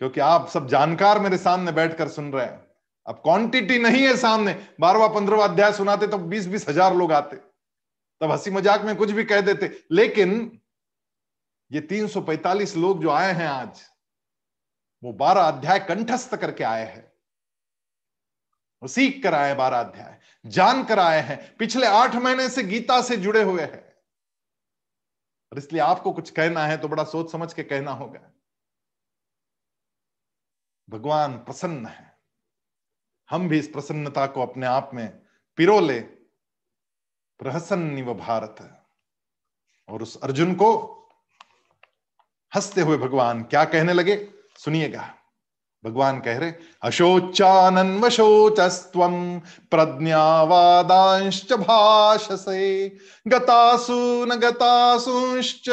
क्योंकि 0.00 0.20
आप 0.20 0.48
सब 0.48 0.68
जानकार 0.68 1.18
मेरे 1.20 1.38
सामने 1.38 1.72
बैठकर 1.72 2.08
सुन 2.08 2.32
रहे 2.32 2.46
हैं। 2.46 2.60
अब 3.06 3.14
क्वांटिटी 3.14 3.78
नहीं 3.78 4.02
है 4.02 4.16
सामने। 4.16 4.56
बारवा, 4.80 5.06
पंद्रवा 5.08 5.44
अध्याय 5.44 5.72
सुनाते 5.72 6.06
तो 6.06 6.18
बीस 6.18 6.46
बीस 6.46 6.68
हज़ार 6.68 6.94
लोग 6.96 7.12
आते। 7.12 7.36
तब 7.36 8.30
हँसी 8.30 8.50
मज़ाक 8.50 8.82
में 8.82 8.94
कुछ 8.96 9.10
भी 9.10 9.24
कह 9.24 9.40
देते। 9.40 9.70
लेकिन 9.92 10.60
ये 11.74 11.80
345 11.80 12.76
लोग 12.76 13.02
जो 13.02 13.10
आए 13.10 13.32
हैं 13.32 13.46
आज, 13.46 13.90
वो 15.04 15.12
बारह 15.12 15.40
अध्याय 15.40 15.80
कंठस्थ 15.80 16.34
करके 16.34 16.64
आए 16.64 16.86
हैं। 16.86 17.12
वो 18.82 18.88
सीख 18.88 19.22
कर 19.22 19.34
आए 19.34 19.54
बारह 19.54 19.80
अध्याय, 19.80 20.20
जान 20.46 20.84
कर 20.84 20.98
आए 20.98 21.20
हैं। 21.20 21.56
पिछले 21.56 21.86
आठ 21.86 22.14
महीने 22.14 22.48
से 22.48 22.62
गीता 22.62 23.02
से 23.02 23.16
जुड़े 23.16 23.42
हुए 23.42 23.62
हैं। 23.62 23.94
और 25.52 25.58
इसलिए 25.58 25.80
आपको 25.80 26.12
कुछ 26.12 26.30
कहना 26.30 26.66
है 26.66 26.76
तो 26.76 26.88
बड़ा 26.88 27.04
सोच 27.04 27.32
समझ 27.32 27.52
के 27.52 27.62
कहना 27.62 27.90
होगा। 27.90 28.32
भगवान 30.90 31.38
प्रसन्न 31.38 31.86
है। 31.86 32.18
हम 33.30 33.48
भी 33.48 33.58
इस 33.58 33.68
प्रसन्नता 33.68 34.26
को 34.26 34.42
अपने 34.42 34.66
आप 34.66 34.90
में 34.94 35.26
पिरो 35.56 35.80
ले। 35.80 36.00
प्रहसन्न 37.38 38.14
भारत। 38.14 38.86
और 39.88 40.02
उस 40.02 40.22
अर्जुन 40.22 40.54
को 40.54 41.00
हँसते 42.54 42.80
हुए 42.80 42.96
भगवान 42.96 43.42
क्या 43.42 43.64
कहने 43.64 43.92
लगे? 43.92 44.28
सुनिएगा। 44.58 45.14
भगवान 45.84 46.20
कह 46.20 46.38
रहे 46.38 46.52
अशोचानन्वशोचस्व 46.82 49.00
प्रज्ञावादांश्च 49.70 51.52
भाषसे 51.52 52.88
गतासु 53.28 54.24
न 54.24 54.34
गतासुश्च 54.34 55.68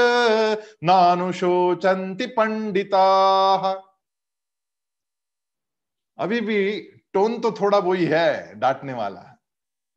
नानुशोचन्ति 0.83 2.25
पंडिता. 2.25 3.71
अभी 6.17 6.41
भी 6.41 6.79
टोन 7.13 7.39
तो 7.39 7.51
थोड़ा 7.51 7.77
वही 7.77 8.05
है 8.05 8.59
डांटने 8.59 8.93
वाला। 8.93 9.39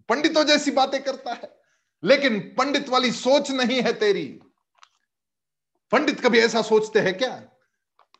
पंडितों 0.08 0.44
जैसी 0.44 0.70
बातें 0.70 1.02
करता 1.02 1.32
है, 1.32 1.56
लेकिन 2.02 2.54
पंडित 2.58 2.88
वाली 2.88 3.12
सोच 3.12 3.50
नहीं 3.50 3.82
है 3.82 3.92
तेरी। 3.92 4.40
पंडित 5.94 6.20
कभी 6.20 6.40
ऐसा 6.40 6.62
सोचते 6.62 6.98
हैं 6.98 7.18
क्या? 7.18 7.42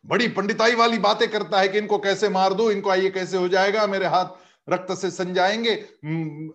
बड़ी 0.07 0.29
पंडिताई 0.29 0.75
वाली 0.75 0.99
बातें 0.99 1.31
करता 1.31 1.61
है 1.61 1.69
कि 1.69 1.79
इनको 1.79 1.99
कैसे 1.99 2.29
मार 2.29 2.55
दो? 2.55 2.71
इनको 2.71 2.91
आइए 2.91 3.11
कैसे 3.11 3.37
हो 3.37 3.49
जाएगा? 3.49 3.87
मेरे 3.87 4.07
हाथ 4.07 4.27
रक्त 4.69 4.95
से 4.95 5.11
सन 5.11 5.35
जाएँगे 5.35 5.89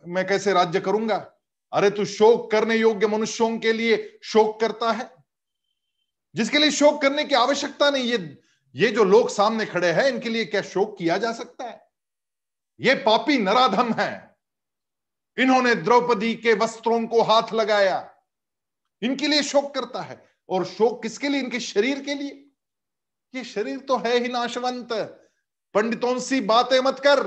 मैं 0.07 0.27
कैसे 0.27 0.53
राज्य 0.53 0.79
करूँगा? 0.79 1.31
अरे 1.73 1.89
तू 1.89 2.05
शोक 2.05 2.51
करने 2.51 2.75
योग्य 2.75 3.07
मनुष्यों 3.07 3.57
के 3.59 3.73
लिए 3.73 4.19
शोक 4.23 4.59
करता 4.61 4.91
है। 4.91 5.11
जिसके 6.35 6.57
लिए 6.57 6.71
शोक 6.71 7.01
करने 7.01 7.23
की 7.23 7.35
आवश्यकता 7.35 7.89
नहीं, 7.89 8.03
ये 8.03 8.37
ये 8.75 8.91
जो 8.91 9.03
लोग 9.03 9.29
सामने 9.29 9.65
खड़े 9.65 9.91
हैं, 9.91 10.03
इनके 10.03 10.29
लिए 10.29 10.45
क्या 10.45 10.61
शोक 10.61 10.97
किया 10.97 11.17
जा 11.17 11.33
सकता 11.33 11.65
है? 11.65 11.81
ये 12.79 12.95
पापी 12.95 13.37
नराधम 13.37 13.93
है। 13.93 14.35
इन्होंने 15.37 15.75
द्रौपदी 15.75 16.35
के 16.35 16.53
वस्त्रों 16.53 17.07
को 17.07 17.21
हाथ 17.21 17.53
लगाया। 17.53 18.09
इनके 19.01 19.27
लिए 19.27 19.43
शोक 19.43 19.75
करता 19.75 20.01
है। 20.01 20.29
और 20.49 20.65
शोक 20.65 21.01
किसके 21.03 21.29
लिए? 21.29 21.41
इनके 21.41 21.59
शरीर 21.59 22.01
के 22.01 22.13
लिए। 22.13 22.45
ये 23.33 23.43
शरीर 23.43 23.79
तो 23.79 23.97
है 23.97 24.17
ही 24.19 24.27
नाशवंत। 24.27 24.93
पंडितों 25.75 26.17
सी 26.19 26.41
बातें 26.41 26.79
मत 26.79 26.99
कर। 26.99 27.21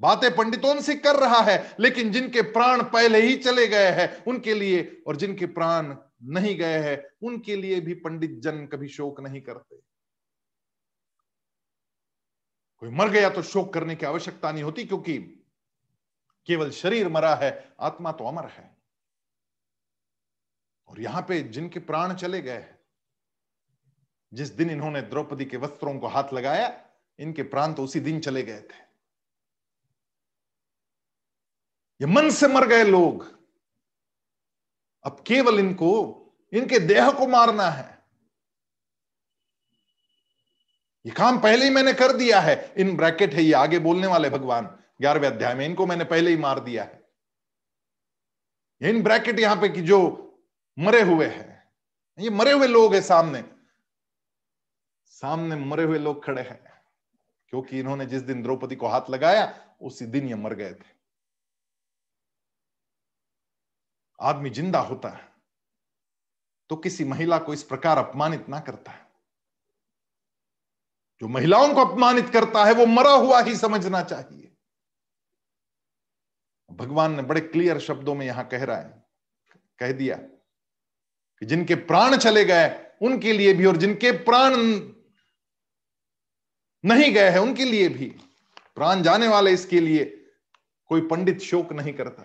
बातें 0.00 0.34
पंडितों 0.36 0.80
से 0.80 0.94
कर 0.94 1.16
रहा 1.16 1.40
है, 1.40 1.76
लेकिन 1.80 2.10
जिनके 2.12 2.42
प्राण 2.42 2.82
पहले 2.82 3.20
ही 3.20 3.36
चले 3.36 3.66
गए 3.66 3.90
हैं, 3.90 4.24
उनके 4.24 4.54
लिए 4.54 5.02
और 5.06 5.16
जिनके 5.16 5.46
प्राण 5.46 5.94
नहीं 6.22 6.54
गए 6.56 6.78
हैं, 6.78 7.02
उनके 7.22 7.56
लिए 7.56 7.80
भी 7.80 7.94
पंडित 7.94 8.38
जन 8.40 8.66
कभी 8.66 8.88
शोक 8.88 9.20
नहीं 9.20 9.40
करते। 9.40 9.76
कोई 12.82 12.90
मर 12.90 13.08
गया 13.08 13.30
तो 13.30 13.42
शोक 13.42 13.72
करने 13.74 13.94
की 13.94 14.06
आवश्यकता 14.06 14.52
नहीं 14.52 14.62
होती, 14.62 14.84
क्योंकि 14.84 15.18
केवल 16.46 16.70
शरीर 16.70 17.08
मरा 17.08 17.34
है, 17.34 17.72
आत्मा 17.80 18.12
तो 18.12 18.24
अमर 18.24 18.44
है। 18.44 18.67
और 20.88 21.00
यहाँ 21.00 21.22
पे 21.22 21.40
जिनके 21.40 21.80
प्राण 21.80 22.14
चले 22.14 22.42
गए 22.42 22.74
जिस 24.32 24.48
दिन 24.48 24.70
इन्होंने 24.70 25.02
द्रौपदी 25.02 25.44
के 25.44 25.56
वस्त्रों 25.56 25.98
को 25.98 26.06
हाथ 26.06 26.32
लगाया, 26.32 26.84
इनके 27.18 27.42
प्राण 27.42 27.72
तो 27.72 27.84
उसी 27.84 28.00
दिन 28.00 28.20
चले 28.20 28.42
गए 28.42 28.60
थे। 28.60 28.86
ये 32.00 32.06
मन 32.06 32.30
से 32.30 32.48
मर 32.48 32.66
गए 32.66 32.84
लोग। 32.84 33.38
अब 35.04 35.24
केवल 35.26 35.58
इनको, 35.58 35.90
इनके 36.52 36.78
देह 36.78 37.10
को 37.10 37.26
मारना 37.26 37.70
है। 37.70 38.04
ये 41.06 41.12
काम 41.12 41.38
पहले 41.38 41.64
ही 41.64 41.70
मैंने 41.70 41.92
कर 41.92 42.12
दिया 42.12 42.40
है। 42.40 42.74
इन 42.78 42.96
ब्रैकेट 42.96 43.34
है 43.34 43.42
ये 43.42 43.52
आगे 43.52 43.78
बोलने 43.78 44.06
वाले 44.06 44.30
भगवान। 44.30 44.66
ग्यारहवें 45.00 45.28
अध्याय 45.28 45.54
में 45.54 45.66
इनको 45.66 45.86
मैंने 45.86 46.04
पहले 46.04 46.30
ही 46.30 46.36
मार 46.36 46.60
दिया 46.60 46.84
है। 46.84 47.08
इन 48.80 49.02
ब्रैकेट 49.02 49.38
यहाँ 49.38 49.56
पे 49.56 49.68
कि 49.68 49.80
जो 49.80 50.24
मरे 50.78 51.00
हुए 51.02 51.26
हैं। 51.26 51.62
ये 52.18 52.30
मरे 52.30 52.52
हुए 52.52 52.66
लोग 52.66 52.94
हैं 52.94 53.00
सामने। 53.02 53.42
सामने 55.06 55.56
मरे 55.56 55.84
हुए 55.84 55.98
लोग 55.98 56.24
खड़े 56.24 56.42
हैं, 56.42 56.60
क्योंकि 57.52 57.78
इन्होंने 57.80 58.06
जिस 58.06 58.22
दिन 58.22 58.42
द्रौपदी 58.42 58.76
को 58.76 58.88
हाथ 58.88 59.10
लगाया, 59.10 59.52
उसी 59.82 60.06
दिन 60.06 60.28
ये 60.28 60.34
मर 60.36 60.54
गए 60.54 60.72
थे। 60.72 60.96
आदमी 64.18 64.50
ज़िंदा 64.50 64.80
होता 64.82 65.08
है 65.08 65.26
तो 66.70 66.76
किसी 66.76 67.04
महिला 67.06 67.38
को 67.38 67.52
इस 67.54 67.62
प्रकार 67.64 67.98
अपमानित 67.98 68.48
ना 68.48 68.58
करता 68.60 68.92
है। 68.92 69.06
जो 71.22 71.28
महिलाओं 71.28 71.74
को 71.74 71.80
अपमानित 71.82 72.28
करता 72.30 72.64
है, 72.64 72.72
वो 72.74 72.86
मरा 72.86 73.12
हुआ 73.12 73.40
ही 73.42 73.54
समझना 73.56 74.02
चाहिए। 74.04 74.50
भगवान 76.70 77.14
ने 77.16 77.22
बड़े 77.22 77.40
क्लियर 77.42 77.78
शब्दों 77.80 78.14
में 78.14 78.26
यहाँ 78.26 78.46
कह 78.48 78.64
रहा 78.64 78.76
है, 78.76 79.04
कह 79.78 79.92
दिया 79.92 80.16
कि 81.42 81.46
जिनके 81.46 81.74
प्राण 81.74 82.16
चले 82.16 82.44
गए, 82.44 82.70
उनके 83.02 83.32
लिए 83.32 83.52
भी, 83.54 83.64
और 83.64 83.76
जिनके 83.76 84.10
प्राण 84.12 84.56
नहीं 86.84 87.12
गए 87.14 87.28
हैं, 87.28 87.38
उनके 87.38 87.64
लिए 87.64 87.88
भी। 87.88 88.06
प्राण 88.76 89.02
जाने 89.02 89.28
वाले 89.28 89.52
इसके 89.52 89.80
लिए 89.80 90.04
कोई 90.86 91.00
पंडित 91.00 91.40
शोक 91.40 91.72
नहीं 91.72 91.92
करता 91.92 92.22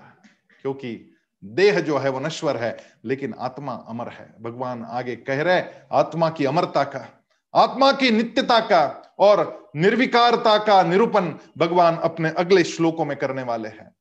क्योंकि 0.61 1.09
देह 1.43 1.79
जो 1.79 1.97
है, 1.97 2.09
वो 2.09 2.19
नश्वर 2.19 2.57
है, 2.57 2.77
लेकिन 3.05 3.33
आत्मा 3.39 3.73
अमर 3.87 4.09
है। 4.09 4.33
भगवान 4.41 4.83
आगे 4.83 5.15
कह 5.15 5.41
रहे 5.41 5.61
आत्मा 5.91 6.29
की 6.29 6.45
अमरता 6.45 6.83
का, 6.83 7.07
आत्मा 7.53 7.91
की 7.91 8.11
नित्यता 8.11 8.59
का 8.59 9.15
और 9.19 9.71
निर्विकारता 9.75 10.57
का 10.57 10.81
निरूपण 10.83 11.33
भगवान 11.57 11.95
अपने 11.95 12.29
अगले 12.29 12.63
श्लोकों 12.63 13.05
में 13.05 13.17
करने 13.17 13.43
वाले 13.43 13.69
हैं। 13.69 13.91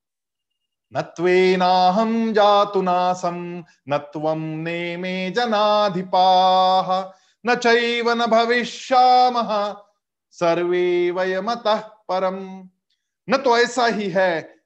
नत्वेनाहम 0.96 2.32
जातुनासम 2.32 3.64
नत्वम 3.88 4.42
नेमे 4.42 5.30
जनाधिपा, 5.30 6.24
न 7.46 7.54
चैव 7.54 8.10
न 8.10 8.26
भविष्यामः, 8.26 9.76
सर्वे 10.30 11.10
वयमत 11.10 11.62
परम। 12.08 12.68
न 13.30 13.36
तो 13.36 13.58
ऐसा 13.58 13.86
ही 13.86 14.08
है 14.08 14.56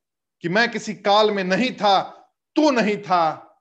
कि 0.41 0.49
मैं 0.49 0.71
किसी 0.71 0.95
काल 0.95 1.31
में 1.31 1.45
नहीं 1.45 1.73
था, 1.73 2.03
तू 2.57 2.71
नहीं 2.71 2.97
था, 2.97 3.57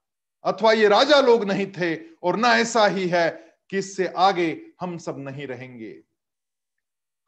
अथवा 0.45 0.71
ये 0.71 0.87
राजा 0.87 1.21
लोग 1.21 1.43
नहीं 1.43 1.67
थे, 1.71 1.95
और 1.95 2.35
ना 2.35 2.55
ऐसा 2.57 2.87
ही 2.87 3.07
है 3.07 3.29
कि 3.69 3.77
इससे 3.77 4.13
आगे 4.17 4.61
हम 4.81 4.97
सब 4.97 5.15
नहीं 5.19 5.47
रहेंगे। 5.47 5.95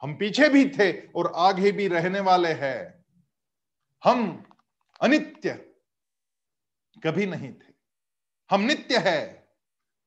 हम 0.01 0.13
पीछे 0.13 0.49
भी 0.49 0.69
थे 0.69 0.91
और 0.91 1.33
आगे 1.35 1.71
भी 1.71 1.87
रहने 1.87 2.19
वाले 2.19 2.49
हैं। 2.49 3.05
हम 4.03 4.46
अनित्य। 5.01 5.53
कभी 7.03 7.25
नहीं 7.25 7.53
थे। 7.53 7.73
हम 8.51 8.61
नित्य 8.61 8.97
है। 8.97 9.49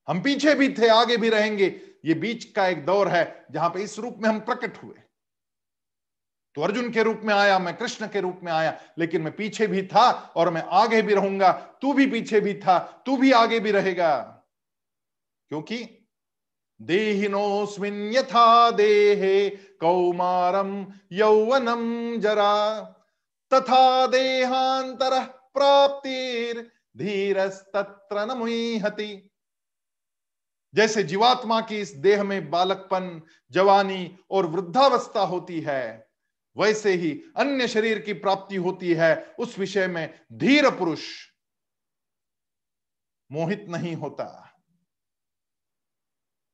हम 0.09 0.22
पीछे 0.22 0.55
भी 0.55 0.68
थे, 0.68 0.88
आगे 0.88 1.16
भी 1.16 1.28
रहेंगे। 1.28 1.80
ये 2.05 2.14
बीच 2.14 2.45
का 2.45 2.68
एक 2.68 2.86
दौर 2.86 3.09
है, 3.09 3.47
जहाँ 3.51 3.70
पे 3.70 3.82
इस 3.82 3.99
रूप 3.99 4.16
में 4.18 4.28
हम 4.28 4.41
प्रकट 4.41 4.76
हुए। 4.76 4.95
तो 6.55 6.62
अर्जुन 6.62 6.91
के 6.91 7.03
रूप 7.03 7.20
में 7.24 7.34
आया, 7.34 7.59
मैं 7.59 7.76
कृष्ण 7.76 8.07
के 8.07 8.20
रूप 8.20 8.41
में 8.43 8.53
आया, 8.53 8.80
लेकिन 8.99 9.22
मैं 9.22 9.36
पीछे 9.36 9.66
भी 9.66 9.82
था 9.82 10.11
और 10.36 10.51
मैं 10.51 10.62
आगे 10.62 11.03
भी 11.03 11.14
रहूँगा। 11.14 11.53
तू 11.53 11.93
भी 11.93 12.07
पीछे 12.07 12.41
भी 12.41 12.55
था, 12.55 13.03
तू 13.07 13.16
भी 13.16 13.32
आगे 13.32 13.61
भी 13.61 13.70
रहेगा। 13.70 14.43
क्योंकि 15.49 16.09
देहिनोस्मिन 16.82 18.12
यथा 18.12 18.70
देहे 18.70 19.51
कौमारम 19.51 20.86
यौवनम 21.12 22.16
जरा। 22.20 22.80
तथा 23.55 24.07
देहांतर 24.07 25.24
प्राप्तिर 25.26 26.70
धीरस्तत्र 26.96 28.26
न 28.30 28.38
जैसे 30.74 31.03
जीवात्मा 31.03 31.61
की 31.61 31.80
इस 31.80 31.90
देह 31.90 32.24
में 32.24 32.51
बालकपन, 32.51 33.22
जवानी 33.51 34.18
और 34.30 34.46
वृद्धावस्था 34.46 35.20
होती 35.20 35.61
है, 35.61 36.11
वैसे 36.57 36.92
ही 36.92 37.22
अन्य 37.36 37.68
शरीर 37.68 37.98
की 37.98 38.12
प्राप्ति 38.12 38.57
होती 38.57 38.94
है, 38.94 39.34
उस 39.38 39.59
विषय 39.59 39.86
में 39.86 40.20
धीर 40.32 40.70
पुरुष 40.70 41.28
मोहित 43.32 43.66
नहीं 43.68 43.94
होता। 43.94 44.55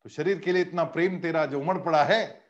तो 0.03 0.11
शरीर 0.11 0.39
के 0.39 0.53
लिए 0.53 0.63
इतना 0.63 0.85
प्रेम 0.85 1.23
तेरा 1.23 1.47
जो 1.47 1.61
उमड़ 1.61 1.79
पड़ा 1.79 2.05
है 2.05 2.46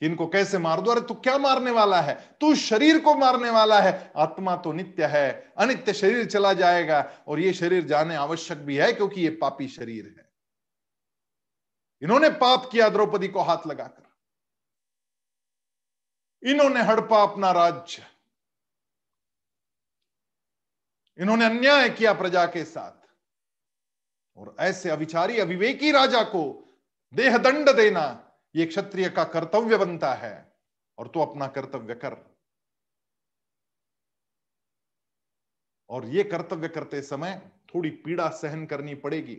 कि 0.00 0.06
इनको 0.06 0.26
कैसे 0.26 0.58
मार 0.58 0.80
दो? 0.80 0.90
अरे 0.90 1.00
तू 1.00 1.14
क्या 1.14 1.38
मारने 1.38 1.70
वाला 1.70 2.00
है? 2.00 2.36
तू 2.40 2.54
शरीर 2.54 3.00
को 3.00 3.14
मारने 3.14 3.50
वाला 3.50 3.80
है। 3.80 4.12
आत्मा 4.16 4.56
तो 4.56 4.72
नित्य 4.72 5.06
है, 5.06 5.52
अनित्य 5.58 5.92
शरीर 5.92 6.26
चला 6.26 6.52
जाएगा 6.52 7.24
और 7.28 7.40
ये 7.40 7.52
शरीर 7.52 7.84
जाने 7.84 8.14
आवश्यक 8.14 8.58
भी 8.58 8.76
है 8.76 8.92
क्योंकि 8.92 9.20
ये 9.20 9.30
पापी 9.30 9.68
शरीर 9.68 10.14
है। 10.18 10.32
इन्होंने 12.02 12.30
पाप 12.30 12.68
किया 12.72 12.88
द्रौपदी 12.88 13.28
को 13.28 13.40
हाथ 13.40 13.66
लगाकर। 13.66 14.04
इन्होंने 16.50 16.82
हड़पा 16.82 17.22
अपना 17.22 17.52
राज्य। 17.52 18.06
इन्होंने 21.18 21.44
अन्याय 21.44 21.90
किया 21.90 22.12
प्रजा 22.12 22.46
के 22.46 22.64
साथ। 22.64 23.04
और 24.36 24.56
ऐसे 24.60 24.90
अविचारी, 24.90 25.38
अविवेकी 25.38 25.90
राजा 25.90 26.22
को 26.22 26.68
देह 27.14 27.38
दंड 27.38 27.76
देना 27.76 28.23
ये 28.54 28.66
क्षत्रिय 28.66 29.08
का 29.08 29.24
कर्तव्य 29.24 29.76
बनता 29.76 30.12
है 30.14 30.34
और 30.98 31.08
तो 31.08 31.20
अपना 31.20 31.46
कर्तव्य 31.48 31.94
कर। 31.94 32.16
और 35.90 36.06
ये 36.06 36.22
कर्तव्य 36.24 36.68
करते 36.68 37.00
समय 37.02 37.40
थोड़ी 37.74 37.90
पीड़ा 38.04 38.28
सहन 38.32 38.64
करनी 38.66 38.94
पड़ेगी। 38.96 39.36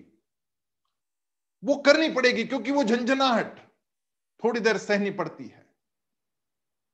वो 1.63 1.75
करनी 1.77 2.09
पड़ेगी 2.09 2.43
क्योंकि 2.43 2.71
वो 2.71 2.83
झंझनाहट 2.83 3.59
थोड़ी 4.43 4.59
देर 4.59 4.77
सहनी 4.77 5.11
पड़ती 5.11 5.47
है। 5.47 5.65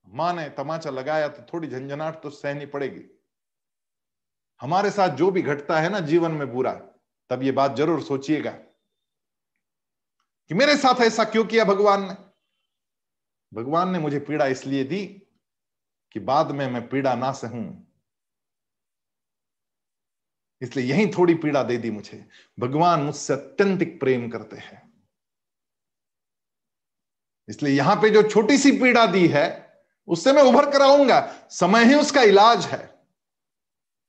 माँ 0.07 0.33
ने 0.33 0.47
तमाचा 0.49 0.89
लगाया 0.89 1.27
तो 1.27 1.43
थोड़ी 1.43 1.67
झंझनाहट 1.67 2.21
तो 2.23 2.29
सहनी 2.29 2.65
पड़ेगी। 2.65 3.03
हमारे 4.61 4.91
साथ 4.91 5.15
जो 5.17 5.29
भी 5.31 5.41
घटता 5.41 5.79
है 5.79 5.89
ना 5.89 5.99
जीवन 6.01 6.31
में 6.31 6.51
बुरा, 6.53 6.73
तब 7.29 7.43
ये 7.43 7.51
बात 7.51 7.75
ज़रूर 7.75 8.01
सोचिएगा। 8.03 8.51
कि 10.51 10.55
मेरे 10.55 10.75
साथ 10.77 11.01
ऐसा 11.01 11.23
क्यों 11.23 11.45
किया 11.45 11.63
भगवान 11.65 12.01
ने? 12.01 12.15
भगवान 13.53 13.89
ने 13.89 13.99
मुझे 13.99 14.19
पीड़ा 14.19 14.45
इसलिए 14.45 14.83
दी 14.83 15.05
कि 16.11 16.19
बाद 16.19 16.51
में 16.51 16.69
मैं 16.69 16.89
पीड़ा 16.89 17.15
ना 17.15 17.31
सहूं 17.31 17.83
इसलिए 20.61 20.85
यही 20.85 21.07
थोड़ी 21.07 21.35
पीड़ा 21.35 21.63
दे 21.63 21.77
दी 21.77 21.91
मुझे। 21.91 22.29
भगवान 22.59 23.01
मुझसे 23.01 23.33
अत्यंतिक 23.33 23.99
प्रेम 23.99 24.29
करते 24.29 24.57
हैं। 24.57 24.93
इसलिए 27.49 27.77
यहाँ 27.77 27.95
पे 27.95 28.09
जो 28.09 28.29
छोटी 28.29 28.57
सी 28.57 28.71
पीड़ा 28.71 29.05
दी 29.05 29.27
है, 29.27 29.47
उससे 30.07 30.33
मैं 30.33 30.43
उभर 30.43 30.71
कर 30.71 30.81
आऊँगा। 30.81 31.47
समय 31.49 31.85
ही 31.85 31.93
उसका 31.93 32.21
इलाज 32.21 32.65
है। 32.65 32.87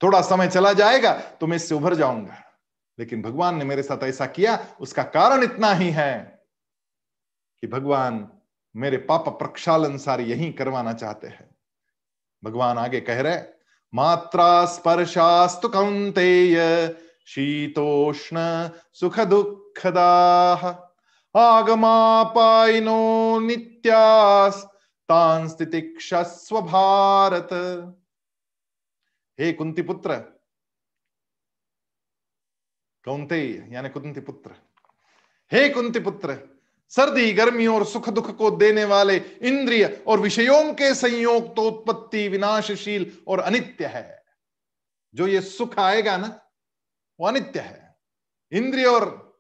थोड़ा 0.03 0.23
समय 0.23 0.49
चला 0.49 0.73
जाएगा 0.73 1.21
तो 1.21 1.47
मैं 1.47 1.57
इससे 1.57 1.75
उभर 1.75 1.95
जाऊँगा। 1.95 2.52
लेकिन 2.99 3.23
भगवान 3.23 3.57
ने 3.57 3.65
मेरे 3.65 3.83
साथ 3.83 4.05
ऐसा 4.05 4.27
किया, 4.27 4.77
उसका 4.81 5.03
कारण 5.03 5.43
इतना 5.43 5.73
ही 5.73 5.91
है 5.91 6.43
कि 7.61 7.67
भगवान 7.67 8.29
मेरे 8.77 8.97
पाप 8.97 9.29
प्रक्षालन 9.29 9.97
सारी 9.99 10.25
यही 10.25 10.53
करवाना 10.53 10.93
चाहते 10.93 11.27
हैं। 11.27 11.57
भगवान 12.45 12.79
आगे 12.79 13.01
कह 13.01 13.21
रहे 13.21 13.39
मात्रा 13.95 14.65
स्पर्शास्तु 14.65 15.69
कौंतेय 15.69 16.57
शीतोष्ण 17.27 18.37
सुख 18.95 19.21
दुखदा 19.21 20.09
आगमापाइनो 21.37 23.01
नित्यास, 23.41 24.65
तान 25.09 25.49
स्थितिक्षस्व 25.49 26.61
भारत। 26.61 27.49
हे 29.39 29.53
कुंती 29.53 29.83
पुत्र 29.83 30.42
कौनते? 33.05 33.69
यानी 33.69 33.89
कुंती 33.89 34.21
पुत्र। 34.21 34.55
हे 35.53 35.69
कुंती 35.69 36.01
पुत्र, 36.01 36.59
सर्दी, 36.89 37.33
गर्मी 37.33 37.67
और 37.67 37.87
सुख 37.87 38.09
दुख 38.09 38.37
को 38.37 38.51
देने 38.51 38.85
वाले 38.85 39.17
इंद्रिय 39.17 40.05
और 40.07 40.21
विषयों 40.21 40.75
के 40.75 40.95
संयोग 40.95 41.57
तो 41.57 41.63
उत्पत्ति 41.63 42.29
विनाशशील 42.29 43.19
और 43.29 43.41
अनित्य 43.41 43.87
है। 43.87 44.25
जो 45.15 45.27
ये 45.27 45.41
सुख 45.41 45.79
आएगा 45.79 46.17
ना, 46.17 46.41
वो 47.21 47.29
अनित्य 47.29 47.61
है। 47.61 47.99
इंद्रिय 48.53 48.87
और 48.87 49.33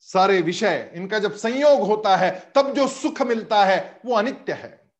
सारे 0.00 0.40
विषय, 0.40 0.92
इनका 0.94 1.18
जब 1.18 1.36
संयोग 1.36 1.80
होता 1.80 2.16
है, 2.16 2.52
तब 2.54 2.74
जो 2.74 2.88
सुख 2.88 3.22
मिलता 3.22 3.64
है, 3.64 4.00
वो 4.06 4.14
अनित्य 4.14 4.52
है। 4.52 4.92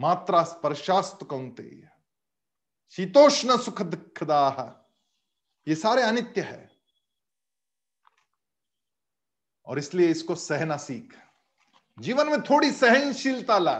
मात्रा 0.00 0.42
स्पर्शास्त 0.42 1.24
कौनते? 1.24 1.84
शीतोष्ण 2.90 3.58
सुख 3.58 3.82
दुखदाह। 3.82 4.83
ये 5.68 5.74
सारे 5.74 6.02
अनित्य 6.02 6.40
है। 6.40 6.70
और 9.66 9.78
इसलिए 9.78 10.10
इसको 10.10 10.34
सहना 10.34 10.76
सीख। 10.76 11.18
जीवन 11.98 12.28
में 12.28 12.42
थोड़ी 12.42 12.72
सहनशीलता 12.72 13.58
ला। 13.58 13.78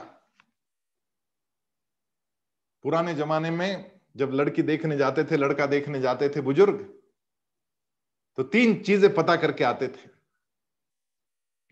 पुराने 2.83 3.15
जमाने 3.15 3.51
में 3.51 4.01
जब 4.17 4.31
लड़की 4.31 4.63
देखने 4.63 4.97
जाते 4.97 5.25
थे, 5.25 5.37
लड़का 5.37 5.67
देखने 5.67 6.01
जाते 6.01 6.29
थे 6.29 6.41
बुज़ुर्ग 6.41 7.01
तो 8.37 8.43
तीन 8.43 8.83
चीज़ें 8.83 9.15
पता 9.15 9.37
करके 9.37 9.65
आते 9.65 9.89
थे। 9.89 10.09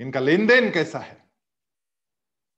इनका 0.00 0.20
लेन 0.20 0.46
देन 0.46 0.70
कैसा 0.70 0.98
है? 0.98 1.30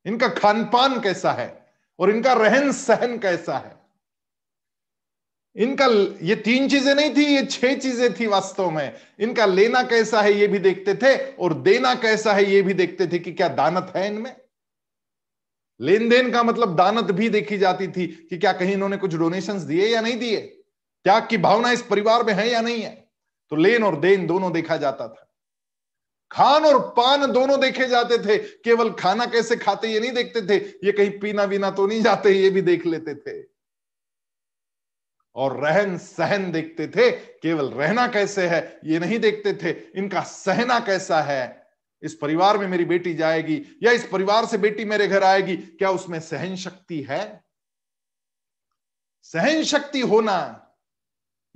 इनका 0.06 0.28
खान 0.28 0.64
पान 0.64 1.00
कैसा 1.00 1.32
है? 1.32 1.74
और 1.98 2.10
इनका 2.10 2.32
रहन 2.32 2.72
सहन 2.72 3.18
कैसा 3.18 3.58
है? 3.58 3.83
इनका 5.56 5.86
ये 6.22 6.34
तीन 6.36 6.68
चीज़ें 6.68 6.94
नहीं 6.94 7.10
थी, 7.16 7.24
ये 7.24 7.44
छह 7.46 7.74
चीज़ें 7.74 8.14
थी 8.14 8.26
वास्तव 8.26 8.70
में। 8.70 8.92
इनका 9.20 9.46
लेना 9.46 9.82
कैसा 9.82 10.22
है 10.22 10.32
ये 10.32 10.46
भी 10.46 10.58
देखते 10.58 10.94
थे, 10.94 11.16
और 11.32 11.54
देना 11.54 11.94
कैसा 11.94 12.32
है 12.32 12.50
ये 12.52 12.62
भी 12.62 12.74
देखते 12.74 13.06
थे 13.06 13.18
कि 13.18 13.32
क्या 13.32 13.48
दानत 13.48 13.92
है 13.96 14.06
इनमें? 14.06 14.36
लेन 15.80 16.08
देन 16.08 16.30
का 16.32 16.42
मतलब 16.42 16.76
दानत 16.76 17.10
भी 17.10 17.28
देखी 17.28 17.58
जाती 17.58 17.88
थी 17.88 18.06
कि 18.30 18.38
क्या 18.38 18.52
कहीं 18.52 18.72
इन्होंने 18.72 18.96
कुछ 18.96 19.14
डोनेशंस 19.14 19.62
दिए 19.62 19.86
या 19.86 20.00
नहीं 20.00 20.18
दिए? 20.18 20.40
त्याग 21.04 21.26
की 21.30 21.38
भावना 21.38 21.70
इस 21.70 21.82
परिवार 21.82 22.22
में 22.22 22.32
है 22.32 22.50
या 22.50 22.60
नहीं 22.60 22.82
है? 22.82 23.08
तो 23.52 23.56
लेन 23.56 23.84
और 23.84 24.00
देन 24.00 24.26
दोनों 24.26 24.52
देखा 24.52 24.76
जाता 24.76 25.08
था। 25.08 25.30
खान 26.30 26.64
और 26.64 26.78
पान 26.96 27.32
दोनों 27.32 27.60
देखे 27.60 27.86
जाते 27.86 28.18
थे। 28.18 28.38
केवल 28.38 28.90
खाना 28.90 29.26
कैसे 29.26 29.56
खाते 29.56 29.88
ये 29.88 30.00
नहीं 30.00 30.12
देखते 30.12 30.42
थे। 30.42 30.56
ये 30.84 30.92
कहीं 30.92 31.10
पीना 31.10 31.44
वीना 31.44 31.70
तो 31.70 31.86
नहीं 31.86 32.02
जाते, 32.02 32.30
ये 32.30 32.50
भी 32.50 32.62
देख 32.62 32.86
लेते 32.86 33.14
थे। 33.14 33.53
और 35.34 35.60
रहन 35.60 35.98
सहन 35.98 36.52
देखते 36.52 36.88
थे। 36.88 37.10
केवल 37.12 37.70
रहना 37.70 38.08
कैसे 38.08 38.48
है, 38.48 38.80
ये 38.84 38.98
नहीं 38.98 39.18
देखते 39.18 39.54
थे। 39.54 39.70
इनका 39.70 40.20
सहना 40.20 40.80
कैसा 40.80 41.22
है? 41.22 41.70
इस 42.02 42.14
परिवार 42.14 42.58
में 42.58 42.68
मेरी 42.68 42.84
बेटी 42.84 43.14
जाएगी 43.14 43.80
या 43.82 43.92
इस 43.92 44.06
परिवार 44.06 44.46
से 44.46 44.58
बेटी 44.58 44.84
मेरे 44.84 45.08
घर 45.08 45.22
आएगी? 45.22 45.56
क्या 45.56 45.90
उसमें 45.90 46.20
सहन 46.20 46.56
शक्ति 46.56 47.02
है? 47.02 47.44
सहन 49.22 49.62
शक्ति 49.62 50.00
होना 50.00 50.60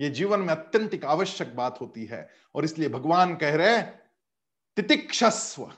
यह 0.00 0.08
जीवन 0.08 0.40
में 0.40 0.48
अत्यंतिक 0.48 1.04
आवश्यक 1.04 1.56
बात 1.56 1.80
होती 1.80 2.04
है। 2.04 2.30
और 2.54 2.64
इसलिए 2.64 2.88
भगवान 2.88 3.36
कह 3.36 3.56
रहे 3.56 3.82
तितिक्षस्व। 4.76 5.72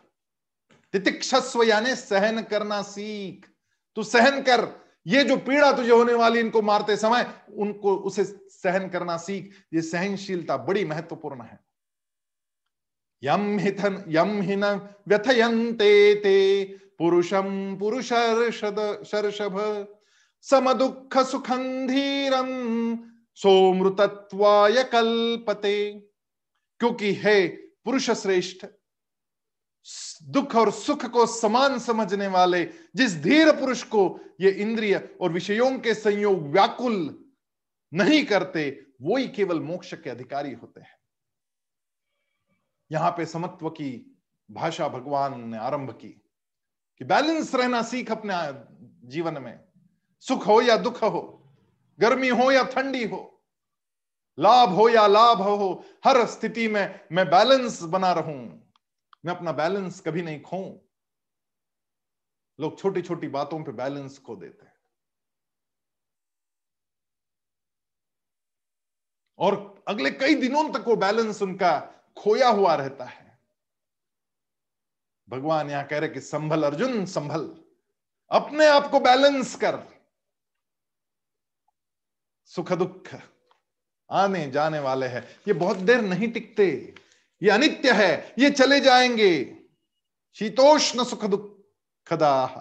तितिक्षस्व 0.93 1.63
यानी 1.63 1.95
सहन 1.95 2.43
करना 2.43 2.83
सीख। 2.83 3.49
तू 3.95 4.03
सहन 4.03 4.43
कर 4.43 4.80
ये 5.07 5.25
जो 5.25 5.37
पीड़ा 5.37 5.73
तुझे 5.73 5.91
होने 5.91 6.15
वाली, 6.15 6.41
इनको 6.41 6.63
मारते 6.63 6.97
समय, 6.97 7.31
उनको, 7.57 7.97
उसे 7.97 8.25
सहन 8.49 8.89
करना 8.89 9.17
सीख। 9.17 9.51
ये 9.75 9.83
सहनशीलता 9.83 10.57
बड़ी 10.57 10.85
महत्वपूर्ण 10.85 11.43
है। 11.43 11.61
यम 13.23 13.59
हिथन 13.59 14.05
यम 14.09 14.43
हिन 14.43 14.65
व्यथयंते 15.09 16.15
ते 16.15 16.65
पुरुषम 16.99 17.77
पुरुषर्षभ 17.81 18.79
सम 20.43 20.73
दुख 20.73 21.19
सुखं 21.19 21.87
धीरम 21.87 22.49
सोमृतत्वाय 23.35 24.85
कल्पते। 24.85 25.93
क्योंकि 26.79 27.13
है 27.13 27.49
पुरुष 27.85 28.11
श्रेष्ठ 28.11 28.67
दुख 30.25 30.55
और 30.57 30.71
सुख 30.71 31.05
को 31.07 31.27
समान 31.27 31.79
समझने 31.79 32.27
वाले, 32.27 32.65
जिस 32.97 33.15
धीर 33.23 33.51
पुरुष 33.53 33.83
को 33.83 34.21
ये 34.41 34.51
इंद्रिय 34.51 34.97
और 35.21 35.33
विषयों 35.33 35.79
के 35.79 35.95
संयोग 35.95 36.47
व्याकुल 36.53 36.95
नहीं 37.93 38.25
करते 38.25 38.69
वो 39.03 39.17
ही 39.17 39.29
केवल 39.29 39.61
मोक्ष 39.61 39.95
के 39.95 40.11
अधिकारी 40.11 40.53
होते 40.53 40.81
हैं। 40.81 40.99
यहाँ 42.91 43.11
पे 43.11 43.27
समत्व 43.27 43.69
की 43.71 43.91
भाषा 44.49 44.89
भगवान 44.89 45.41
ने 45.51 45.59
आरंभ 45.59 45.91
की 45.93 46.09
कि 47.01 47.05
बैलेंस 47.05 47.55
रहना 47.55 47.83
सीख 47.83 48.11
अपने 48.13 48.35
जीवन 49.09 49.43
में। 49.43 49.59
सुख 50.25 50.47
हो 50.47 50.61
या 50.63 50.77
दुख 50.77 51.03
हो, 51.03 51.21
गर्मी 51.99 52.29
हो 52.29 52.51
या 52.53 52.63
ठंडी 52.65 53.05
हो, 53.05 53.43
लाभ 54.39 54.71
हो 54.71 54.89
या 54.89 55.07
लाभ 55.07 55.43
हो, 55.43 55.85
हर 56.05 56.27
स्थिति 56.27 56.69
में 56.69 57.01
मैं 57.13 57.27
बैलेंस 57.27 57.83
बना 57.83 58.13
रहूँ। 58.13 58.60
मैं 59.25 59.37
अपना 59.37 59.53
बैलेंस 59.53 60.01
कभी 60.01 60.23
नहीं 60.23 60.43
खो 60.43 60.89
लोग 62.61 62.79
छोटी 62.79 63.03
छोटी 63.03 63.29
बातों 63.29 63.65
पे 63.65 63.73
बैलेंस 63.73 64.19
खो 64.19 64.37
देते 64.37 64.67
हैं। 64.67 64.81
और 69.39 69.85
अगले 69.89 70.11
कई 70.11 70.35
दिनों 70.35 70.73
तक 70.73 70.85
वो 70.89 70.97
बैलेंस 70.97 71.43
उनका 71.43 71.81
खोया 72.19 72.49
हुआ 72.49 72.75
रहता 72.75 73.05
है। 73.05 73.39
भगवान 75.29 75.71
यहाँ 75.71 75.87
कह 75.87 75.99
रहे 75.99 76.09
कि 76.09 76.21
संभल 76.21 76.63
अर्जुन, 76.63 77.07
संभल। 77.07 77.65
अपने 78.31 78.67
आप 78.67 78.91
को 78.91 79.01
बैलेंस 79.01 79.55
कर। 79.57 80.01
सुख 82.45 82.73
दुख 82.73 83.09
आने 84.11 84.51
जाने 84.51 84.79
वाले 84.79 85.07
हैं। 85.07 85.23
ये 85.49 85.53
बहुत 85.53 85.77
देर 85.77 86.01
नहीं 86.01 86.33
टिकते। 86.33 86.95
ये 87.43 87.51
अनित्य 87.51 87.93
है, 87.93 88.35
ये 88.39 88.51
चले 88.51 88.81
जाएँगे। 88.81 89.57
शीतोष्ण 90.35 91.05
सुख 91.05 91.25
दुखदाह 91.25 92.59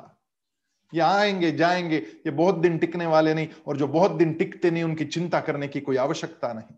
ये 0.93 1.01
आएँगे, 1.01 1.51
जाएँगे। 1.51 1.97
ये 1.97 2.31
बहुत 2.31 2.55
दिन 2.55 2.77
टिकने 2.77 3.05
वाले 3.05 3.33
नहीं 3.33 3.47
और 3.67 3.77
जो 3.77 3.87
बहुत 3.87 4.11
दिन 4.11 4.33
टिकते 4.33 4.71
नहीं, 4.71 4.83
उनकी 4.83 5.05
चिंता 5.05 5.41
करने 5.41 5.67
की 5.67 5.81
कोई 5.81 5.97
आवश्यकता 5.97 6.53
नहीं। 6.53 6.75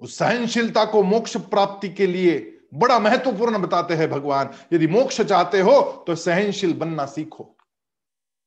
उस 0.00 0.18
सहनशीलता 0.18 0.84
को 0.84 1.02
मोक्ष 1.02 1.36
प्राप्ति 1.36 1.88
के 1.88 2.06
लिए 2.06 2.60
बड़ा 2.74 2.98
महत्वपूर्ण 2.98 3.58
बताते 3.58 3.94
हैं 3.94 4.10
भगवान। 4.10 4.50
यदि 4.72 4.86
मोक्ष 4.86 5.20
चाहते 5.20 5.60
हो 5.60 6.04
तो 6.06 6.14
सहनशील 6.14 6.72
बनना 6.72 7.06
सीखो। 7.06 7.56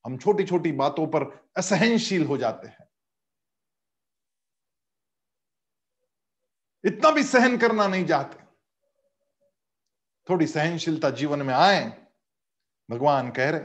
हम 0.06 0.16
छोटी 0.18 0.44
छोटी 0.44 0.72
बातों 0.72 1.06
पर 1.06 1.50
असहनशील 1.56 2.24
हो 2.26 2.36
जाते 2.38 2.68
हैं। 2.68 2.91
इतना 6.84 7.10
भी 7.10 7.22
सहन 7.22 7.58
करना 7.58 7.86
नहीं 7.86 8.06
चाहते। 8.06 8.40
थोड़ी 10.28 10.46
सहनशीलता 10.46 11.10
जीवन 11.10 11.42
में 11.42 11.54
आए, 11.54 11.84
भगवान 12.90 13.30
कह 13.30 13.50
रहे 13.50 13.60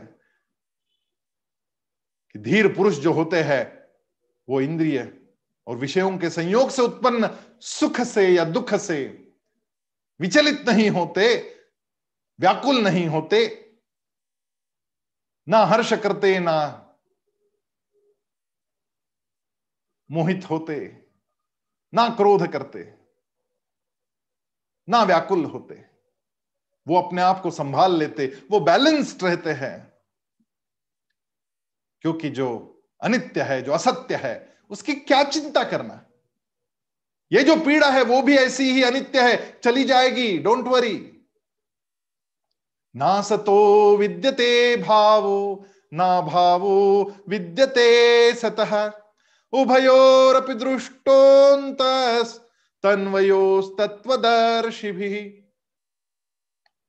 कि 2.36 2.40
धीर 2.40 2.68
पुरुष 2.76 2.98
जो 2.98 3.14
होते 3.14 3.42
हैं, 3.44 3.64
वो 4.50 4.62
इंद्रिय 4.62 5.22
और 5.68 5.78
विषयों 5.78 6.18
के 6.18 6.30
संयोग 6.30 6.70
से 6.70 6.82
उत्पन्न 6.82 7.30
सुख 7.62 8.02
से 8.02 8.28
या 8.30 8.44
दुख 8.46 8.74
से 8.76 9.06
विचलित 10.20 10.70
नहीं 10.70 10.90
होते, 10.90 11.36
व्याकुल 12.40 12.78
नहीं 12.78 13.08
होते, 13.08 13.46
ना 15.48 15.58
हर्ष 15.66 15.94
करते, 15.94 16.40
ना 16.40 16.84
मोहित 20.12 20.50
होते, 20.50 21.08
ना 21.94 22.10
क्रोध 22.10 22.48
करते। 22.52 22.97
ना 24.90 25.04
व्याकुल 25.04 25.46
होते। 25.46 25.86
वो 26.88 27.02
अपने 27.02 27.22
आप 27.22 27.42
को 27.42 27.52
संभाल 27.52 27.96
लेते, 27.96 28.42
वो 28.52 28.60
बैलेंस्ड 28.60 29.24
रहते 29.24 29.50
हैं। 29.50 29.94
क्योंकि 32.02 32.30
जो 32.30 32.74
अनित्य 33.02 33.42
है, 33.42 33.62
जो 33.62 33.72
असत्य 33.72 34.16
है, 34.16 34.58
उसकी 34.70 34.94
क्या 34.94 35.24
चिंता 35.24 35.64
करना? 35.64 36.06
ये 37.32 37.44
जो 37.44 37.56
पीड़ा 37.56 37.90
है, 37.90 38.04
वो 38.04 38.22
भी 38.22 38.38
ऐसी 38.38 38.72
ही 38.72 38.84
अनित्य 38.84 39.30
है, 39.30 39.60
चली 39.64 39.84
जाएगी 39.84 40.38
डोंट 40.38 40.66
वरी 40.68 41.14
ना 42.96 43.22
सतो 43.22 43.98
विद्यते 43.98 44.78
भावो, 44.78 45.66
ना 45.94 46.22
भावो 46.22 47.14
विद्यते 47.30 48.34
सतः। 48.36 48.92
उभयोरपि 49.54 50.54
दृष्टोन्त 50.54 51.78
तन्वयोस्तत्वदर्शि 52.84 54.92
भी 54.92 55.44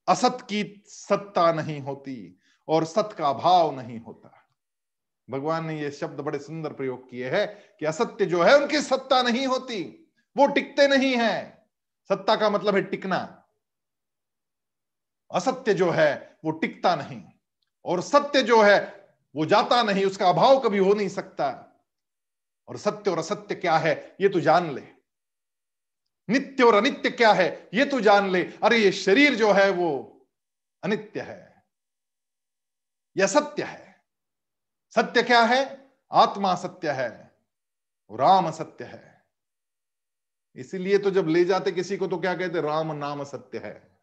असत 0.09 0.39
की 0.43 0.83
सत्ता 0.87 1.53
नहीं 1.53 1.81
होती 1.81 2.41
और 2.69 2.85
सत 2.85 3.15
का 3.19 3.33
भाव 3.33 3.77
नहीं 3.77 4.01
होता। 4.01 4.49
भगवान 5.31 5.65
ने 5.65 5.81
ये 5.81 5.91
शब्द 5.91 6.21
बड़े 6.21 6.39
सुंदर 6.39 6.73
प्रयोग 6.73 7.11
किए 7.11 7.31
हैं 7.31 7.63
कि 7.81 7.87
असत्य 7.87 8.27
जो 8.27 8.43
है 8.43 8.61
उनकी 8.61 8.81
सत्ता 8.81 9.23
नहीं 9.23 9.47
होती, 9.47 10.11
वो 10.37 10.47
टिकते 10.47 10.89
नहीं 10.89 11.17
है। 11.17 11.67
सत्ता 12.09 12.37
का 12.37 12.51
मतलब 12.51 12.75
है 12.75 12.83
टिकना। 12.83 13.45
असत्य 15.35 15.75
जो 15.75 15.91
है, 15.91 16.39
वो 16.45 16.51
टिकता 16.51 16.95
नहीं 16.95 17.23
और 17.85 18.01
सत्य 18.01 18.43
जो 18.43 18.63
है, 18.63 19.09
वो 19.37 19.47
जाता 19.47 19.83
नहीं, 19.83 20.05
उसका 20.05 20.29
अभाव 20.29 20.61
कभी 20.61 20.79
हो 20.79 20.95
नहीं 20.95 21.09
सकता। 21.09 21.65
और 22.69 22.77
सत्य 22.77 23.11
और 23.11 23.19
असत्य 23.19 23.55
क्या 23.55 23.79
है, 23.79 24.17
ये 24.21 24.29
तो 24.29 24.41
जान 24.41 24.75
ले। 24.75 24.98
नित्य 26.31 26.65
और 26.65 26.75
अनित्य 26.75 27.11
क्या 27.11 27.33
है? 27.33 27.69
ये 27.75 27.85
तो 27.85 28.01
जान 28.01 28.31
ले। 28.31 28.45
अरे, 28.45 28.79
ये 28.79 28.93
शरीर 28.93 29.35
जो 29.35 29.53
है, 29.53 29.71
वो 29.71 30.21
अनित्य 30.85 31.21
है। 31.21 31.65
यह 33.17 33.27
सत्य 33.27 33.63
है? 33.63 34.05
सत्य 34.91 35.23
क्या 35.23 35.43
है? 35.43 35.91
आत्मा 36.13 36.55
सत्य 36.55 36.91
है 36.91 37.29
राम 38.13 38.51
सत्य 38.51 38.85
है। 38.85 39.25
इसीलिए 40.57 40.99
तो 40.99 41.11
जब 41.11 41.29
ले 41.29 41.45
जाते 41.45 41.73
किसी 41.73 41.97
को 41.97 42.07
तो 42.07 42.19
क्या 42.19 42.35
कहते 42.35 42.61
राम 42.61 42.93
नाम 42.93 43.25
सत्य 43.25 43.59
है। 43.59 44.01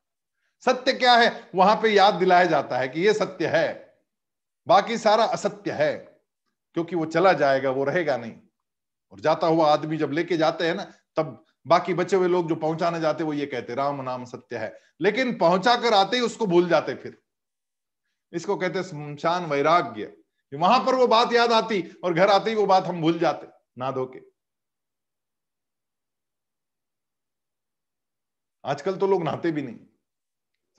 सत्य 0.66 0.94
क्या 0.94 1.16
है? 1.16 1.50
वहाँ 1.56 1.76
पे 1.82 1.90
याद 1.90 2.14
दिलाया 2.14 2.46
जाता 2.46 2.78
है 2.78 2.88
कि 2.88 3.02
ये 3.02 3.14
सत्य 3.14 3.48
है। 3.48 3.98
बाकी 4.68 4.98
सारा 4.98 5.24
असत्य 5.24 5.72
है, 5.72 5.94
क्योंकि 6.74 6.96
वो 6.96 7.06
चला 7.06 7.34
जाएगा, 7.34 7.70
वो 7.70 7.84
रहेगा 7.84 8.18
नहीं। 8.18 8.42
और 9.12 9.20
जाता 9.20 9.48
हुआ 9.48 9.74
आदमी 9.74 9.98
जब 9.98 10.12
लेके 10.12 10.38
जाते 10.38 10.68
हैं 10.68 10.76
ना, 10.76 10.94
तब 11.16 11.45
बाकी 11.66 11.94
बचे 11.94 12.16
हुए 12.16 12.28
लोग 12.28 12.50
जो 12.50 12.56
पहुँचाने 12.56 13.00
जाते 13.00 13.24
वो 13.24 13.34
ये 13.34 13.46
कहते 13.46 13.76
राम 13.76 14.02
नाम 14.02 14.26
सत्य 14.26 14.58
है। 14.58 14.74
लेकिन 15.02 15.38
पहुँचा 15.38 15.76
कर 15.76 15.94
आते 15.94 16.18
ही 16.18 16.24
उसको 16.24 16.46
भूल 16.48 16.70
जाते 16.70 16.96
फिर। 16.96 17.18
इसको 18.34 18.56
कहते 18.56 18.84
शमशान 18.84 19.46
वैराग्य। 19.46 20.16
वहाँ 20.52 20.80
पर 20.80 20.96
वो 20.96 21.08
बात 21.08 21.34
याद 21.34 21.52
आती 21.52 21.82
और 22.04 22.14
घर 22.14 22.30
आते 22.30 22.50
ही 22.50 22.56
वो 22.56 22.66
बात 22.66 22.84
हम 22.84 23.02
भूल 23.02 23.18
जाते, 23.20 23.48
ना 23.78 23.92
धो 23.92 24.06
के 24.06 24.20
आजकल 28.64 28.96
तो 28.98 29.08
लोग 29.08 29.24
नहाते 29.24 29.52
भी 29.52 29.62
नहीं। 29.62 29.76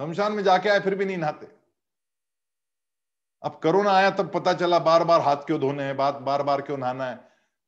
शमशान 0.01 0.33
में 0.33 0.43
जाके 0.45 0.69
आए, 0.69 0.81
फिर 0.81 0.95
भी 0.95 1.05
नहीं 1.05 1.17
नहाते। 1.17 1.47
अब 3.43 3.61
कोरोना 3.63 3.91
आया, 3.91 4.11
तब 4.11 4.33
पता 4.35 4.53
चला 4.53 4.79
बार 4.79 5.05
बार 5.05 5.21
हाथ 5.21 5.37
क्यों 5.37 5.61
धोने 5.61 5.83
हैं, 5.83 5.97
बात 5.97 6.15
बार 6.15 6.43
बार 6.43 6.63
क्यों 6.63 6.79
नहाना 6.79 7.07
है। 7.07 7.17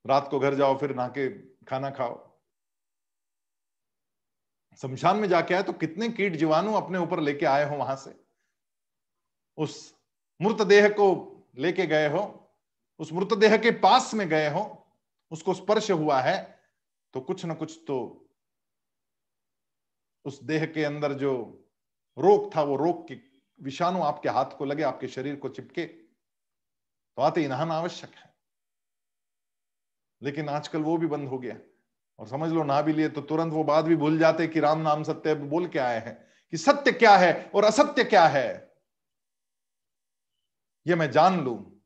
रात 0.05 0.29
को 0.31 0.39
घर 0.39 0.55
जाओ, 0.55 0.79
फिर 0.79 0.95
नहा 0.95 1.09
के 1.09 1.29
खाना 1.65 1.91
खाओ। 1.91 2.28
शमशान 4.83 5.17
में 5.17 5.29
जाके 5.29 5.55
आए 5.55 5.63
तो 5.63 5.73
कितने 5.73 6.09
कीट 6.09 6.37
जीवाणु 6.37 6.75
अपने 6.75 6.99
ऊपर 6.99 7.21
लेके 7.21 7.47
आए 7.47 7.65
हो 7.65 7.77
वहाँ 7.77 7.97
से? 7.97 8.15
उस 9.59 9.95
मृतदेह 10.41 10.89
को 10.89 11.07
लेके 11.59 11.87
गए 11.87 12.09
हो, 12.09 12.21
उस 13.01 13.13
मृतदेह 13.13 13.57
के 13.57 13.71
पास 13.71 14.13
में 14.15 14.29
गए 14.29 14.49
हो, 14.49 14.63
उसको 15.31 15.55
स्पर्श 15.55 15.91
हुआ 15.91 16.21
है 16.21 16.39
तो 17.15 17.21
कुछ 17.21 17.45
ना 17.45 17.55
कुछ 17.55 17.79
तो 17.87 17.99
उस 20.25 20.43
देह 20.43 20.67
के 20.67 20.85
अंदर 20.85 21.13
जो 21.13 21.33
रोग 22.19 22.55
था, 22.57 22.63
वो 22.63 22.77
रोग 22.77 23.07
के 23.09 23.17
विषाणु 23.61 24.03
आपके 24.03 24.29
हाथ 24.29 24.57
को 24.59 24.65
लगे, 24.65 24.83
आपके 24.83 25.09
शरीर 25.09 25.37
को 25.37 25.49
चिपके 25.49 25.85
तो 25.87 27.23
आते 27.23 27.41
ही 27.41 27.49
नहाना 27.49 27.75
आवश्यक 27.75 28.15
है। 28.15 28.35
लेकिन 30.23 30.49
आजकल 30.49 30.83
वो 30.83 30.97
भी 30.97 31.07
बंद 31.07 31.29
हो 31.29 31.39
गया। 31.39 31.57
और 32.19 32.29
समझ 32.29 32.51
लो 32.51 32.65
ना 32.65 32.83
भी 32.83 32.93
लिए 32.93 33.09
तो 33.09 33.21
तुरंत 33.21 33.53
वो 33.53 33.65
बात 33.65 33.85
भी 33.85 33.97
भूल 33.97 34.19
जाते 34.19 34.47
कि 34.47 34.61
राम 34.61 34.81
नाम 34.81 35.03
सत्य 35.03 35.35
बोल 35.35 35.69
के 35.69 35.79
आए 35.79 35.99
हैं, 36.01 36.29
कि 36.51 36.57
सत्य 36.57 36.93
क्या 36.93 37.17
है 37.17 37.51
और 37.55 37.65
असत्य 37.65 38.05
क्या 38.05 38.27
है? 38.27 38.75
ये 40.87 40.95
मैं 40.95 41.11
जान 41.11 41.41
लू। 41.41 41.81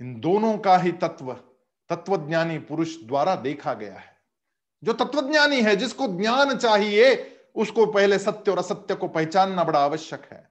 इन 0.00 0.20
दोनों 0.20 0.58
का 0.58 0.76
ही 0.76 0.92
तत्व, 0.92 1.32
तत्वज्ञानी 1.88 2.58
पुरुष 2.58 2.96
द्वारा 3.02 3.36
देखा 3.36 3.74
गया 3.74 3.98
है। 3.98 4.16
जो 4.84 4.92
तत्वज्ञानी 4.92 5.62
है, 5.62 5.76
जिसको 5.76 6.06
ज्ञान 6.18 6.58
चाहिए, 6.58 7.36
उसको 7.54 7.86
पहले 7.86 8.18
सत्य 8.18 8.50
और 8.50 8.58
असत्य 8.58 8.94
को 8.94 9.08
पहचानना 9.08 9.64
बड़ा 9.64 9.84
आवश्यक 9.84 10.28
है। 10.32 10.50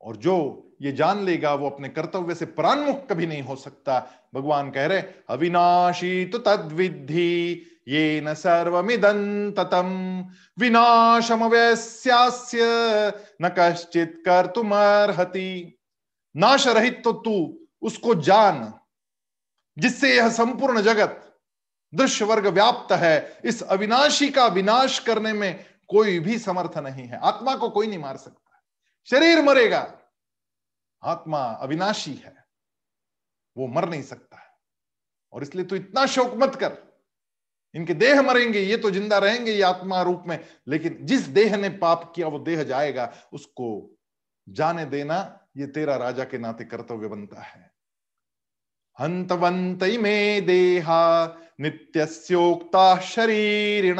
और 0.00 0.16
जो 0.16 0.62
ये 0.80 0.92
जान 0.92 1.24
लेगा, 1.24 1.54
वो 1.54 1.70
अपने 1.70 1.88
कर्तव्य 1.88 2.34
से 2.34 2.46
प्राणमुख 2.46 3.06
कभी 3.08 3.26
नहीं 3.26 3.42
हो 3.42 3.56
सकता। 3.56 3.98
भगवान 4.34 4.70
कह 4.70 4.86
रहे 4.86 5.02
अविनाशी 5.28 6.24
तो 6.24 6.38
तद 6.38 6.68
विधि 6.72 7.62
ये 7.88 8.20
न 8.20 8.34
सर्वमिदं 8.34 9.52
ततम। 9.52 9.90
विनाशम 10.58 11.44
वैस्यास्य 11.44 12.58
न 13.42 13.48
कश्चित 13.58 14.22
कर 14.26 14.46
तुम 14.46 14.74
अर्ति 14.74 15.78
नाश 16.34 16.66
रहित 16.66 17.00
तो 17.04 17.12
तू, 17.12 17.58
उसको 17.82 18.14
जान, 18.14 18.72
जिससे 19.78 20.14
यह 20.16 20.28
संपूर्ण 20.28 20.80
जगत 20.80 21.22
दृश्य 21.92 22.24
वर्ग 22.24 22.46
व्याप्त 22.46 22.92
है, 22.92 23.38
इस 23.44 23.62
अविनाशी 23.62 24.28
का 24.28 24.46
विनाश 24.46 24.98
करने 24.98 25.32
में 25.32 25.64
कोई 25.88 26.18
भी 26.18 26.38
समर्थ 26.38 26.78
नहीं 26.78 27.06
है। 27.06 27.18
आत्मा 27.18 27.54
को 27.54 27.68
कोई 27.68 27.86
नहीं 27.86 27.98
मार 27.98 28.16
सकता। 28.16 28.62
शरीर 29.08 29.42
मरेगा 29.42 29.80
आत्मा 31.02 31.42
अविनाशी 31.62 32.14
है, 32.14 32.34
वो 33.56 33.66
मर 33.66 33.88
नहीं 33.88 34.02
सकता 34.02 34.36
है। 34.36 34.50
और 35.32 35.42
इसलिए 35.42 35.64
तो 35.64 35.76
इतना 35.76 36.06
शोक 36.06 36.34
मत 36.34 36.54
कर। 36.54 36.76
इनके 37.74 37.94
देह 37.94 38.22
मरेंगे, 38.22 38.60
ये 38.60 38.76
तो 38.76 38.90
ज़िंदा 38.90 39.18
रहेंगे 39.18 39.52
ये 39.52 39.62
आत्मा 39.62 40.02
रूप 40.02 40.22
में। 40.26 40.38
लेकिन 40.68 40.98
जिस 41.02 41.20
देह 41.20 41.56
ने 41.56 41.68
पाप 41.68 42.12
किया, 42.16 42.28
वो 42.28 42.38
देह 42.38 42.62
जाएगा, 42.62 43.12
उसको 43.32 43.96
जाने 44.48 44.84
देना, 44.84 45.18
ये 45.56 45.66
तेरा 45.66 45.96
राजा 45.96 46.24
के 46.24 46.38
नाते 46.38 46.64
कर्तव्य 46.64 47.08
बनता 47.08 47.40
है। 47.40 47.70
हंतवंत 48.98 49.82
में 50.00 50.46
देहा 50.46 51.26
नित्योक्ता 51.60 53.00
शरीरिण, 53.00 53.98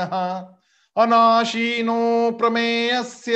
अनाशीनो 0.96 2.30
प्रमेयस्य 2.30 3.34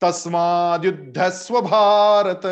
तस्माद्युद्ध 0.00 1.18
भारत 1.50 2.46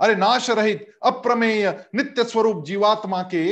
अरे 0.00 0.14
नाश 0.14 0.50
रहित 0.50 0.98
अप्रमेय 1.06 1.86
नित्य 1.94 2.24
स्वरूप 2.24 2.64
जीवात्मा 2.64 3.22
के 3.22 3.44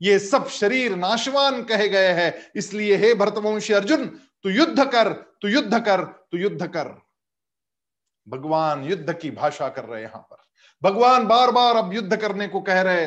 ये 0.00 0.18
सब 0.18 0.48
शरीर 0.48 0.96
नाशवान 0.96 1.62
कहे 1.62 1.88
गए 1.88 2.12
हैं। 2.12 2.52
इसलिए 2.56 2.96
हे 2.96 3.14
भरतवंशी 3.14 3.72
अर्जुन, 3.72 4.06
तू 4.42 4.48
युद्ध 4.48 4.84
कर, 4.84 5.12
तू 5.12 5.48
युद्ध 5.48 5.78
कर, 5.84 6.04
तू 6.04 6.38
युद्ध 6.38 6.66
कर। 6.66 7.02
भगवान 8.28 8.84
युद्ध 8.84 9.12
की 9.12 9.30
भाषा 9.30 9.68
कर 9.68 9.84
रहे 9.84 10.02
यहाँ 10.02 10.22
पर। 10.32 10.36
भगवान 10.82 11.26
बार 11.26 11.50
बार 11.50 11.76
अब 11.76 11.92
युद्ध 11.92 12.16
करने 12.16 12.48
को 12.48 12.60
कह 12.60 12.80
रहे 12.80 13.06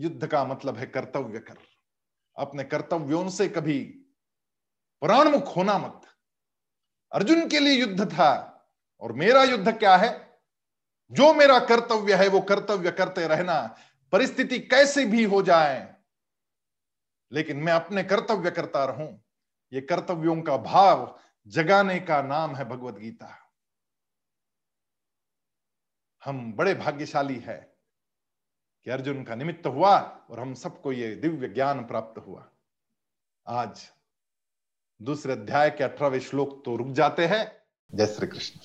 युद्ध 0.00 0.26
का 0.26 0.44
मतलब 0.44 0.76
है 0.76 0.86
कर्तव्य 0.86 1.38
कर। 1.38 1.58
अपने 2.36 2.64
कर्तव्यों 2.64 3.28
से 3.28 3.48
कभी 3.48 3.78
प्राणमुख 5.02 5.56
होना 5.56 5.78
मत। 5.78 6.00
अर्जुन 7.16 7.48
के 7.48 7.58
लिए 7.58 7.74
युद्ध 7.74 8.12
था 8.12 8.32
और 9.00 9.12
मेरा 9.12 9.42
युद्ध 9.44 9.78
क्या 9.78 9.96
है? 9.96 10.40
जो 11.10 11.32
मेरा 11.34 11.58
कर्तव्य 11.58 12.14
है, 12.14 12.28
वो 12.28 12.40
कर्तव्य 12.40 12.90
करते 12.90 13.26
रहना। 13.26 13.76
परिस्थिति 14.12 14.58
कैसे 14.58 15.04
भी 15.04 15.24
हो 15.24 15.42
जाए, 15.42 15.94
लेकिन 17.32 17.56
मैं 17.56 17.72
अपने 17.72 18.02
कर्तव्य 18.04 18.50
करता 18.50 18.84
रहूँ। 18.84 19.08
ये 19.72 19.80
कर्तव्यों 19.80 20.40
का 20.42 20.56
भाव 20.56 21.18
जगाने 21.46 21.98
का 22.00 22.20
नाम 22.22 22.54
है 22.56 22.64
भगवत 22.64 22.94
गीता 22.94 23.32
हम 26.22 26.52
बड़े 26.52 26.74
भाग्यशाली 26.74 27.38
है 27.38 27.56
कि 28.86 28.90
अर्जुन 28.90 29.22
का 29.24 29.34
निमित्त 29.34 29.66
हुआ 29.66 29.98
और 30.30 30.40
हम 30.40 30.54
सबको 30.54 30.92
ये 30.92 31.14
दिव्य 31.14 31.48
ज्ञान 31.48 31.84
प्राप्त 31.86 32.18
हुआ। 32.18 32.48
आज 33.46 33.90
दूसरे 35.02 35.32
अध्याय 35.32 35.70
के 35.70 35.84
अठारहवें 35.84 36.20
श्लोक 36.20 36.62
तो 36.64 36.76
रुक 36.76 36.88
जाते 36.88 37.26
हैं। 37.26 37.52
जय 37.94 38.06
श्री 38.06 38.26
कृष्ण। 38.26 38.60